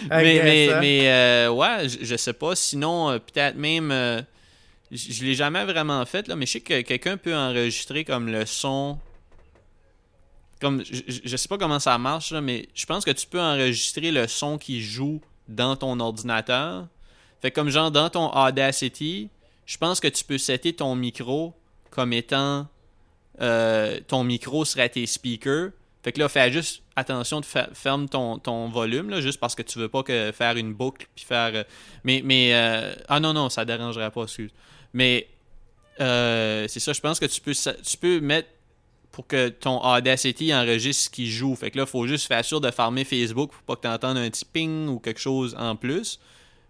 [0.09, 2.55] mais, mais, mais euh, ouais, je, je, sais pas.
[2.55, 3.89] Sinon, peut-être même.
[4.91, 8.31] Je, je l'ai jamais vraiment fait, là, mais je sais que quelqu'un peut enregistrer comme
[8.31, 8.99] le son.
[10.63, 13.41] Comme, je, je sais pas comment ça marche, là, mais je pense que tu peux
[13.41, 16.87] enregistrer le son qui joue dans ton ordinateur.
[17.41, 19.29] Fait comme genre dans ton Audacity,
[19.65, 21.53] je pense que tu peux setter ton micro
[21.89, 22.67] comme étant
[23.41, 25.71] euh, ton micro serait tes speakers.
[26.01, 29.63] Fait que là, fais juste attention de ferme ton, ton volume, là, juste parce que
[29.63, 31.51] tu veux pas que faire une boucle puis faire.
[31.53, 31.63] euh,
[32.05, 34.51] mais mais euh, ah non non, ça dérangerait pas, excuse.
[34.93, 35.27] Mais
[35.97, 38.47] c'est ça, je pense que tu peux tu peux mettre
[39.13, 41.55] pour que ton Audacity enregistre ce qui joue.
[41.55, 44.17] Fait que là, faut juste faire sûr de fermer Facebook pour pas que tu entendes
[44.17, 46.19] un petit ping ou quelque chose en plus.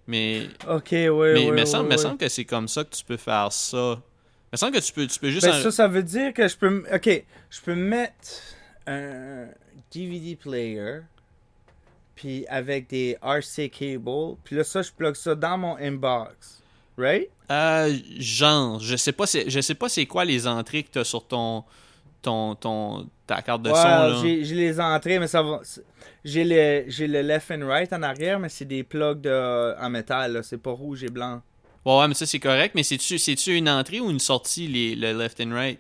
[0.06, 1.52] Mais Ok, ouais, mais ouais.
[1.52, 4.00] me semble, me semble que c'est comme ça que tu peux faire ça.
[4.52, 6.48] Me semble que tu peux tu peux juste Ben, en- ça, ça veut dire que
[6.48, 6.84] je peux.
[6.94, 8.28] Ok, je peux mettre
[8.86, 9.48] un
[9.94, 11.00] DVD player,
[12.16, 16.62] puis avec des RC cables, puis là, ça, je plug ça dans mon inbox.
[16.98, 17.30] Right?
[17.50, 21.04] Euh, genre, je sais pas, c'est, je sais pas c'est quoi les entrées que t'as
[21.04, 21.64] sur ton,
[22.24, 24.20] ton, ton, ta carte de Ouais, son là.
[24.24, 25.62] j'ai les entrées, mais ça va.
[26.26, 29.90] J'ai le, j'ai le left and right en arrière, mais c'est des plugs de, en
[29.90, 30.44] métal, là.
[30.44, 31.42] C'est pas rouge et blanc.
[31.86, 32.74] Ouais, ouais, mais ça c'est correct.
[32.76, 35.80] Mais c'est-tu, une entrée ou une sortie les, le left and right?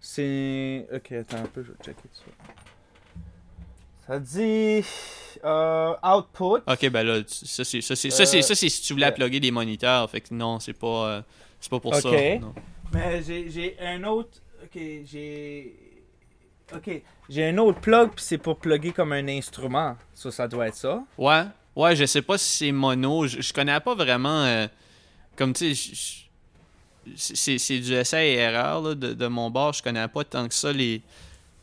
[0.00, 0.86] C'est.
[0.94, 2.22] Ok, attends un peu, je vais checker ça.
[4.06, 4.84] Ça dit.
[5.44, 6.60] euh, output.
[6.66, 9.06] Ok, ben là, ça c'est, ça c'est, ça c'est, Euh, ça c'est si tu voulais
[9.06, 9.12] ouais.
[9.12, 10.08] plugger des moniteurs.
[10.10, 11.22] Fait que non, c'est pas, euh,
[11.60, 12.10] c'est pas pour ça.
[12.38, 12.54] Non.
[12.92, 14.38] Mais j'ai un autre.
[14.62, 15.74] Ok, j'ai.
[16.74, 19.96] Ok, j'ai un autre plug, puis c'est pour plugger comme un instrument.
[20.14, 21.02] Ça, ça doit être ça.
[21.18, 21.44] Ouais,
[21.76, 23.26] ouais, je sais pas si c'est mono.
[23.26, 24.44] Je, je connais pas vraiment.
[24.44, 24.66] euh,
[25.36, 29.72] comme tu sais, c'est du essai et erreur là, de, de mon bord.
[29.74, 31.02] Je connais pas tant que ça les.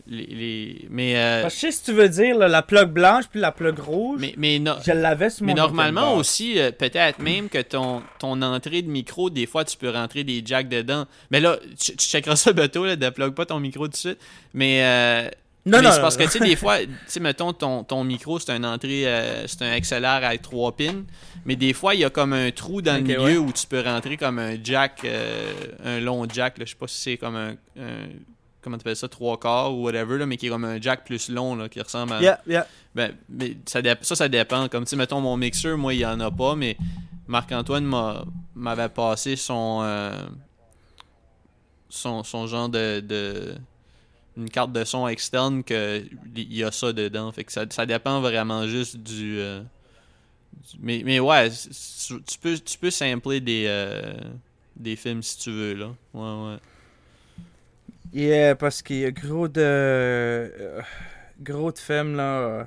[0.08, 3.26] Les, les- mais, euh, je sais ce que tu veux dire, là, la plug blanche
[3.30, 4.20] puis la plug rouge.
[4.22, 6.20] mais, mais, no- je l'avais sur mais mon normalement Nintendo.
[6.20, 10.24] aussi, euh, peut-être même que ton, ton entrée de micro, des fois, tu peux rentrer
[10.24, 11.06] des jacks dedans.
[11.30, 14.20] Mais là, tu, tu checkeras ça bientôt, là, déplugue pas ton micro tout de suite.
[14.54, 15.30] Mais, euh,
[15.66, 18.04] Non, mais non, c'est parce que, tu sais, des fois, tu sais, mettons, ton, ton
[18.04, 21.04] micro, c'est une entrée, euh, c'est un XLR avec trois pins.
[21.46, 23.38] Mais des fois, il y a comme un trou dans le milieu ouais.
[23.38, 25.06] où tu peux rentrer comme un jack,
[25.84, 28.10] un long jack, là, je sais pas si c'est comme un, un-
[28.62, 31.06] comment tu appelles ça, trois quarts ou whatever, là, mais qui est comme un jack
[31.06, 32.22] plus long, là, qui ressemble à...
[32.22, 32.68] Yeah, yeah.
[32.96, 34.68] Ben, mais ça, ça, ça dépend.
[34.70, 36.78] Comme, tu mettons, mon mixeur, moi, il y en a pas, mais
[37.28, 38.24] Marc-Antoine m'a-
[38.56, 40.26] m'avait passé son, euh,
[41.90, 43.56] son, son genre de, de-
[44.38, 46.04] une carte de son externe que
[46.36, 47.32] il y a ça dedans.
[47.32, 49.40] Fait que ça, ça dépend vraiment juste du...
[49.40, 49.62] euh,
[50.72, 54.14] du- mais, mais ouais, tu peux, tu peux sampler des, euh,
[54.76, 55.88] des films si tu veux, là.
[56.14, 56.58] Ouais, ouais.
[58.14, 59.62] Yeah, parce qu'il y a gros de.
[59.62, 60.82] euh,
[61.40, 62.24] gros de films, là.
[62.40, 62.64] euh.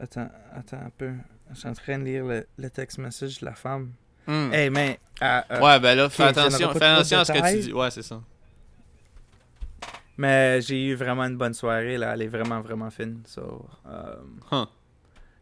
[0.00, 1.12] Attends, attends un peu.
[1.52, 3.92] Je suis en train de lire le, le text message de la femme.
[4.26, 4.52] Hmm.
[4.52, 4.98] Hey, mais.
[5.22, 7.72] euh, euh, ouais, ben là, fais attention, fais attention à ce que tu dis.
[7.72, 8.20] Ouais, c'est ça.
[10.18, 12.14] Mais j'ai eu vraiment une bonne soirée, là.
[12.14, 13.20] Elle est vraiment, vraiment fine.
[13.26, 14.16] So, euh,
[14.50, 14.66] Huh.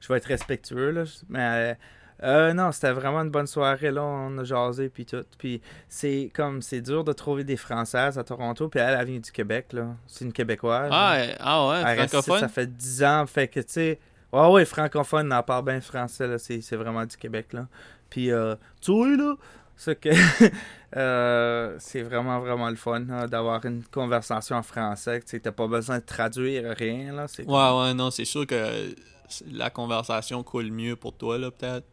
[0.00, 1.04] Je vais être respectueux, là.
[1.28, 1.40] Mais.
[1.40, 1.74] euh,
[2.22, 4.02] euh, non, c'était vraiment une bonne soirée, là.
[4.02, 5.24] On a jasé, puis tout.
[5.36, 6.62] Puis c'est comme.
[6.62, 8.68] C'est dur de trouver des Françaises à Toronto.
[8.68, 9.88] Puis elle, elle vient du Québec, là.
[10.06, 10.90] C'est une Québécoise.
[10.92, 12.40] Ah, euh, ah ouais, Elle reste francophone?
[12.40, 13.98] Ça fait 10 ans, fait que tu sais.
[14.32, 16.38] Ouais, ouais, francophone, on parle bien français, là.
[16.38, 17.66] C'est vraiment du Québec, là.
[18.10, 19.34] Puis, euh, tu vois, là,
[19.76, 20.08] c'est que.
[20.96, 25.20] euh, c'est vraiment, vraiment le fun, là, d'avoir une conversation en français.
[25.20, 27.26] Tu sais, t'as pas besoin de traduire rien, là.
[27.26, 28.94] C'est Ouais, ouais, non, c'est sûr que
[29.50, 31.86] la conversation coule mieux pour toi, là, peut-être.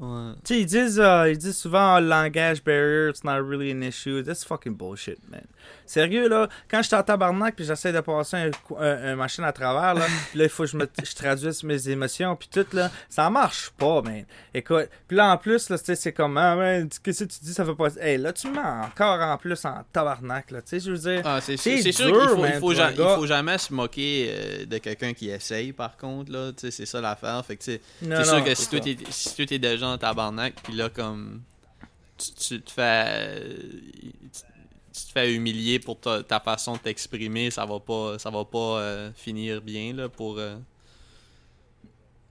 [0.00, 0.32] Ouais.
[0.44, 3.82] Tu sais, ils disent, euh, ils disent souvent, oh, langage barrier, it's not really an
[3.82, 4.22] issue.
[4.22, 5.46] That's fucking bullshit, man.
[5.86, 9.16] Sérieux, là, quand je suis en tabarnak puis j'essaie de passer un, cou- un- un
[9.16, 12.48] machine à travers, là, là, il faut que je, me, je traduise mes émotions, puis
[12.52, 14.24] tout, là, ça marche pas, man.
[14.54, 16.56] Écoute, puis là, en plus, là, tu sais, c'est comme, ah,
[17.02, 17.88] qu'est-ce que tu dis, ça fait pas...
[18.00, 21.22] Hey, là, tu mens encore en plus en tabarnak, là, tu sais, je veux dire...
[21.24, 23.26] Ah, c'est sûr, c'est sûr qu'il faut, man, il faut, pour ja- un il faut
[23.26, 26.52] jamais se moquer euh, de quelqu'un qui essaye, par contre, là.
[26.52, 27.44] Tu sais, c'est ça l'affaire.
[27.44, 29.98] Fait que, tu sais, c'est sûr que si toi, t'es, si toi, t'es déjà en
[29.98, 31.42] tabarnak, puis là, comme.
[32.16, 33.42] Tu, tu te fais.
[34.96, 38.44] Tu te fais humilier pour ta, ta façon de t'exprimer, ça va pas, ça va
[38.44, 40.38] pas euh, finir bien, là, pour.
[40.38, 40.56] euh,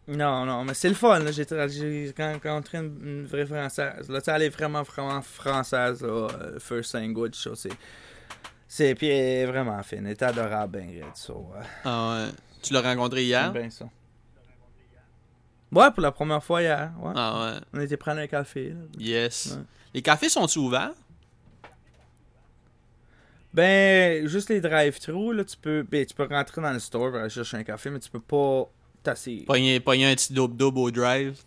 [0.07, 1.19] Non, non, mais c'est le fun.
[1.31, 4.09] J'ai rencontré une, une vraie française.
[4.09, 6.07] Là, elle est vraiment, vraiment française, là.
[6.41, 7.71] euh, First language, ça, c'est.
[8.67, 8.95] C'est.
[8.95, 10.05] Puis vraiment fine.
[10.05, 11.33] Elle est adorable, ben raide, ça.
[11.33, 11.59] ouais.
[11.83, 12.31] Ah ouais.
[12.61, 13.51] Tu l'as rencontré hier?
[13.51, 13.85] Bien ça.
[15.71, 16.91] Ouais, pour la première fois hier.
[16.99, 17.11] Ouais.
[17.15, 17.59] Ah ouais.
[17.73, 18.69] On était prendre un café.
[18.69, 18.75] là.
[18.97, 19.55] Yes.
[19.57, 19.63] Ouais.
[19.93, 20.93] Les cafés sont-ils ouverts?
[23.53, 27.19] Ben, juste les drive-thru, là, tu peux, ben, tu peux rentrer dans le store pour
[27.19, 28.67] aller chercher un café, mais tu peux pas
[29.03, 29.45] t'asseoir.
[29.45, 31.37] Pogner, pogner un petit double-double au drive.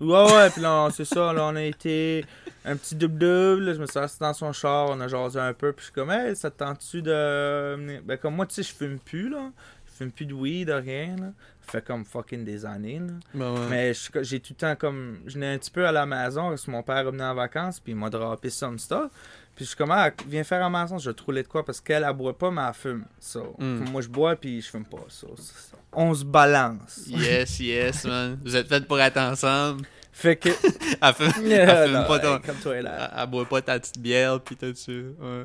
[0.00, 2.24] Ouais, ouais, puis là, c'est ça, là, on a été
[2.64, 5.72] un petit double-double, je me suis assis dans son char, on a jasé un peu,
[5.72, 8.00] puis je suis comme, hey, ça te tente-tu de...
[8.00, 9.52] Ben, comme moi, tu sais, je fume plus, là.
[9.86, 11.32] Je fume plus de weed, de rien, là.
[11.66, 13.12] Fait comme fucking des années, là.
[13.34, 13.66] Ben ouais.
[13.70, 13.92] Mais
[14.22, 15.20] j'ai tout le temps comme.
[15.26, 17.80] Je venais un petit peu à la maison parce que mon père revenait en vacances,
[17.80, 19.10] puis il m'a droppé some stuff.
[19.56, 21.48] Puis je suis comme, ah, viens faire à la maison, je vais te rouler de
[21.48, 23.04] quoi parce qu'elle, elle boit pas, mais elle fume.
[23.20, 23.88] So, Mm.
[23.90, 25.04] Moi, je bois, puis je fume pas.
[25.08, 25.32] So.
[25.92, 27.04] On se balance.
[27.06, 28.36] Yes, yes, man.
[28.42, 29.86] Vous êtes faits pour être ensemble.
[30.10, 30.48] Fait que.
[31.02, 32.38] Elle fume, elle fume pas ton...
[32.40, 33.10] Comme toi, là.
[33.14, 34.92] Elle, elle boit pas ta petite bière, pis tout ça.
[34.92, 35.44] Ouais.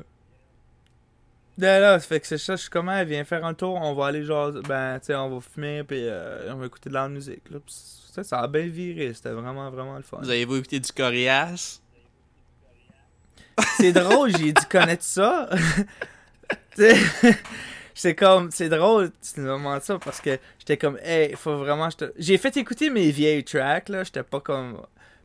[1.60, 3.94] Là, là, fait que c'est ça, je suis comme, ah, viens faire un tour, on
[3.94, 4.50] va aller genre.
[4.66, 7.50] Ben, tu sais, on va fumer, puis euh, on va écouter de la musique.
[7.50, 7.58] Là.
[7.66, 9.12] Ça, ça a bien viré.
[9.12, 10.18] C'était vraiment, vraiment le fun.
[10.22, 11.80] Vous avez-vous écouté du Corias?
[13.76, 15.50] C'est drôle, j'ai dû connaître ça.
[17.94, 21.90] C'est comme, c'est drôle, tu me demandes ça parce que j'étais comme, hey, faut vraiment,
[22.16, 24.80] j'ai fait écouter mes vieilles tracks, là, j'étais pas comme.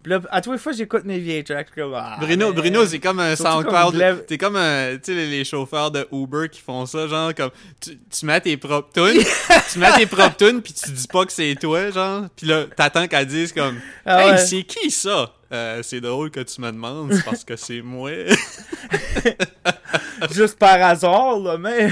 [0.06, 2.54] Puis là, à tous les fois, j'écoute mes vieilles tracks, je suis comme, ah, Bruno.
[2.54, 4.28] Bruno c'est comme un SoundCloud.
[4.28, 7.50] T'es comme un, sais, les, chauffeurs de Uber qui font ça, genre, comme,
[7.82, 9.24] tu, tu mets tes propres tunes,
[9.74, 12.66] tu mets tes propres tunes, pis tu dis pas que c'est toi, genre, pis là,
[12.78, 14.38] t'attends qu'elle dise comme, Ah hey, ouais.
[14.38, 15.34] c'est qui ça?
[15.52, 18.12] Euh, c'est drôle que tu me demandes, parce que c'est moi.
[20.32, 21.90] Juste par hasard, là, mais.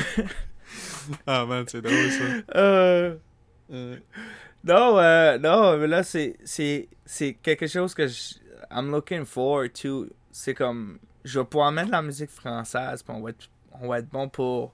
[1.25, 2.59] ah man, c'est drôle ça.
[2.59, 3.15] euh,
[3.71, 3.95] Euh,
[4.63, 8.35] Non, euh, non, mais là, c'est, c'est, c'est quelque chose que je,
[8.71, 10.07] I'm looking forward to.
[10.31, 13.49] C'est comme, je vais pouvoir mettre la musique française, puis on va être,
[13.81, 14.73] on va être bon pour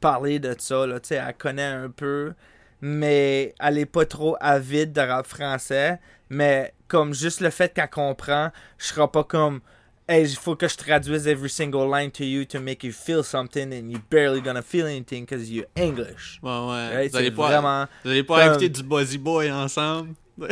[0.00, 2.32] parler de ça, là, tu sais, elle connaît un peu,
[2.80, 6.00] mais elle est pas trop avide de rap français,
[6.30, 9.60] mais comme juste le fait qu'elle comprend, je serai pas comme,
[10.08, 13.22] hey, il faut que je traduise every single line to you to make you feel
[13.22, 16.40] something, and you're barely gonna feel anything because you're English.
[16.42, 16.94] ouais, ouais.
[16.96, 17.10] Right?
[17.10, 17.86] Vous allez pas, vraiment...
[18.04, 20.14] vous allez pas comme- écouter du Buzzy Boy ensemble?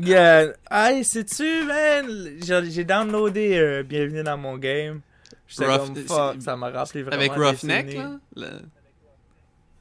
[0.00, 0.52] Yeah.
[0.70, 2.38] Hey, sais-tu, man?
[2.70, 5.00] J'ai downloadé euh, Bienvenue dans mon game.
[5.48, 7.20] J'étais comme fuck, ça m'a rappelé vraiment.
[7.20, 8.10] Avec Roughneck, là?
[8.36, 8.60] Le-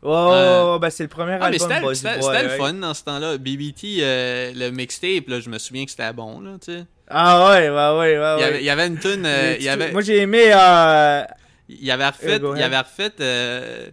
[0.03, 2.93] Oh, Euh, ben c'est le premier Ah, mais album c'était Buzzy c'était- le fun dans
[2.93, 3.37] ce temps-là.
[3.37, 6.85] BBT, euh, le mixtape, là, je me souviens que c'était bon, là, tu sais.
[7.09, 8.35] Ah ouais, ouais, ouais, ouais.
[8.37, 8.59] Il, y avait, ouais.
[8.61, 10.51] il y avait une tune, euh, J'ai- il y avait, Moi j'ai aimé.
[10.53, 11.23] Euh...
[11.69, 13.87] il avait refait, Euh, il avait refait euh,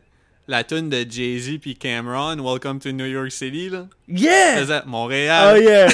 [0.49, 3.87] la tune de Jay-Z puis Cameron, Welcome to New York City, là.
[4.09, 4.57] Yeah!
[4.59, 5.63] faisait Oh Montréal.
[5.63, 5.87] yeah!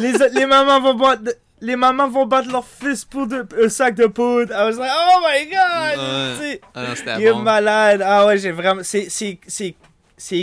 [0.00, 1.22] les, les mamans vont battre.
[1.64, 4.52] Les mamans vont battre leur fils pour de- un sac de poudre.
[4.52, 6.58] I was like, oh my god!
[6.74, 7.38] Ah Il est bon.
[7.38, 8.02] malade.
[8.04, 8.82] Ah ouais, j'ai vraiment.
[8.82, 9.06] C'est,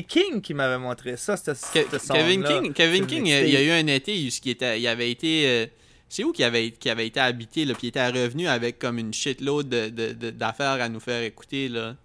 [0.03, 2.43] King qui m'avait montré ça, cette, Ke- Kevin.
[2.43, 4.87] King, Kevin King, il y a- il a eu un été où il, était, il
[4.87, 5.69] avait été.
[6.09, 9.13] C'est où qu'il avait, avait été habité, là, puis il était revenu avec comme une
[9.13, 11.95] shitload de, de, de- d'affaires à nous faire écouter, là?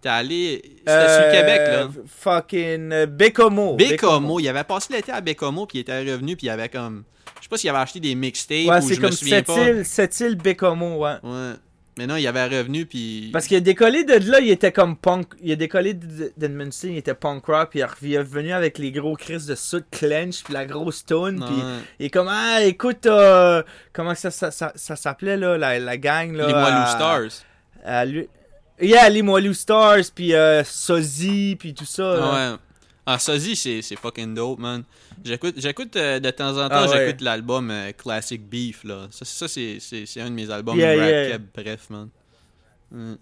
[0.00, 0.62] T'es allé.
[0.78, 1.88] C'était sur Euh, Québec, là.
[2.06, 3.76] Fucking euh, Bécomo.
[3.76, 7.04] Bécomo, il avait passé l'été à Bécomo, puis il était revenu, puis il avait comme.
[7.38, 9.42] Je sais pas s'il avait acheté des mixtapes Ouais, ou c'est je comme me souviens
[9.42, 9.68] pas.
[9.68, 11.16] île, cette île Bécomo, ouais.
[11.22, 11.52] Ouais.
[12.00, 13.28] Mais non, il avait revenu, puis.
[13.30, 15.26] Parce qu'il a décollé de là, il était comme punk.
[15.42, 18.90] Il a décollé de- d'Edmundston, il était punk rock, puis il est revenu avec les
[18.90, 21.62] gros cris de Soot Clench, puis la grosse tune, puis
[21.98, 25.96] il est comme, ah, écoute, euh, comment ça, ça, ça, ça s'appelait, là, la, la
[25.98, 26.46] gang, là.
[26.46, 27.44] Les Moilou Stars.
[27.84, 28.28] à lui...
[28.80, 32.02] Yeah, les Moilou Stars, puis euh, Sozy, puis tout ça.
[32.14, 32.58] là.
[33.12, 34.84] Ah, Sozy, c'est c'est fucking dope, man.
[35.24, 37.06] J'écoute, j'écoute euh, de temps en temps, Ah, ouais.
[37.06, 39.08] j'écoute l'album euh, Classic Beef, là.
[39.10, 41.30] Ça, ça c'est un de mes albums Yeah, rap yeah.
[41.32, 42.08] keb, bref, man.
[42.92, 43.14] Mm.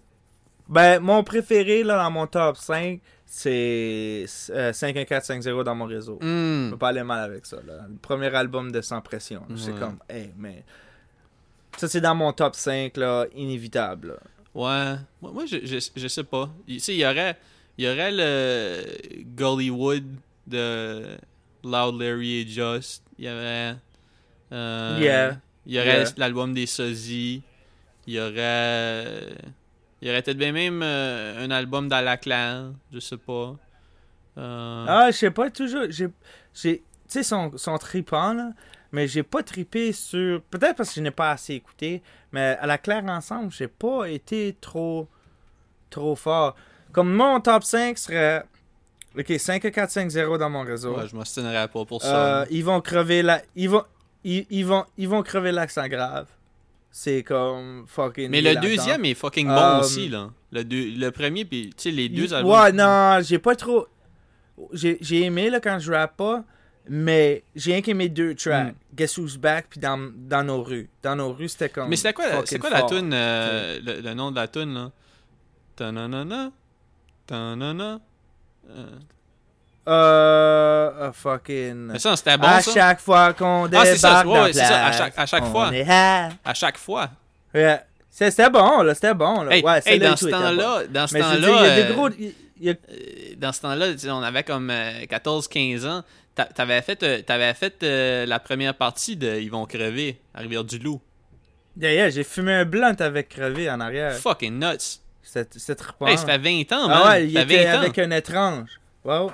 [0.67, 6.19] Ben, mon préféré, là, dans mon top 5, c'est euh, 51450 dans mon réseau.
[6.21, 6.27] Je
[6.67, 6.71] Mm.
[6.71, 7.85] peux pas aller mal avec ça, là.
[7.89, 9.41] Le premier album de Sans Pression.
[9.55, 10.63] C'est comme, hey, mais...
[11.77, 14.09] Ça, c'est dans mon top 5, là, inévitable.
[14.09, 14.15] là.
[14.53, 14.99] Ouais.
[15.21, 16.49] Moi, moi, je, je, je sais pas.
[16.67, 17.37] Tu sais, il y aurait,
[17.79, 20.03] il y aurait le Gollywood
[20.45, 21.17] de
[21.63, 23.03] Loud Larry et Just.
[23.17, 23.77] Il y aurait.
[24.51, 25.39] euh, Yeah.
[25.65, 26.13] Il y aurait Yeah.
[26.17, 27.41] l'album des Sosies.
[28.05, 29.33] Il y aurait.
[30.01, 32.73] Il y aurait peut-être bien même euh, un album d'Alaclan.
[32.91, 33.55] Je sais pas.
[34.37, 35.85] Euh, Ah, je sais pas, toujours...
[35.89, 36.07] j'ai
[36.53, 38.51] j'ai- Tu sais, son, son tripant, là,
[38.91, 40.41] mais j'ai pas tripé sur...
[40.43, 42.01] Peut-être parce que je n'ai pas assez écouté,
[42.31, 45.07] mais à la claire ensemble, j'ai pas été trop...
[45.89, 46.55] trop fort.
[46.91, 48.43] Comme mon top 5 serait...
[49.17, 50.95] Ok, 5450 dans mon réseau.
[50.95, 52.41] ouais, je m'obstinerais pas pour ça.
[52.41, 53.41] Euh, ils vont crever la.
[53.55, 53.83] Ils vont.
[54.23, 54.85] Ils, ils vont.
[54.99, 56.27] Ils vont crever l'accent grave.
[56.91, 58.29] C'est comme fucking.
[58.29, 60.29] Mais le deuxième est fucking bon Euh, aussi, là.
[60.51, 62.51] Le, deux- le premier, puis tu sais, les deux albums.
[62.53, 63.87] Ouais, non, j'ai pas trop.
[64.73, 66.43] J'ai j'ai aimé là quand je rappe pas.
[66.87, 68.75] Mais j'ai rien qu'aimé deux tracks.
[68.95, 70.87] Guess Who's Back puis dans, dans nos rues.
[71.01, 71.89] Dans nos rues, c'était comme.
[71.89, 72.25] Mais c'était quoi,
[72.59, 74.91] quoi la tune, euh, le, le nom de la tune là?
[75.75, 76.45] Ta-na-na-na, ta-na-na.
[76.45, 76.49] Euh,
[78.71, 78.85] Euh.
[79.87, 81.73] euh, fucking.
[81.93, 82.71] Mais ça, c'était bon à ça.
[82.73, 85.25] chaque fois qu'on Ah, c'est ça, débarque dans ouais, c'est ça, à place, chaque- à
[85.25, 85.73] chaque on fois.
[85.75, 85.89] est.
[85.89, 87.09] À chaque fois.
[87.53, 87.79] Ouais.
[88.11, 88.93] C'était bon, là.
[88.93, 89.55] C'était bon, là.
[89.55, 90.41] Hey, ouais, hey, dans ce était bon.
[90.43, 92.09] temps-là, dans ce temps-là, a euh, gros.
[92.19, 94.71] il- il y a- euh, dans ce temps-là, on avait comme
[95.09, 96.03] 14-15 ans.
[96.35, 100.39] T'a- T'avais fait, euh, t'avais fait euh, la première partie de Ils vont crever à
[100.41, 101.01] Rivière-du-Loup.
[101.79, 104.13] Yeah, yeah, j'ai fumé un blunt avec crevé en arrière.
[104.13, 104.99] Fucking nuts.
[105.31, 106.07] C'était trippant.
[106.07, 106.99] Hey, ça fait 20 ans, man.
[107.03, 107.79] Ah ouais, il était 20 ans.
[107.81, 108.69] avec un étrange.
[109.03, 109.31] Wow.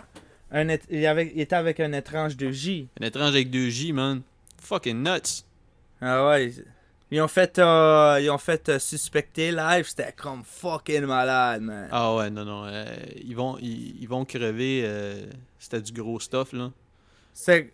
[0.52, 2.88] Un il, avait- il était avec un étrange de J.
[3.02, 4.22] Un étrange avec 2J, man.
[4.62, 5.44] Fucking nuts.
[6.02, 6.54] Ah ouais.
[7.12, 11.88] ils- ont fait, euh, ils ont fait euh, suspecter live, c'était comme fucking malade, man.
[11.92, 12.66] Ah ouais, non, non.
[12.66, 12.86] euh,
[13.24, 14.82] ils, vont, ils, ils vont crever.
[14.86, 15.26] euh,
[15.60, 16.72] C'était du gros stuff, là.
[17.34, 17.72] C'est...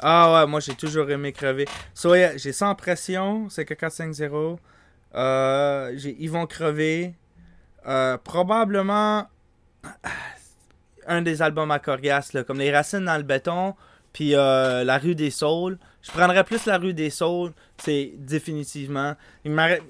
[0.00, 1.64] Ah ouais, moi j'ai toujours aimé crever.
[1.94, 4.58] So yeah, j'ai sans pression, c'est que 450.
[5.14, 7.14] Euh, Ils vont crever.
[7.88, 9.26] Euh, probablement
[11.06, 13.74] un des albums à Corias, là, comme Les Racines dans le béton,
[14.12, 15.78] puis euh, La rue des Saules.
[16.02, 19.14] Je prendrais plus La rue des Saules, c'est définitivement.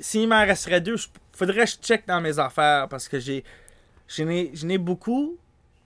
[0.00, 3.44] S'il m'en resterait deux, je- faudrait que je check dans mes affaires parce que j'ai.
[4.08, 5.36] J'en ai, j'en ai beaucoup,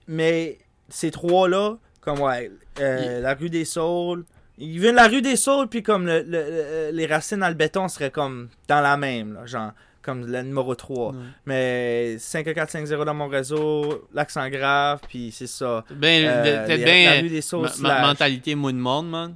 [0.07, 0.59] mais
[0.89, 4.23] ces trois-là, comme ouais, euh, La rue des Saules.
[4.59, 7.47] Il vient de la rue des Saules, puis comme le- le- le- les racines dans
[7.49, 9.71] le béton seraient comme dans la même, là, genre
[10.03, 11.11] comme le numéro 3.
[11.13, 11.17] Ouais.
[11.45, 15.83] Mais 5450 dans mon réseau, l'accent grave, puis c'est ça.
[15.89, 17.15] Ben, Euh, les- bien.
[17.15, 19.35] la des Saules ma- mentalité moon monde, man.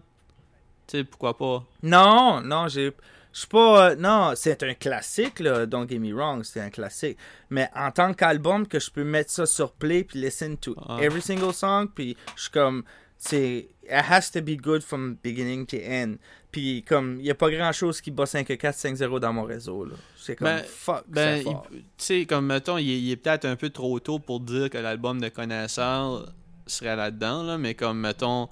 [0.87, 1.63] Tu sais, pourquoi pas?
[1.83, 2.91] Non, non, j'ai.
[3.33, 3.89] Je suis pas.
[3.91, 5.65] euh, non, c'est un classique, là.
[5.65, 7.17] Don't get me wrong, c'est un classique.
[7.49, 10.97] Mais en tant qu'album, que je peux mettre ça sur play puis listen to Ah.
[11.01, 12.83] every single song, puis je suis comme.
[13.19, 13.67] C'est.
[13.83, 16.15] It has to be good from beginning to end.
[16.51, 19.95] Puis comme, il y a pas grand chose qui bat 5-4-5-0 dans mon réseau, là.
[20.17, 20.47] C'est comme.
[20.47, 21.67] Ben, fuck, Ben, c'est fort.
[21.71, 24.39] il- tu sais, comme mettons, il est, il est peut-être un peu trop tôt pour
[24.39, 26.31] dire que l'album de connaisseur
[26.65, 28.47] serait là-dedans, là, mais comme mettons,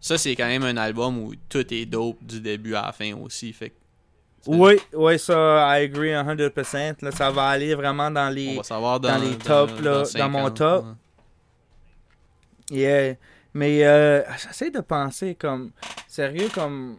[0.00, 3.14] ça c'est quand même un album où tout est dope du début à la fin
[3.14, 3.52] aussi.
[3.52, 3.72] Fait
[4.46, 5.34] Oui, oui, ça,
[5.78, 6.96] I agree 100%.
[7.02, 8.56] Là, ça va aller vraiment dans on les.
[8.56, 10.84] va savoir dans, dans les tops, là, cinq dans mon ans, top.
[12.70, 12.78] ouais.
[12.78, 13.14] Yeah.
[13.54, 15.72] Mais euh, j'essaie de penser comme.
[16.06, 16.96] Sérieux, comme.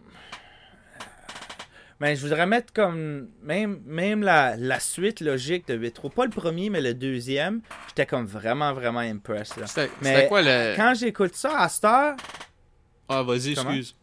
[2.00, 3.28] Ben, je voudrais mettre comme.
[3.44, 7.62] Même, même la, la suite logique de 8 Pas le premier, mais le deuxième.
[7.90, 9.58] J'étais comme vraiment, vraiment impressed.
[9.58, 9.68] Là.
[9.68, 10.76] C'était Mais quoi le.
[10.78, 12.16] Quand j'écoute ça à cette heure,
[13.10, 13.96] Ah, vas-y, excuse.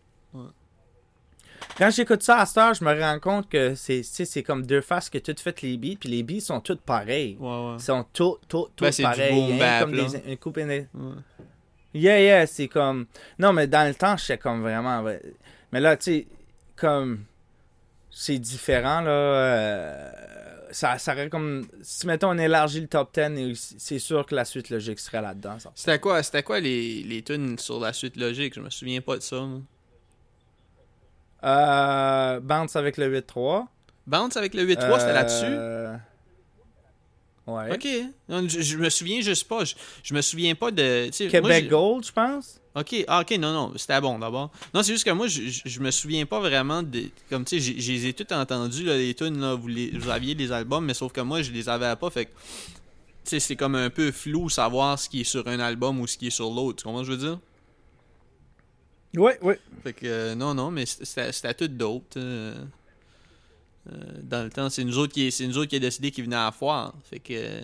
[1.78, 5.08] quand j'écoute ça à cette heure, je me rends compte que c'est, comme deux faces
[5.08, 7.36] que toutes faites les beats, puis les beats sont toutes pareils.
[7.40, 7.74] Ouais, ouais.
[7.78, 9.52] Ils sont tous, tous, tous Ben, du pareils.
[9.54, 10.04] hein, bap, comme là.
[10.04, 10.88] des, une coupe Ouais.
[11.94, 13.06] Yeah, yeah, c'est comme.
[13.38, 15.02] Non, mais dans le temps, j'étais comme vraiment.
[15.72, 16.26] Mais là, tu sais,
[16.76, 17.24] comme.
[18.18, 19.10] C'est différent, là.
[19.10, 20.10] euh,
[20.70, 21.66] Ça, ça aurait comme.
[21.82, 25.20] Si, mettons, on élargit le top 10, et c'est sûr que la suite logique serait
[25.20, 25.58] là-dedans.
[25.74, 28.54] C'était quoi, c'était quoi les, les tunes sur la suite logique?
[28.54, 29.36] Je me souviens pas de ça.
[29.40, 29.60] moi.
[31.44, 33.66] Euh, Bounce avec le 8-3.
[34.06, 35.44] Bounce avec le 8-3, c'était là-dessus?
[35.46, 35.96] Euh,
[37.46, 37.72] Ouais.
[37.72, 37.86] Ok.
[38.28, 39.62] Non, Je, je me souviens juste pas.
[39.64, 41.10] Je, je me souviens pas de.
[41.20, 42.60] moi, Québec Gold, je pense?
[42.76, 44.50] Ok, ah, ok, non, non, c'était bon d'abord.
[44.74, 47.04] Non, c'est juste que moi, je, je, je me souviens pas vraiment de.
[47.30, 49.90] Comme tu sais, j'ai- je les ai toutes entendues, là, les tunes, là, vous, les,
[49.96, 52.30] vous aviez les albums, mais sauf que moi, je les avais pas, fait que.
[53.24, 56.06] Tu sais, c'est comme un peu flou savoir ce qui est sur un album ou
[56.06, 56.78] ce qui est sur l'autre.
[56.78, 57.38] Tu comprends ce que je veux dire?
[59.16, 59.54] Oui, oui.
[59.82, 62.12] Fait que, euh, non, non, mais c'était tout dope.
[62.18, 62.54] euh,
[63.90, 66.24] euh, dans le temps, c'est nous autres qui c'est nous autres qui a décidé qu'ils
[66.24, 66.94] venaient à la foire.
[67.08, 67.32] Fait que.
[67.34, 67.60] euh,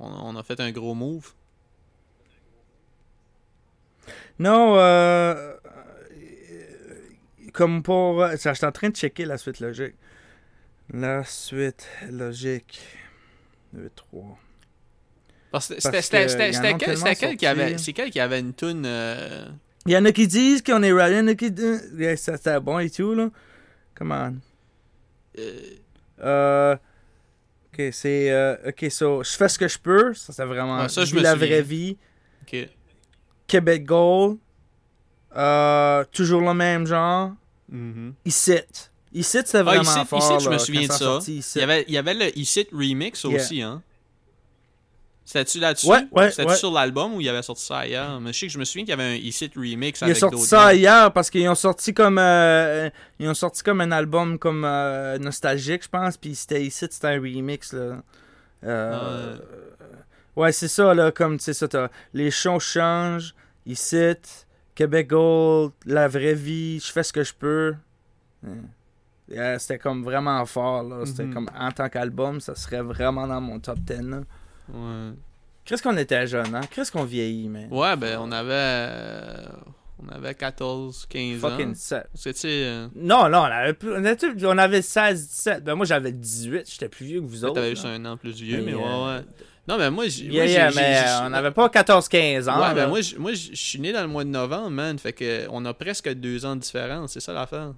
[0.00, 1.32] on, on a fait un gros move.
[4.38, 5.54] Non, euh, euh,
[7.52, 8.22] comme pour.
[8.22, 9.94] euh, ça, Je suis en train de checker la suite logique.
[10.92, 12.80] La suite logique.
[13.72, 14.38] 2, 3.
[15.50, 16.26] Parce que Parce c'était
[17.14, 17.68] quel, qui avait.
[17.70, 17.84] sorti.
[17.84, 18.84] C'est quel qui avait une tune.
[18.86, 19.46] euh,
[19.86, 21.92] Il y en a qui disent qu'on est right, il y en a qui disent.
[22.16, 23.28] C'était bon et tout, là.
[23.94, 24.34] Come on.
[25.38, 25.60] euh,
[26.20, 26.76] Euh.
[27.72, 28.30] Ok, c'est.
[28.30, 30.12] euh, ok, so, je fais ce que je peux.
[30.14, 30.78] Ça, c'est vraiment.
[30.78, 31.48] Ah, ça, je la souviens.
[31.48, 31.96] vraie vie.
[32.42, 32.68] ok.
[33.46, 34.38] Québec Gold.
[35.36, 37.32] Euh, toujours le même genre.
[37.70, 38.14] Mhm.
[38.24, 38.58] Ici.
[39.14, 40.18] Ici, c'était Ah, vraiment Ici, fort.
[40.18, 40.98] Ici, je me souviens de ça.
[40.98, 41.58] sorti, Ici.
[41.58, 43.34] Il y, avait, il y avait le Ici Remix Yeah.
[43.36, 43.82] aussi, hein?
[45.24, 45.86] C'était-tu là-dessus?
[45.86, 46.56] Ouais, ouais, C'était-tu ouais.
[46.56, 48.20] sur l'album ou il avait sorti ça ailleurs?
[48.20, 50.06] Mais je sais que je me souviens qu'il y avait un Ici Remix Ils ont
[50.06, 52.90] avec sorti d'autres ça hier parce qu'ils ont sorti comme euh,
[53.20, 57.06] ils ont sorti comme un album comme euh, nostalgique je pense puis c'était ici c'était
[57.06, 58.02] un remix là.
[58.64, 59.36] Euh,
[60.36, 63.34] ouais c'est ça là comme tu sais ça t'as les shows changent
[63.66, 64.12] ici
[64.74, 67.74] Québec Gold, la vraie vie, je fais ce que je peux.
[68.42, 68.52] Ouais.
[69.28, 71.04] Yeah, c'était comme vraiment fort, là.
[71.04, 71.34] C'était Mhm.
[71.34, 74.20] comme en tant qu'album, ça serait vraiment dans mon top 10, là.
[74.72, 75.12] Ouais.
[75.66, 76.62] Qu'est-ce qu'on était jeune, hein?
[76.70, 77.68] Qu'est-ce qu'on vieillit, man?
[77.70, 78.50] Ouais, ben, on avait.
[78.52, 79.46] euh,
[80.04, 81.50] on avait 14, 15 ans.
[81.50, 82.06] Fucking 7.
[82.14, 82.48] Que, tu sais.
[82.64, 85.64] euh, Non, non, on avait, plus, on était- on avait 16, 17.
[85.64, 86.68] Ben, moi, j'avais 18.
[86.68, 87.54] J'étais plus vieux que vous autres.
[87.54, 89.24] T'avais juste un an plus vieux, mais Mais, ouais, euh, ouais.
[89.68, 90.24] Non, mais moi, j'ai.
[90.24, 92.60] Yeah, yeah, mais on n'avait pas 14-15 ans.
[92.60, 94.98] Ouais, ben moi, je suis né dans le mois de novembre, man.
[94.98, 97.12] Fait que on a presque deux ans de différence.
[97.12, 97.72] C'est ça l'affaire.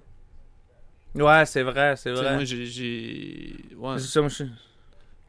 [1.13, 2.33] Ouais, c'est vrai, c'est vrai.
[2.35, 3.55] Moi, j'ai.
[3.77, 3.99] Ouais.
[3.99, 4.29] C'est ça, moi,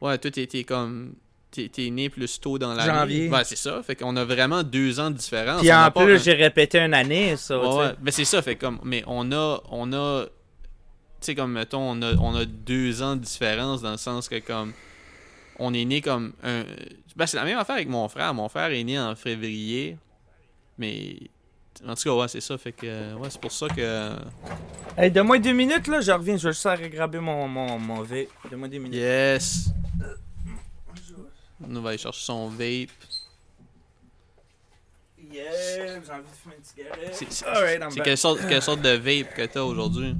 [0.01, 1.13] Ouais, toi, t'es comme.
[1.51, 2.91] T'es né plus tôt dans l'année.
[2.93, 3.29] Janvier.
[3.29, 3.81] Ouais, c'est ça.
[3.81, 5.61] Fait qu'on a vraiment deux ans de différence.
[5.61, 7.57] Puis On en plus, un- j'ai répété une année, ça.
[7.57, 7.91] Ouais, ouais.
[8.01, 8.79] Mais c'est ça, fait comme.
[8.83, 9.61] Mais on a.
[9.71, 10.25] On a.
[10.25, 10.29] Tu
[11.21, 14.39] sais, comme, mettons, on a, on a deux ans de différence dans le sens que,
[14.39, 14.73] comme.
[15.59, 16.63] On est né comme un.
[17.15, 18.33] Ben, c'est la même affaire avec mon frère.
[18.33, 19.97] Mon frère est né en février.
[20.77, 21.17] Mais.
[21.85, 22.57] En tout cas, ouais, c'est ça.
[22.57, 23.13] Fait que.
[23.15, 24.11] Ouais, c'est pour ça que.
[24.97, 26.37] Hey, donne-moi deux minutes, là, je reviens.
[26.37, 28.29] Je vais juste aller graber mon, mon, mon vape.
[28.49, 28.95] Donne-moi deux minutes.
[28.95, 29.69] Yes!
[31.63, 32.91] On va aller chercher son vape.
[35.31, 37.15] Yeah, j'ai envie de fumer une cigarette.
[37.15, 38.03] C'est back.
[38.03, 40.15] quelle sorte, quelle sorte de vape que t'as aujourd'hui?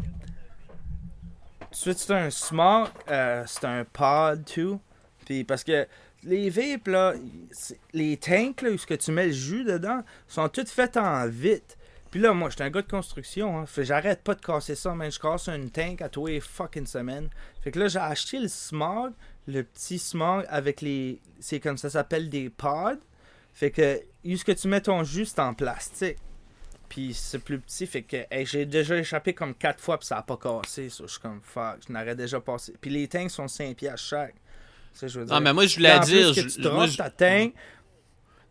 [1.72, 4.80] Ensuite, c'est un smoke, euh, c'est un pod, tout.
[5.28, 5.86] Puis parce que
[6.24, 7.14] les vapes, là,
[7.92, 11.28] les tanks, là, où ce que tu mets le jus dedans, sont toutes faites en
[11.28, 11.78] vite.
[12.12, 13.66] Puis là, moi, j'étais un gars de construction, hein.
[13.80, 15.12] J'arrête pas de casser ça, man.
[15.12, 17.30] Je casse une tank à tous les fucking semaines.
[17.62, 19.12] Fait que là, j'ai acheté le smog,
[19.48, 21.20] le petit smog avec les.
[21.42, 23.02] C'est comme ça s'appelle des pods.
[23.54, 26.20] Fait que, ce que tu mets ton jus, c'est en plastique.
[26.88, 30.20] Puis c'est plus petit, fait que hey, j'ai déjà échappé comme 4 fois, puis ça
[30.20, 30.88] a pas cassé.
[30.88, 32.74] Ça, je suis comme fuck, je n'aurais déjà passé.
[32.80, 34.36] Puis les tanks sont 5 piastres chaque.
[34.98, 35.36] Sais, je veux dire.
[35.36, 36.32] Ah, mais moi, je voulais dire.
[36.34, 36.62] plus que je- tu
[36.98, 37.10] ta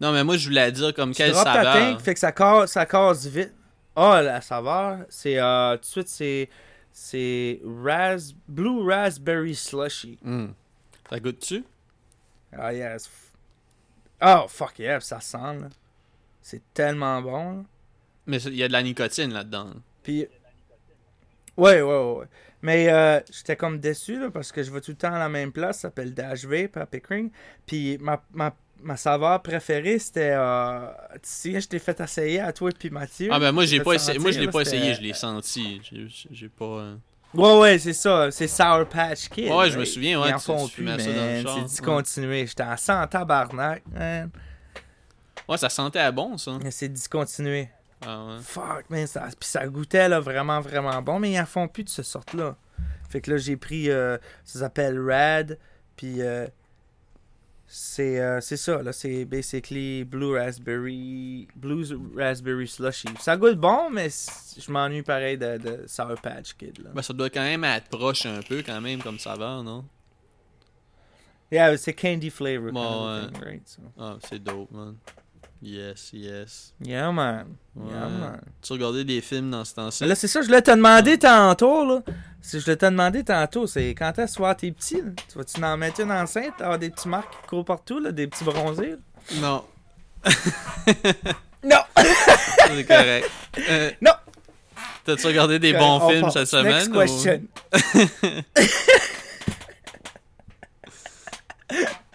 [0.00, 2.00] Non, mais moi, je voulais dire comme tu quelle ta saveur.
[2.00, 3.52] fait que ça casse, ça casse vite.
[3.96, 6.48] Ah, la saveur, c'est euh, tout de suite, c'est.
[6.92, 10.18] C'est ras Blue Raspberry Slushy.
[10.22, 10.46] Hmm.
[11.10, 11.62] Ça goûte-tu?
[12.56, 13.10] Ah, yes.
[14.22, 15.68] Oh, fuck yeah, ça sent, là.
[16.40, 17.62] C'est tellement bon, là.
[18.26, 19.70] Mais il y a de la nicotine là-dedans.
[20.02, 20.26] Puis.
[21.56, 22.26] Ouais, ouais, ouais.
[22.66, 25.28] Mais euh, j'étais comme déçu là, parce que je vais tout le temps à la
[25.28, 27.30] même place, ça s'appelle Dash Vape à Pickering.
[27.64, 28.52] Puis ma, ma,
[28.82, 30.32] ma saveur préférée, c'était.
[30.34, 33.28] Euh, tu sais, je t'ai fait essayer à toi et puis Mathieu.
[33.30, 34.18] Ah, ben moi, j'ai pas essayé.
[34.18, 35.80] Moi, je l'ai pas essayé, je l'ai senti.
[36.32, 36.64] J'ai- pas.
[36.64, 36.96] euh,
[37.34, 38.32] Ouais, ouais, c'est ça.
[38.32, 39.48] C'est Sour Patch Kid.
[39.48, 40.98] Ouais, je me souviens, ouais, Ils en font plus, man.
[40.98, 42.46] C'est discontinué.
[42.48, 44.28] J'étais en 100 tabarnak, man.
[45.48, 46.58] Ouais, ça sentait à bon, ça.
[46.64, 47.68] Mais c'est discontinué.
[48.04, 48.38] Ah, ouais.
[48.42, 49.06] Fuck, man.
[49.06, 52.02] Ça, puis ça goûtait là, vraiment, vraiment bon, mais ils en font plus de ce
[52.02, 52.56] sorte-là.
[53.08, 53.90] Fait que là, j'ai pris.
[53.90, 55.58] euh, ça s'appelle Rad.
[55.96, 56.46] Puis euh,
[57.66, 58.92] c'est euh, c'est ça, là.
[58.92, 61.48] C'est basically Blue Raspberry.
[61.56, 61.84] Blue
[62.16, 63.08] Raspberry Slushy.
[63.20, 66.90] Ça goûte bon, mais je m'ennuie pareil de, de Sour Patch Kid, là.
[66.94, 69.84] Ben, ça doit quand même être proche un peu, quand même, comme saveur, non?
[71.50, 72.72] Yeah, c'est candy flavor.
[72.72, 73.38] Bon, ouais.
[73.44, 73.68] right?
[73.68, 73.80] So.
[73.98, 74.96] Ah, c'est dope, man.
[75.66, 76.72] Yes, yes.
[76.80, 77.56] Yeah, man.
[77.74, 77.90] Ouais.
[77.92, 78.40] Yeah, man.
[78.62, 80.04] Tu regardais des films dans ce temps-ci?
[80.04, 82.02] Mais là, c'est ça, je voulais te demander tantôt, là.
[82.40, 85.10] Si je voulais te demander tantôt, c'est quand est-ce que tes petits, là?
[85.28, 88.28] Tu vas-tu en mettre une enceinte, avoir des petits marques qui courent partout, là, des
[88.28, 88.96] petits bronzés, là?
[89.40, 89.64] Non.
[91.64, 91.82] Non!
[92.68, 93.28] C'est correct.
[93.68, 94.12] Euh, Non!
[95.04, 96.92] T'as-tu regardé des bons On films cette semaine?
[96.92, 97.42] Next question.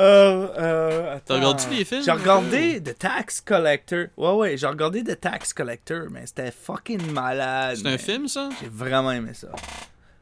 [0.00, 1.22] euh, attends.
[1.26, 2.02] T'as regardé les films?
[2.04, 4.06] J'ai regardé The Tax Collector.
[4.16, 7.76] Ouais, ouais, j'ai regardé The Tax Collector, mais c'était fucking malade.
[7.76, 8.48] C'est un film, ça?
[8.60, 9.48] J'ai vraiment aimé ça.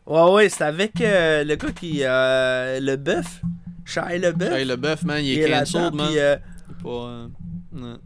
[0.07, 2.01] Ouais, ouais, c'est avec euh, le gars qui.
[2.03, 3.41] Euh, le bœuf.
[3.85, 4.53] Shia le bœuf.
[4.53, 6.07] Hey, le bœuf, man, il Il est est cancelled, man.
[6.09, 6.37] puis, euh,
[6.69, 6.89] Il est pas...
[6.89, 7.29] euh,
[7.73, 7.99] non.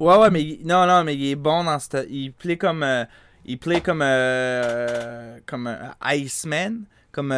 [0.00, 2.06] Ouais, ouais, mais il- non, non, mais il est bon dans cette.
[2.10, 2.82] Il play comme.
[2.82, 3.04] euh,
[3.44, 4.02] il play comme.
[4.02, 6.82] euh, comme un Iceman.
[7.12, 7.32] Comme.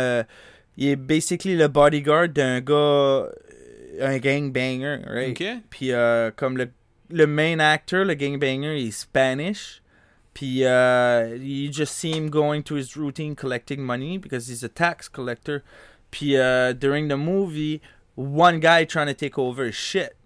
[0.81, 2.75] Euh, il est basically le bodyguard d'un gars.
[2.75, 3.31] euh,
[4.03, 5.31] Un gangbanger, right?
[5.41, 5.47] Ok.
[5.69, 6.71] Puis euh, comme le,
[7.11, 9.83] le main actor, le gangbanger, il est Spanish.
[10.33, 14.69] Puis uh, you just see him going to his routine collecting money because he's a
[14.71, 15.63] tax collector.
[16.11, 17.83] Puis uh, during the movie,
[18.15, 20.17] one guy trying to take over his shit.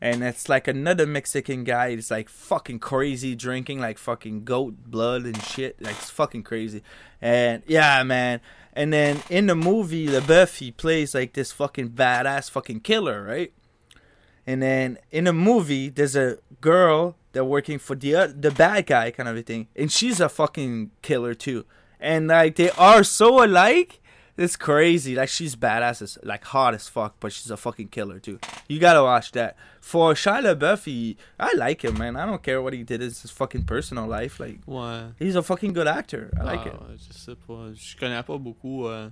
[0.00, 1.90] And it's like another Mexican guy.
[1.96, 5.80] It's like fucking crazy drinking like fucking goat blood and shit.
[5.80, 6.82] Like it's fucking crazy.
[7.22, 8.40] And yeah, man.
[8.72, 13.52] And then in the movie, LeBeouf, he plays like this fucking badass fucking killer, right?
[14.46, 18.86] And then in the movie, there's a girl that working for the uh, the bad
[18.86, 21.64] guy kind of a thing, and she's a fucking killer too.
[22.00, 24.00] And like they are so alike
[24.38, 25.14] It's crazy.
[25.14, 28.38] Like she's badass, as, like hot as fuck, but she's a fucking killer too.
[28.66, 29.56] You gotta watch that.
[29.80, 32.16] For Shia LaBeouf, he, I like him, man.
[32.16, 34.40] I don't care what he did in his fucking personal life.
[34.40, 35.02] Like Ouais.
[35.18, 36.30] he's a fucking good actor.
[36.40, 37.00] I like Ah, it.
[37.08, 37.72] Je sais pas.
[37.74, 38.86] Je connais pas beaucoup.
[38.86, 39.10] euh,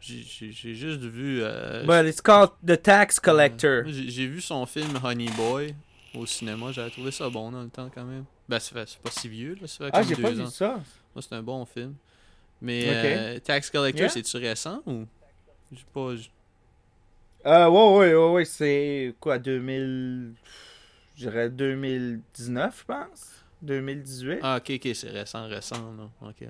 [0.00, 1.40] j'ai- juste vu.
[1.42, 3.82] euh, But it's called The Tax Collector.
[3.84, 5.74] Moi, J'ai vu son film Honey Boy
[6.14, 6.70] au cinéma.
[6.72, 8.24] J'avais trouvé ça bon dans le temps quand même.
[8.48, 9.66] Ben, c'est pas si vieux, là.
[9.66, 10.74] Ça fait Ah, j'ai pas deux vu ça.
[11.14, 11.94] Moi, c'est un bon film.
[12.64, 12.94] Mais Ok.
[13.04, 14.08] euh, Tax Collector, Yeah.
[14.08, 15.04] c'est-tu récent ou?
[15.70, 16.14] Je sais pas.
[17.46, 20.32] Euh, ouais, ouais, ouais, ouais, c'est quoi, 2000.
[21.14, 23.44] Je dirais 2019, je pense.
[23.60, 24.38] 2018.
[24.42, 26.08] Ah, ok, ok, c'est récent, récent, là.
[26.28, 26.48] Ok, ouais.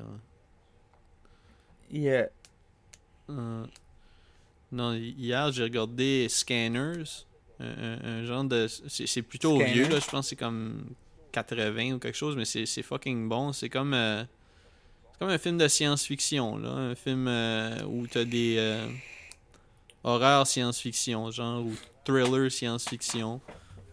[1.91, 2.29] Yeah.
[3.31, 3.67] Euh,
[4.73, 7.05] Non, hi- hier, j'ai regardé Scanners.
[7.61, 8.67] Un, un- un genre de.
[8.69, 9.73] C'est plutôt Scanners?
[9.73, 10.01] vieux, là.
[10.01, 10.87] Je pense que c'est comme
[11.33, 13.53] 80 ou quelque chose, mais c'est c'est fucking bon.
[13.53, 13.95] C'est comme.
[13.95, 14.25] euh,
[15.15, 16.69] c'est comme un film de science-fiction, là.
[16.71, 18.57] Un film euh, où t'as des.
[18.59, 18.87] euh,
[20.03, 21.73] horreurs science-fiction, genre, ou
[22.05, 23.41] thriller science-fiction.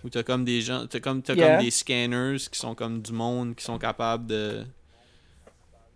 [0.04, 0.88] Où t'as comme des gens.
[0.88, 1.56] T'as comme, t'as Yeah.
[1.58, 4.66] comme des scanners qui sont comme du monde, qui sont capables de.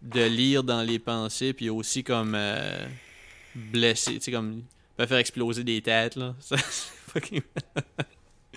[0.04, 2.34] de lire dans les pensées, puis aussi comme.
[2.36, 2.86] euh,
[3.56, 4.60] blesser, tu sais, comme.
[4.60, 6.36] Ils peuvent faire exploser des têtes, là.
[6.40, 7.42] Ça, c'est fucking-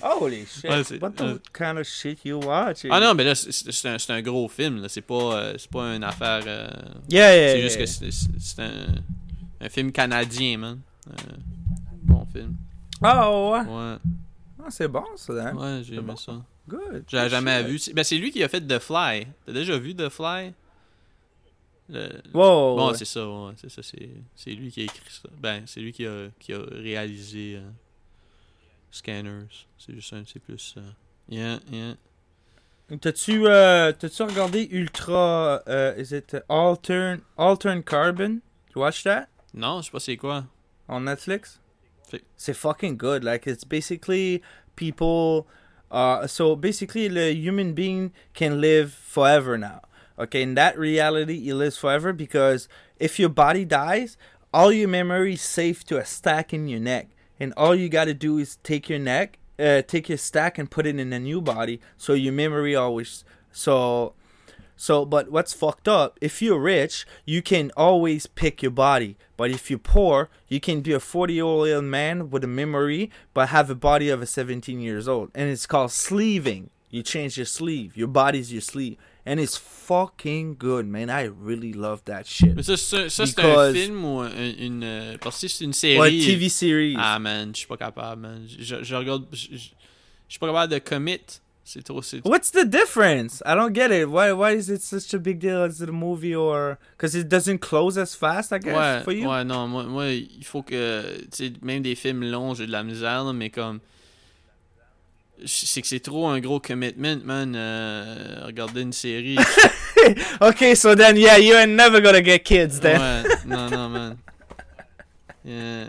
[0.02, 0.64] Holy shit.
[0.64, 2.84] Ouais, What the kind of shit you watch?
[2.90, 4.88] Ah non, mais là, c'est- un, c'est un gros film, là.
[4.88, 6.42] C'est pas, euh, c'est pas une affaire.
[6.46, 6.68] euh,
[7.10, 7.68] Yeah, yeah, c'est yeah.
[7.86, 8.94] juste que c'est- un,
[9.60, 10.80] un film canadien, man.
[11.08, 11.12] Euh,
[12.04, 12.56] bon film.
[13.02, 13.60] Ah ouais.
[13.60, 13.96] Ouais,
[14.60, 15.54] Ah, c'est bon ça, hein?
[15.56, 16.16] ouais, j'ai aimé bon.
[16.16, 16.42] ça.
[16.68, 17.04] Good.
[17.10, 17.88] Good jamais shit.
[17.88, 17.94] vu.
[17.94, 19.26] Ben, c'est lui qui a fait The Fly.
[19.46, 20.52] T'as déjà vu The Fly?
[21.90, 22.76] Le- Wow.
[22.76, 22.98] Bon, ouais.
[22.98, 25.28] c'est ça, ouais, c'est ça, c'est c'est lui qui a écrit ça.
[25.40, 27.62] Ben, c'est lui qui a, qui a réalisé euh,
[28.90, 29.66] Scanners.
[29.78, 30.74] C'est juste un, c'est plus.
[30.76, 30.82] euh,
[31.28, 31.94] yeah, yeah.
[33.00, 38.40] T'as-tu euh, t'as-tu regardé Ultra euh, is it Altern Altern Carbon?
[38.74, 40.44] You watch that Non, je sais pas c'est quoi.
[40.88, 41.58] on Netflix?
[42.38, 43.22] C'est fucking good.
[43.24, 44.40] Like it's basically
[44.76, 45.46] people
[45.90, 49.82] uh so basically the human being can live forever now.
[50.18, 52.68] Okay, in that reality he lives forever because
[52.98, 54.16] if your body dies,
[54.54, 57.08] all your memories save to a stack in your neck.
[57.40, 60.86] And all you gotta do is take your neck uh, take your stack and put
[60.86, 64.14] it in a new body so your memory always so
[64.76, 69.50] so but what's fucked up if you're rich you can always pick your body but
[69.50, 73.48] if you're poor you can be a 40 year old man with a memory but
[73.48, 76.70] have a body of a 17 years old and it's called sleeving.
[76.90, 77.98] You change your sleeve.
[77.98, 78.96] Your body's your sleeve
[79.28, 83.40] and it's fucking good man i really love that shit Mais ça, ça, ça, c'est
[83.40, 84.82] un film ou un- une.
[84.84, 85.98] euh, Parce que c'est une série.
[85.98, 88.46] or tv series Ah, man, je suis pas capable, man.
[88.58, 89.26] Je, je regarde.
[89.32, 91.20] Je, je- je suis pas capable de commit.
[91.64, 92.00] C'est trop.
[92.00, 93.42] C'est What's the difference?
[93.44, 94.06] I don't get it.
[94.08, 95.66] Why why is it such a big deal?
[95.66, 98.52] Is it a movie or because it doesn't close as fast?
[98.52, 99.28] I guess Ouais, for you?
[99.28, 102.72] ouais, non, moi, moi, il faut que, tu sais, même des films longs, j'ai de
[102.72, 103.80] la misère, là, mais comme,
[105.46, 109.36] c'est que c'est trop un gros commitment, man, euh, regarder une série.
[110.40, 113.00] Okay, so then yeah, you ain't never gonna get kids then.
[113.00, 114.16] ouais, non, non, man.
[115.44, 115.88] Yeah,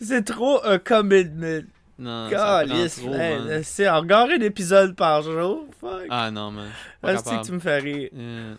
[0.00, 1.62] C'est trop un commitment.
[1.98, 3.62] non, God, yes, trop, man.
[3.62, 5.66] C'est regarder un épisode par jour.
[5.80, 6.06] Fuck.
[6.10, 6.70] Ah non, man.
[7.02, 8.08] Ah, c'est que tu me fais rire?
[8.12, 8.56] Yeah.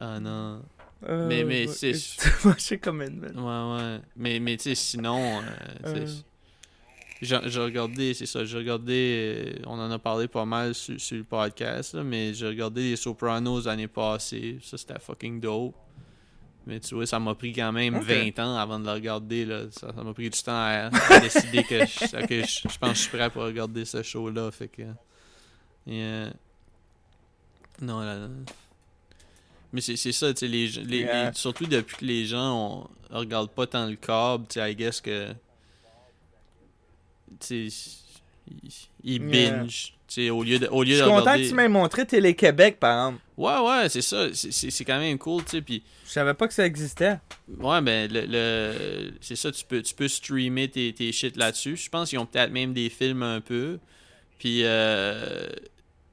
[0.00, 0.62] Ah non.
[1.08, 3.28] Euh, Mais- mais c'est- c'est moi commitment.
[3.34, 4.00] Ouais, ouais.
[4.16, 5.42] Mais, mais tu sais, sinon, euh,
[5.86, 6.06] Euh.
[7.24, 11.16] J'ai regardé, c'est ça, j'ai regardé, euh, on en a parlé pas mal sur, sur
[11.16, 14.58] le podcast, là, mais j'ai regardé les Sopranos l'année passée.
[14.62, 15.74] Ça, c'était fucking dope.
[16.66, 18.04] Mais tu vois, ça m'a pris quand même Ok.
[18.04, 19.44] 20 ans avant de le regarder.
[19.44, 19.62] Là.
[19.72, 22.94] Ça m'a pris du temps à, à décider que, je, que je, je pense que
[22.96, 24.50] je suis prêt pour regarder ce show-là.
[24.52, 24.82] Fait que.
[25.88, 26.30] euh,
[27.80, 28.14] non, là.
[28.16, 28.28] là.
[29.72, 31.30] Mais c'est c'est ça, tu sais, les, les, Yeah.
[31.30, 34.76] les- surtout depuis que les gens on, regardent pas tant le câble, tu sais, I
[34.76, 35.32] guess que.
[39.28, 39.50] Yeah.
[39.50, 39.94] binge.
[40.08, 43.08] Sais, au lieu de, au lieu Je suis content que tu m'aies montré Télé-Québec, par
[43.08, 43.22] exemple.
[43.38, 44.26] Ouais, ouais, c'est ça.
[44.34, 45.64] C'est- quand même cool, tu sais.
[46.06, 47.18] Je savais pas que ça existait.
[47.58, 51.76] Ouais, ben, le, le- c'est ça, tu peux, tu peux streamer tes, tes shit là-dessus.
[51.76, 53.78] Je pense qu'ils ont peut-être même des films un peu.
[54.38, 55.46] Puis, euh,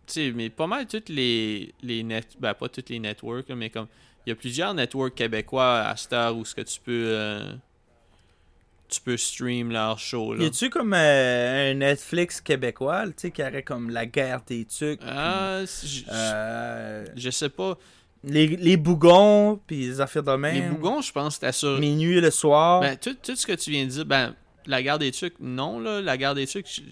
[0.08, 3.70] tu sais, mais pas mal toutes les, les net, ben, pas toutes les networks, mais
[3.70, 3.88] comme,
[4.26, 7.54] il y a plusieurs networks québécois à heure où ce que tu peux, euh,
[8.90, 10.44] tu peux stream leur show, là.
[10.44, 14.66] Y a-tu comme euh, un Netflix québécois, tu sais, qui aurait comme la guerre des
[14.66, 15.00] tucs?
[15.06, 15.62] Ah,
[16.12, 17.78] euh, je sais pas.
[18.24, 20.56] les, les bougons, puis les affaires de même.
[20.56, 21.80] Les bougons, je pense c'était sur...
[21.80, 22.82] Minuit le soir.
[22.82, 24.36] Ben, tout, tout ce que tu viens de dire, ben,
[24.66, 26.84] la guerre des tucs, non, là, la guerre des tucs,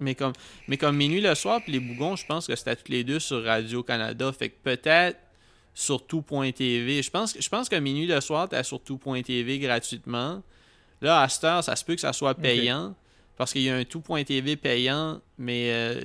[0.00, 0.32] mais comme,
[0.68, 3.18] mais comme minuit le soir, puis les bougons, je pense que c'était toutes les deux
[3.18, 5.18] sur Radio-Canada, fait que peut-être
[5.74, 7.02] sur tout.tv.
[7.02, 10.42] Je pense, je pense que minuit le soir, t'es sur tout.tv gratuitement.
[11.00, 12.94] Là, à cette heure, ça se peut que ça soit payant.
[13.36, 16.00] Parce qu'il y a un tout.tv payant, mais euh,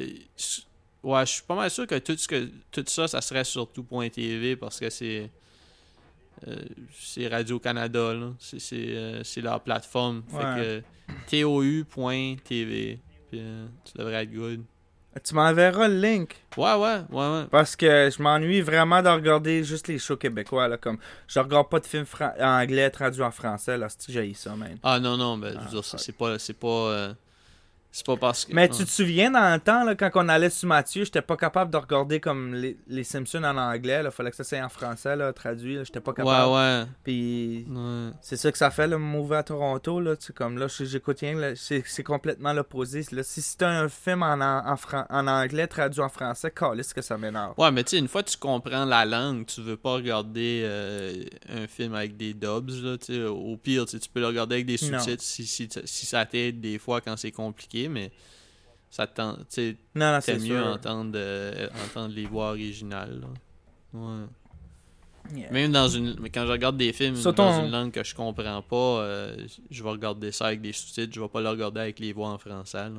[1.01, 3.67] ouais, je suis pas mal sûr que tout, ce que tout ça, ça serait sur
[3.71, 5.31] tout.tv parce que c'est.
[6.47, 6.55] euh,
[6.99, 8.13] c'est Radio-Canada.
[8.39, 10.21] C'est- euh, c'est leur plateforme.
[10.31, 10.39] Ouais.
[10.39, 10.83] Fait
[11.31, 12.99] que TOU.tv.
[13.31, 13.37] Tu
[13.97, 14.63] devrais être good.
[15.23, 16.35] Tu m'enverras le link.
[16.57, 17.45] Ouais, ouais, ouais, ouais.
[17.51, 20.67] Parce que je m'ennuie vraiment de regarder juste les shows québécois.
[20.67, 20.97] Là, comme
[21.27, 23.77] Je regarde pas de films fran- anglais traduits en français.
[23.77, 24.77] Là, c'est j'ai ça, man?
[24.83, 26.39] Ah non, non, ben, je veux Ah, c'est pas.
[26.39, 26.67] C'est pas.
[26.67, 27.13] euh,
[27.95, 28.53] c'est pas parce que.
[28.53, 31.37] Mais tu te souviens dans le temps, là, quand on allait sur Mathieu, j'étais pas
[31.37, 34.01] capable de regarder comme les, les Simpsons en anglais.
[34.03, 35.77] Il fallait que ça soit en français, là, traduit.
[35.85, 36.51] J'étais pas capable.
[36.51, 36.85] Ouais, ouais.
[37.03, 38.09] Puis ouais.
[38.19, 39.99] c'est ça que ça fait, le move à Toronto.
[39.99, 41.53] Là, tu sais, comme là, j'écoute rien.
[41.55, 43.05] C'est c'est complètement l'opposé.
[43.11, 43.21] là.
[43.21, 44.75] Si c'est un film en, en,
[45.11, 47.53] en anglais traduit en français, calisse que ça m'énerve.
[47.59, 50.63] Ouais, mais tu sais, une fois que tu comprends la langue, tu veux pas regarder
[50.65, 52.97] euh, un film avec des dubs, là.
[53.29, 56.79] Au pire, tu peux le regarder avec des sous-titres si, si, si ça t'aide des
[56.79, 58.11] fois quand c'est compliqué, mais
[58.89, 59.57] ça te tente-
[59.95, 60.67] Non, non, c'est mieux sûr.
[60.67, 63.27] entendre, euh, entendre les voix originales, là.
[63.99, 64.25] Ouais.
[65.33, 65.51] Yeah.
[65.51, 66.15] Même dans une.
[66.19, 68.75] Mais quand je regarde des films Surtout dans en- une langue que je comprends pas,
[69.03, 72.11] euh, je vais regarder ça avec des sous-titres, je vais pas le regarder avec les
[72.11, 72.89] voix en français,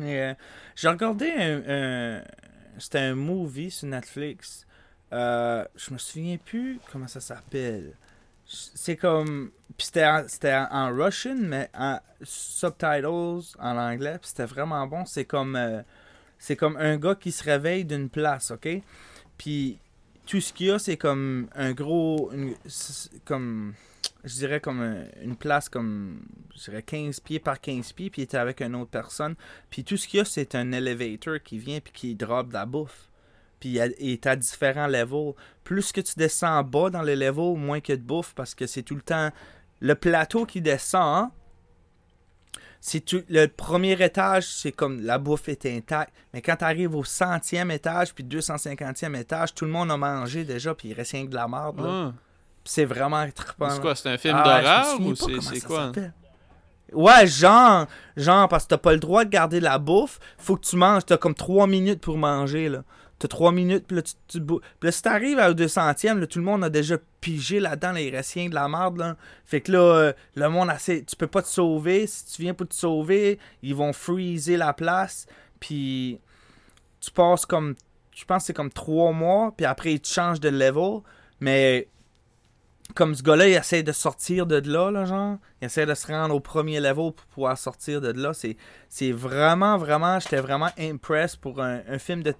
[0.00, 0.34] euh,
[0.74, 1.62] j'ai regardé un,
[2.18, 2.22] un-
[2.78, 4.66] c'était un movie sur Netflix.
[5.12, 7.94] Euh, je me souviens plus comment ça s'appelle.
[8.46, 13.06] C'est comme puis c'était en, en, Russian mais en subtitles
[13.58, 15.82] en anglais, puis c'était vraiment bon, c'est comme euh,
[16.38, 18.68] c'est comme un gars qui se réveille d'une place, OK?
[19.36, 19.78] Puis
[20.26, 22.30] tout ce qu'il y a c'est comme un gros
[23.24, 23.74] comme
[24.24, 26.20] je dirais comme un- une place comme
[26.54, 29.34] je dirais 15 pieds par 15 pieds puis il était avec une autre personne.
[29.70, 32.54] Puis tout ce qu'il y a, c'est un elevator qui vient puis qui drop de
[32.54, 33.05] la bouffe.
[33.74, 35.32] Puis il est à différents levels.
[35.64, 38.66] Plus que tu descends en bas dans les levels, moins que de bouffe parce que
[38.66, 39.30] c'est tout le temps
[39.80, 41.24] le plateau qui descend.
[41.24, 41.30] hein,
[42.80, 46.12] C'est tout le premier étage, c'est comme la bouffe est intacte.
[46.32, 50.44] Mais quand tu arrives au centième étage puis 250e étage, tout le monde a mangé
[50.44, 51.80] déjà puis il reste rien que de la merde.
[51.80, 51.86] là.
[51.88, 52.12] Ah.
[52.64, 53.70] C'est vraiment trippant.
[53.70, 55.92] C'est quoi, c'est un film Ah, d'horreur ou c'est quoi?
[56.92, 57.86] Ouais, genre,
[58.16, 61.04] genre, parce que t'as pas le droit de garder la bouffe, faut que tu manges,
[61.04, 62.84] t'as comme 3 minutes pour manger, là.
[63.18, 66.38] T'as 3 minutes, puis là, tu, tu Puis là, si t'arrives à 200e, là, tout
[66.38, 69.16] le monde a déjà pigé là-dedans, reste rien de la merde, là.
[69.46, 71.02] Fait que là, euh, le monde assez...
[71.04, 74.74] Tu peux pas te sauver, si tu viens pour te sauver, ils vont freezer la
[74.74, 75.26] place,
[75.60, 76.20] puis
[77.00, 77.74] tu passes comme...
[78.14, 81.00] Je pense que c'est comme 3 mois, puis après, ils te changent de level,
[81.40, 81.88] mais
[82.94, 85.38] comme ce gars-là, il essaie de sortir de là, là, genre.
[85.60, 88.32] Il essaie de se rendre au premier level pour pouvoir sortir de là.
[88.32, 88.56] C'est,
[88.88, 92.34] c'est vraiment, vraiment, j'étais vraiment impressed pour un, film de-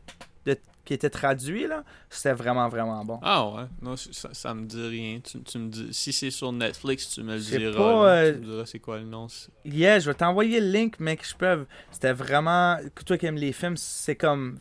[0.86, 1.84] qui était traduit, là.
[2.08, 3.18] C'était vraiment, vraiment bon.
[3.22, 5.20] Ah ouais, non, ça, ça me dit rien.
[5.20, 7.76] Tu, tu me dis, si c'est sur Netflix, tu me le diras.
[7.76, 9.26] pas, euh, Tu me diras c'est quoi le nom.
[9.66, 11.66] Yeah, je vais t'envoyer le link, mec, je peux.
[11.90, 12.78] C'était vraiment.
[13.04, 14.56] Toi qui aimes les films, c'est comme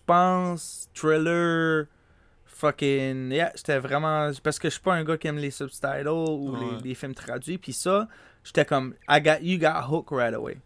[0.00, 1.86] suspense, thriller,
[2.46, 3.30] fucking.
[3.32, 4.30] Yeah, c'était vraiment.
[4.42, 6.58] Parce que je suis pas un gars qui aime les subtitles ou Ouais.
[6.82, 7.58] les, les films traduits.
[7.58, 8.08] Puis ça,
[8.44, 8.94] j'étais comme.
[9.08, 10.58] I got, you got hooked right away.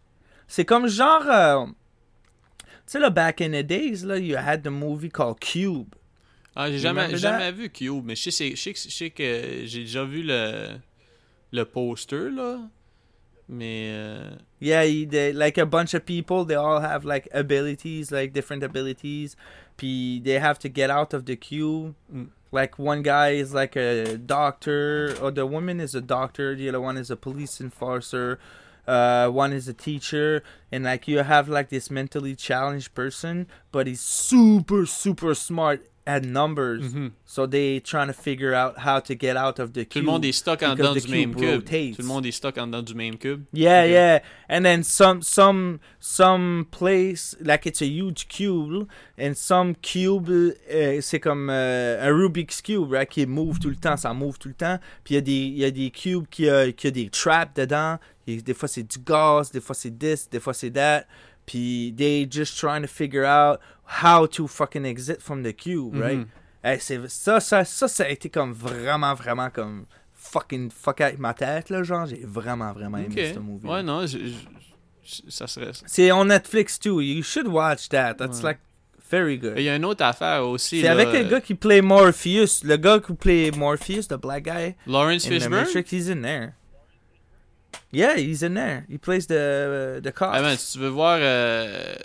[0.47, 1.23] C'est comme genre.
[1.29, 1.65] euh,
[2.85, 5.95] sais, là, back in the days, là, you had the movie called Cube.
[6.55, 9.81] Ah, j'ai jamais, jamais vu Cube, mais je sais, je sais, je sais que j'ai
[9.81, 10.79] déjà vu le,
[11.51, 12.59] le poster, là.
[13.47, 13.91] Mais.
[13.93, 14.29] euh,
[14.59, 19.35] Yeah, they, like a bunch of people, they all have like abilities, like different abilities.
[19.75, 21.95] Puis they have to get out of the queue.
[22.13, 22.27] Mm.
[22.51, 26.81] Like one guy is like a doctor, or the woman is a doctor, the other
[26.81, 28.39] one is a police enforcer,
[28.87, 33.87] uh, one is a teacher, and like you have like this mentally challenged person, but
[33.87, 36.81] he's super super smart at numbers.
[36.93, 37.11] mhm.
[37.25, 40.25] So they trying to figure out how to get out of the Tout le monde
[40.25, 41.49] est stock en dedans the du même cube cube.
[41.61, 41.95] rotates.
[41.95, 43.43] Tout le monde est stock en dedans du même cube.
[43.53, 43.91] Yeah, Okay.
[43.91, 44.19] yeah.
[44.49, 48.87] And then some some some place like it's a huge cube
[49.19, 53.75] and some cube euh, c'est comme euh, un Rubik's cube right qui move tout le
[53.75, 54.79] temps, ça move tout le temps.
[55.03, 57.09] Puis il y a des il y a des cubes qui a qui a des
[57.09, 57.97] traps dedans.
[58.27, 61.05] Et des fois c'est du gaz, des fois c'est this, des fois c'est that.
[61.45, 63.59] Puis they just trying to figure out
[64.03, 66.19] how to fucking exit from the cube, right?
[66.19, 66.27] Mhm.
[66.63, 71.17] Hey, c'est ça, ça, ça, ça a été comme vraiment, vraiment comme fucking fuck avec
[71.19, 73.33] ma tête, là, genre, j'ai vraiment, vraiment aimé Ok.
[73.35, 73.65] ce movie.
[73.67, 74.33] Ouais, non, je- je-
[75.03, 75.71] je- ça serait.
[75.87, 78.49] C'est on Netflix too, you should watch that, that's Ouais.
[78.51, 78.59] like
[79.09, 79.59] very Il good.
[79.59, 80.81] y a une autre affaire aussi.
[80.81, 84.75] C'est avec le gars qui play Morpheus, le gars qui play Morpheus, the black guy
[84.85, 85.49] Lawrence Fishburne?
[85.65, 86.53] Matrix, he's in there.
[87.91, 88.85] Yeah, he's in there.
[88.89, 90.29] He plays the the cop.
[90.33, 91.17] Ah, man, si tu veux voir.
[91.19, 91.95] euh,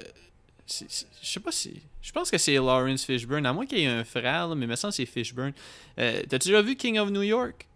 [0.69, 0.85] Je
[1.23, 1.81] sais pas si.
[2.03, 4.67] Je pense que c'est Lawrence Fishburne, à moins qu'il y ait un frère, là, mais
[4.67, 5.53] me semble que c'est Fishburne.
[5.99, 7.67] Euh, T'as-tu déjà vu King of New York?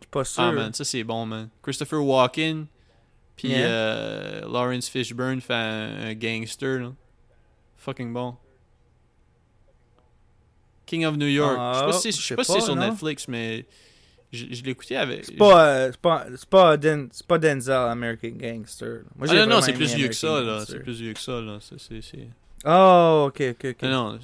[0.00, 0.42] Je suis pas sûr.
[0.42, 1.48] Ah man, ça c'est bon man.
[1.62, 2.66] Christopher Walken,
[3.36, 3.68] puis Yeah.
[3.68, 6.92] euh, Lawrence Fishburne fait un, un gangster là.
[7.76, 8.36] Fucking bon.
[10.86, 11.58] King of New York.
[11.58, 12.76] je sais pas si, c'est- je Ah, si c'est sur.
[12.76, 13.66] Netflix, mais
[14.32, 15.24] je, je l'ai écouté avec.
[15.24, 19.00] C'est pas, euh, c'est pas, c'est pas, Den- c'est pas Denzel American Gangster.
[19.16, 20.64] Moi, Ah non, c'est aimé plus vieux que ça, là.
[20.66, 21.58] C'est plus vieux que ça, là.
[22.64, 23.82] Oh, ok, ok, ok.
[23.82, 24.18] Non, non.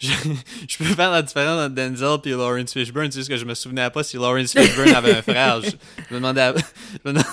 [0.00, 0.12] Je,
[0.68, 3.10] je peux faire la différence entre Denzel et Lawrence Fishburne.
[3.10, 5.60] C'est juste que je me souvenais pas si Lawrence Fishburne avait un frère.
[5.62, 6.40] Je, je me demandais.
[6.40, 6.62] à- je
[7.04, 7.28] me demandais-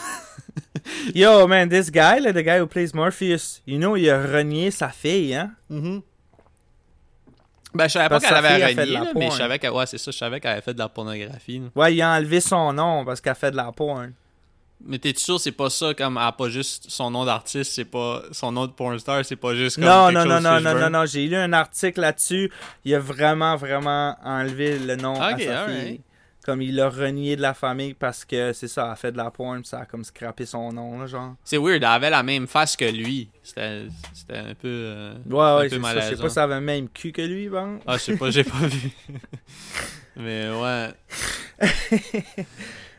[1.15, 4.71] Yo, man, this guy, là, the guy who plays Morpheus, you know, il a renié
[4.71, 5.51] sa fille, hein?
[7.75, 9.35] Ben, je savais pas Parce qu'elle avait a fait de renié, la là, mais je
[9.35, 11.59] savais qu'elle ouais, c'est ça, je savais qu'elle avait fait de la pornographie.
[11.59, 11.65] là.
[11.75, 14.13] Ouais, il a enlevé son nom parce qu'elle fait de la porn.
[14.85, 17.85] Mais t'es sûr c'est pas ça comme elle a pas juste son nom d'artiste, c'est
[17.85, 20.61] pas son nom de pornstar, c'est pas juste comme Non, quelque non, chose non, non,
[20.73, 22.51] non, non, non, j'ai lu un article là-dessus.
[22.83, 26.01] Il a vraiment, vraiment enlevé le nom à sa fille.
[26.45, 29.17] Comme il l'a renié de la famille parce que c'est ça, elle a fait de
[29.17, 31.33] la porn, ça a comme scrappé son nom, là, genre.
[31.43, 33.29] C'est weird, elle avait la même face que lui.
[33.41, 36.11] C'était c'était un peu euh, Ouais, ouais, c'est ça.
[36.11, 37.79] Je sais pas si ça avait le même cul que lui, bon.
[37.87, 38.91] Ah, je sais pas, j'ai pas vu.
[40.17, 40.89] mais ouais.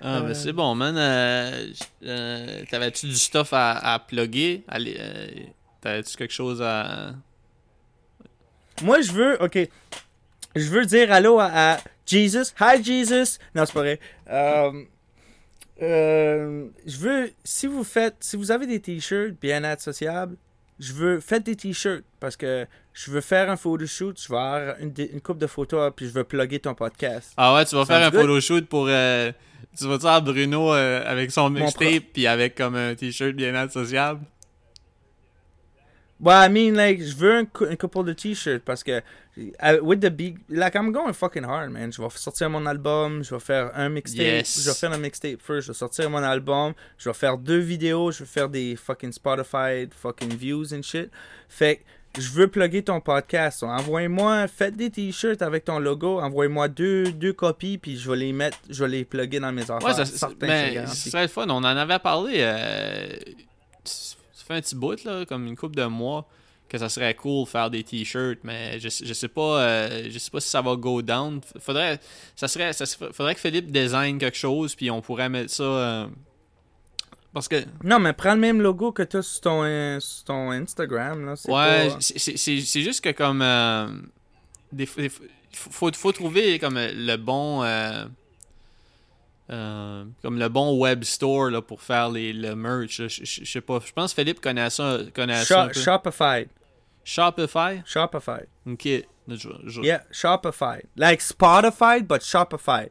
[0.01, 0.97] Ah, mais c'est bon, man.
[0.99, 1.69] Euh,
[2.05, 4.65] euh, T'avais-tu du stuff à, à plugger?
[4.69, 5.29] Allez, euh,
[5.81, 7.15] T'avais-tu quelque chose à.
[8.83, 9.59] Moi, je veux, ok.
[10.55, 12.53] Je veux dire allô à, à Jesus.
[12.61, 13.39] Hi, Jesus.
[13.55, 14.01] Non, c'est pas vrai.
[14.31, 14.73] Euh,
[15.83, 20.37] euh, je veux, si vous faites, si vous avez des t-shirts bien-être sociable,
[20.79, 24.77] je veux, faites des t-shirts parce que je veux faire un photoshoot, je vais avoir
[24.81, 27.33] une, une coupe de photos, puis je veux plugger ton podcast.
[27.37, 28.87] Ah ouais, tu vas faire un photoshoot pour.
[28.89, 29.33] euh,
[29.79, 34.21] tu vas dire Bruno euh, avec son mixtape puis avec comme un t-shirt bien-être sociable.
[36.19, 39.03] Well, I mean, like, je veux un, cou- un couple de t-shirts parce que,
[39.39, 41.93] uh, with the big, like, I'm going fucking hard, man.
[41.93, 44.63] Je vais sortir mon album, je vais faire un mixtape, Yes.
[44.65, 47.59] je vais faire un mixtape first, je vais sortir mon album, je vais faire deux
[47.59, 51.11] vidéos, je vais faire des fucking Spotify, fucking views and shit.
[51.51, 51.83] Fait que,
[52.23, 53.63] je veux plugger ton podcast.
[53.63, 58.33] Envoyez-moi, faites des t-shirts avec ton logo, envoyez-moi deux, deux copies, puis je vais les
[58.33, 59.83] mettre, je vais les plugger dans mes affaires.
[59.85, 61.45] Ouais, ça, serait fun.
[61.51, 62.37] On en avait parlé.
[62.39, 63.09] Euh,
[64.47, 66.29] fait un petit bout, là, comme une couple de mois,
[66.69, 70.31] que ça serait cool faire des t-shirts, mais je, je sais pas euh, je sais
[70.31, 71.41] pas si ça va go down.
[71.61, 72.01] Faudrait,
[72.35, 75.63] ça serait, ça faudrait que Philippe design quelque chose, puis on pourrait mettre ça.
[75.63, 76.07] euh,
[77.33, 80.25] parce que, Non, mais prends le même logo que tu as sur ton, euh, sur
[80.25, 81.35] ton Instagram, là.
[81.49, 83.43] ouais, pas- c'est- c'est c'est- c'est juste que comme.
[84.73, 87.63] des, des fois- faut, faut trouver comme le bon.
[89.51, 92.97] Euh, euh, comme le bon web store là, pour faire les, le merch.
[92.97, 93.79] Je je- je sais pas.
[93.85, 94.99] Je pense que Philippe connaît ça.
[95.15, 95.81] Connaît ça un peu.
[95.81, 96.47] Shopify.
[97.05, 97.83] Shopify?
[97.85, 98.43] Shopify.
[98.67, 98.85] Ok.
[99.29, 100.81] Je- Yeah, Shopify.
[100.97, 102.89] Like Spotify, but Shopify.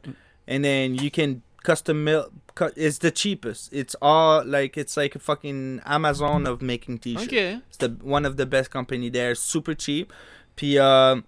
[0.48, 2.26] And then you can custom mail.
[2.54, 3.72] cu- It's the cheapest.
[3.72, 7.26] It's all like it's like a fucking Amazon of making t-shirts.
[7.26, 7.60] Ok.
[7.68, 9.34] It's the one of the best company there.
[9.34, 10.12] Super cheap.
[10.56, 11.22] Puis uh, the,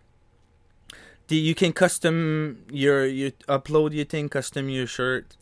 [1.37, 5.37] you can custom your you upload your thing, custom your shirt.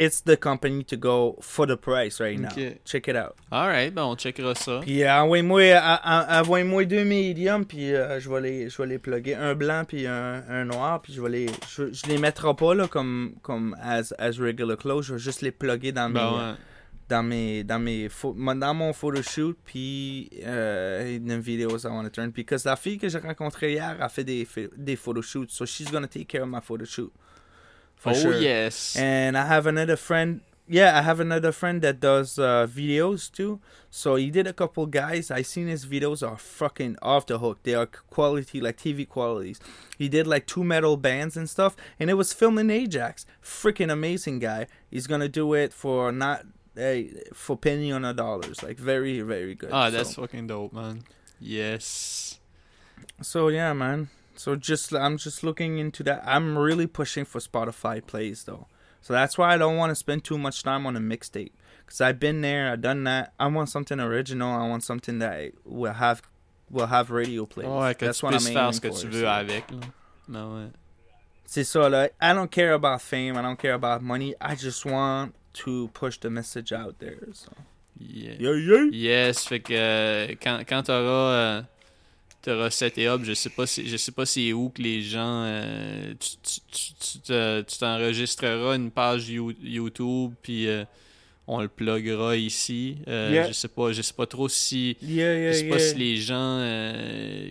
[0.00, 2.50] It's the company to go for the price right now.
[2.84, 3.34] Check it out.
[3.52, 4.78] Alright, ben on checkera ça.
[4.80, 8.40] Puis euh, envoyez-moi à- euh, à- euh, euh, envoyez-moi deux médiums puis euh, je vais
[8.40, 11.46] les je vais les plugger un blanc puis un, un noir puis je vais les
[11.68, 15.42] je, je les mettrai pas là comme comme as as regular clothes, je vais juste
[15.42, 16.54] les plugger dans mes ouais.
[17.08, 22.04] Dans mes dans mes um mon- dans mon photoshoot puis euh, une vidéo I want
[22.04, 25.50] to turn because la fille que j'ai rencontrée hier ah, a fait des des photoshoots
[25.50, 27.10] so she's gonna take care of my photoshoot.
[27.98, 28.40] For oh sure.
[28.40, 28.96] yes.
[28.96, 30.40] And I have another friend.
[30.70, 33.58] Yeah, I have another friend that does uh, videos too.
[33.90, 35.30] So he did a couple guys.
[35.30, 37.58] I seen his videos are fucking off the hook.
[37.62, 39.58] They are quality, like TV qualities.
[39.96, 43.26] He did like two metal bands and stuff, and it was filmed in Ajax.
[43.42, 44.66] Freaking amazing guy.
[44.90, 46.44] He's gonna do it for not
[46.78, 48.62] hey, for penny on a dollars.
[48.62, 49.70] Like very, very good.
[49.72, 51.02] Ah, so- that's fucking dope, man.
[51.40, 52.38] Yes.
[53.22, 54.08] So yeah, man.
[54.36, 56.22] So just I'm just looking into that.
[56.24, 58.66] I'm really pushing for Spotify plays though.
[59.00, 61.52] So that's why I don't want to spend too much time on a mixtape
[61.84, 63.32] because I've been there, I've done that.
[63.38, 64.50] I want something original.
[64.52, 66.22] I want something that will have
[66.70, 67.66] will have radio plays.
[67.68, 69.64] Oh, ouais, que that's tu what I'm faire ce que for, tu veux so- avec.
[70.28, 70.44] Là.
[70.46, 70.70] Ouais.
[71.46, 72.10] C'est ça là.
[72.20, 73.36] I don't care about fame.
[73.38, 74.34] I don't care about money.
[74.40, 75.34] I just want
[75.64, 77.18] to push the message out there.
[77.32, 77.50] So.
[78.00, 78.34] Yeah.
[78.38, 78.84] Yeah, yeah.
[78.92, 81.62] Yes, fait que euh, quand, quand t'auras euh,
[82.42, 85.42] t'auras set up, je sais pas si je sais pas c'est où que les gens
[85.46, 90.84] euh, tu tu- tu- tu te- tu t'enregistreras une page You- YouTube puis euh,
[91.48, 92.98] on le pluggera ici.
[93.08, 93.48] Euh, Yeah.
[93.48, 95.92] Je sais pas, je sais pas trop si, Yeah, yeah, je sais pas yeah.
[95.92, 97.50] si les gens, euh,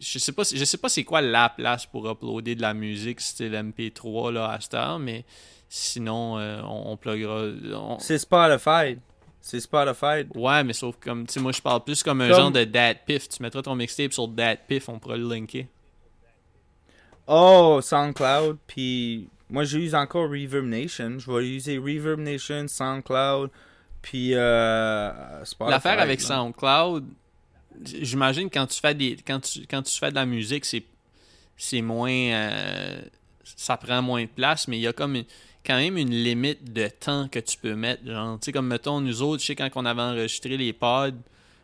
[0.00, 2.74] je sais pas, si- je sais pas c'est quoi la place pour uploader de la
[2.74, 5.24] musique style MP3 là à cette heure, mais
[5.76, 7.44] sinon euh, on, on pluggera.
[7.74, 8.98] on- C'est Spotify.
[9.40, 10.24] C'est Spotify.
[10.34, 12.64] Ouais, mais sauf comme, tu sais, moi je parle plus comme un Comme- genre de
[12.64, 13.28] DatPiff.
[13.28, 15.66] Tu mettras ton mixtape sur DatPiff, on pourra le linker.
[17.26, 18.58] Oh, SoundCloud.
[18.66, 21.18] Puis moi, j'use encore Reverb Nation.
[21.18, 23.50] Je vais user Reverb Nation, SoundCloud,
[24.02, 25.70] puis euh, Spotify.
[25.70, 26.26] L'affaire avec là.
[26.26, 27.04] SoundCloud,
[27.84, 30.84] j'imagine quand tu fais des quand tu quand tu fais de la musique, c'est
[31.56, 33.00] c'est moins euh,
[33.44, 35.24] ça prend moins de place, mais il y a comme une-
[35.66, 38.06] quand même une limite de temps que tu peux mettre.
[38.06, 41.18] Genre, tu sais, comme mettons, nous autres, je sais quand on avait enregistré les pods,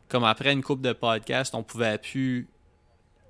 [0.09, 2.49] comme après une coupe de podcast, on pouvait plus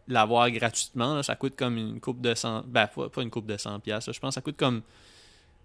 [0.08, 1.14] l'avoir gratuitement.
[1.14, 1.22] là.
[1.22, 2.64] ça coûte comme une coupe de 100...
[2.66, 4.10] Ben, pas, pas une coupe de 100 pièces.
[4.10, 4.82] Je pense que ça coûte comme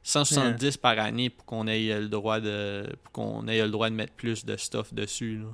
[0.03, 3.95] 170 par année pour qu'on ait le droit de pour qu'on ait le droit de
[3.95, 5.37] mettre plus de stuff dessus.
[5.39, 5.47] là.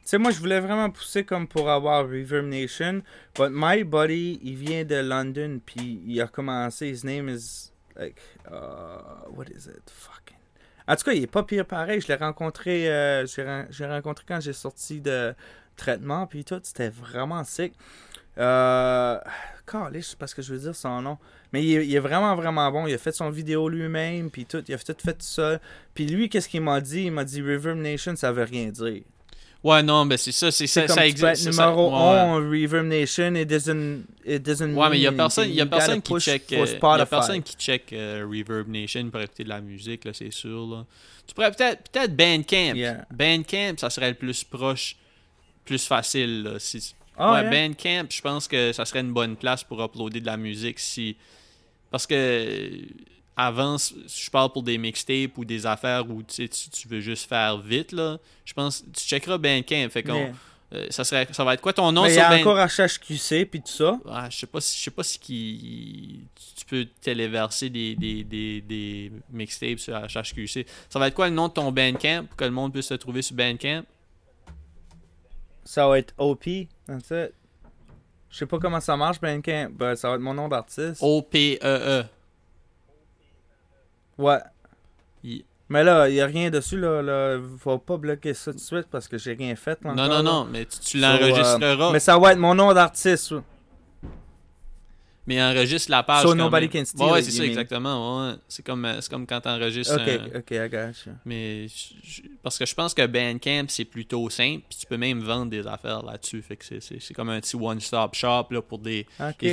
[0.00, 3.02] Tu sais, moi, je voulais vraiment pousser comme pour avoir Reverb Nation.
[3.36, 6.88] But my buddy, il vient de London, puis il a commencé.
[6.88, 8.20] His name is, like,
[8.50, 9.82] uh, what is it?
[9.90, 10.36] Fucking.
[10.88, 12.00] En tout cas, il est pas pire pareil.
[12.00, 15.34] Je l'ai rencontré, euh, j'ai ren- j'ai rencontré quand j'ai sorti de
[15.76, 16.60] traitement, puis tout.
[16.62, 17.74] C'était vraiment sick.
[18.38, 19.18] Euh.
[20.18, 21.16] Parce que je veux dire son nom.
[21.52, 22.88] Mais il est, il est vraiment, vraiment bon.
[22.88, 24.64] Il a fait son vidéo lui-même, puis tout.
[24.66, 25.60] Il a tout fait tout seul.
[25.94, 27.04] Puis lui, qu'est-ce qu'il m'a dit?
[27.04, 29.02] Il m'a dit Reverb Nation, ça veut rien dire.
[29.62, 31.52] Ouais, non, ben c'est ça, c'est ça, comme ça tu peux être existe.
[31.52, 35.12] ça- numéro ouais, 1 Reverb Nation, it doesn't, it doesn't Ouais, mais il y a
[35.12, 35.64] personne, y a.
[35.64, 39.44] You personne qui check, euh, y a personne qui check euh, Reverb Nation pour écouter
[39.44, 40.66] de la musique, là, c'est sûr.
[40.66, 40.86] Là.
[41.26, 42.74] Tu pourrais peut-être, peut-être Bandcamp.
[42.74, 43.04] Yeah.
[43.10, 44.96] Bandcamp, ça serait le plus proche,
[45.66, 46.42] plus facile.
[46.42, 46.94] Là, si...
[47.18, 47.50] Ah, ouais, yeah?
[47.50, 51.16] Bandcamp, je pense que ça serait une bonne place pour uploader de la musique si,
[51.90, 52.70] parce que euh,
[53.46, 56.48] avant, s- je parle pour des mixtapes ou des affaires où tu,
[56.88, 58.18] veux juste faire vite là.
[58.44, 59.88] Je pense, tu checkeras Bandcamp.
[59.90, 60.32] Fait qu'on,
[60.72, 63.60] euh, ça serait, ça va être quoi ton nom il y a encore HHQC puis
[63.60, 63.98] tout ça.
[64.08, 66.20] ah, je sais pas si je sais pas si qui
[66.56, 70.66] tu peux téléverser des, des, des, des mixtapes sur HHQC.
[70.88, 72.94] Ça va être quoi le nom de ton Bandcamp pour que le monde puisse se
[72.94, 73.82] trouver sur Bandcamp?
[75.64, 76.44] Ça va être OP,
[76.86, 77.32] that's it.
[78.30, 79.70] Je sais pas comment ça marche, Bandcamp.
[79.72, 80.98] Ben, ça va être mon nom d'artiste.
[81.00, 82.04] O P E E.
[84.20, 84.38] Ouais.
[85.24, 87.00] Il- Mais là, il y a rien dessus, là.
[87.02, 87.38] là.
[87.58, 89.78] Faut pas bloquer ça tout de suite parce que j'ai rien fait.
[89.84, 91.92] Non encore, non non, mais tu, tu So, euh, l'enregistreras.
[91.92, 93.34] mais ça va être mon nom d'artiste.
[95.26, 96.72] Mais enregistre la page So nobody même.
[96.72, 97.50] can steal Ouais, ouais, c'est ça mean.
[97.50, 98.26] exactement.
[98.28, 98.34] ouais.
[98.48, 101.12] C'est comme euh, comme quand tu enregistres Ok, ok, I got you.
[101.24, 105.20] mais je- parce que je pense que Bandcamp c'est plutôt simple puis tu peux même
[105.20, 108.78] vendre des affaires là-dessus fait que c'est- comme un petit one stop shop là pour
[108.78, 109.06] des,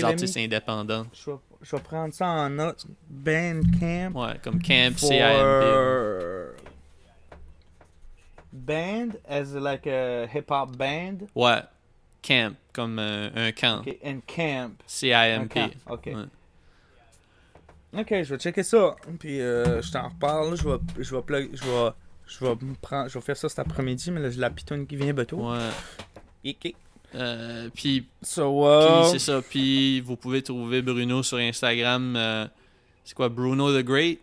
[0.04, 1.06] artistes me- indépendants.
[1.14, 2.86] Je vais, je vais prendre ça en note.
[3.10, 4.12] Bandcamp.
[4.16, 6.64] Ouais, comme Camp, for C-A-M-P.
[8.54, 11.28] band as like a hip hop band?
[11.36, 11.62] Ouais,
[12.22, 13.80] Camp, comme un, un camp.
[13.80, 14.72] Okay, and camp.
[14.86, 15.70] C-I-M-P.
[15.90, 16.10] Ok.
[17.94, 18.96] je vais checker ça.
[19.20, 20.58] Puis euh, je t'en reparle.
[20.58, 21.90] Je vais, je vais, plug, je vais,
[22.26, 24.96] je vais, prendre, je vais faire ça cet après-midi, mais là, j'ai la pitoune qui
[24.96, 25.52] vient bientôt.
[25.52, 25.70] Ouais.
[26.46, 26.74] Ok.
[27.16, 29.10] Euh, puis, so, uh...
[29.12, 29.42] c'est ça.
[29.42, 32.16] Puis vous pouvez trouver Bruno sur Instagram.
[32.16, 32.48] Euh,
[33.04, 34.20] c'est quoi, Bruno the Great?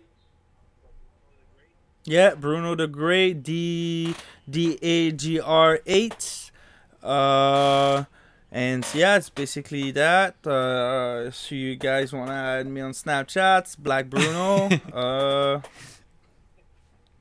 [2.07, 4.13] Yeah, Bruno the Great, D-A-G-R-8.
[7.05, 8.05] Uh,
[8.51, 10.35] and yeah, it's basically that.
[10.47, 13.77] Uh, so you guys wanna add me on Snapchat?
[13.79, 14.71] Black Bruno.
[14.93, 15.61] uh,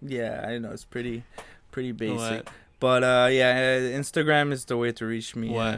[0.02, 1.24] yeah, I know it's pretty,
[1.72, 2.18] pretty basic.
[2.18, 2.44] Ouais.
[2.80, 5.50] But uh, yeah, Instagram is the way to reach me.
[5.50, 5.78] Ouais.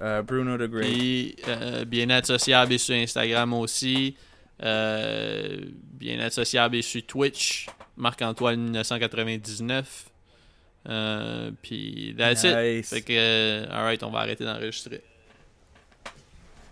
[0.00, 0.90] Uh, uh, Bruno the Great.
[0.92, 4.16] Puis, euh, Bien-être sociable est sur Instagram aussi.
[4.62, 5.60] Euh,
[5.98, 7.68] Bien-être sociable est sur Twitch.
[7.96, 10.11] Marc-Antoine 1999.
[10.88, 12.84] Euh, puis, that's it.
[12.84, 15.02] Fait que, euh, alright, on va arrêter d'enregistrer.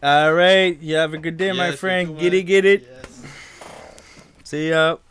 [0.02, 2.18] All right, you have a good day, my friend.
[2.18, 2.82] Get it, get it.
[2.82, 3.22] Yes.
[4.44, 4.96] See ya.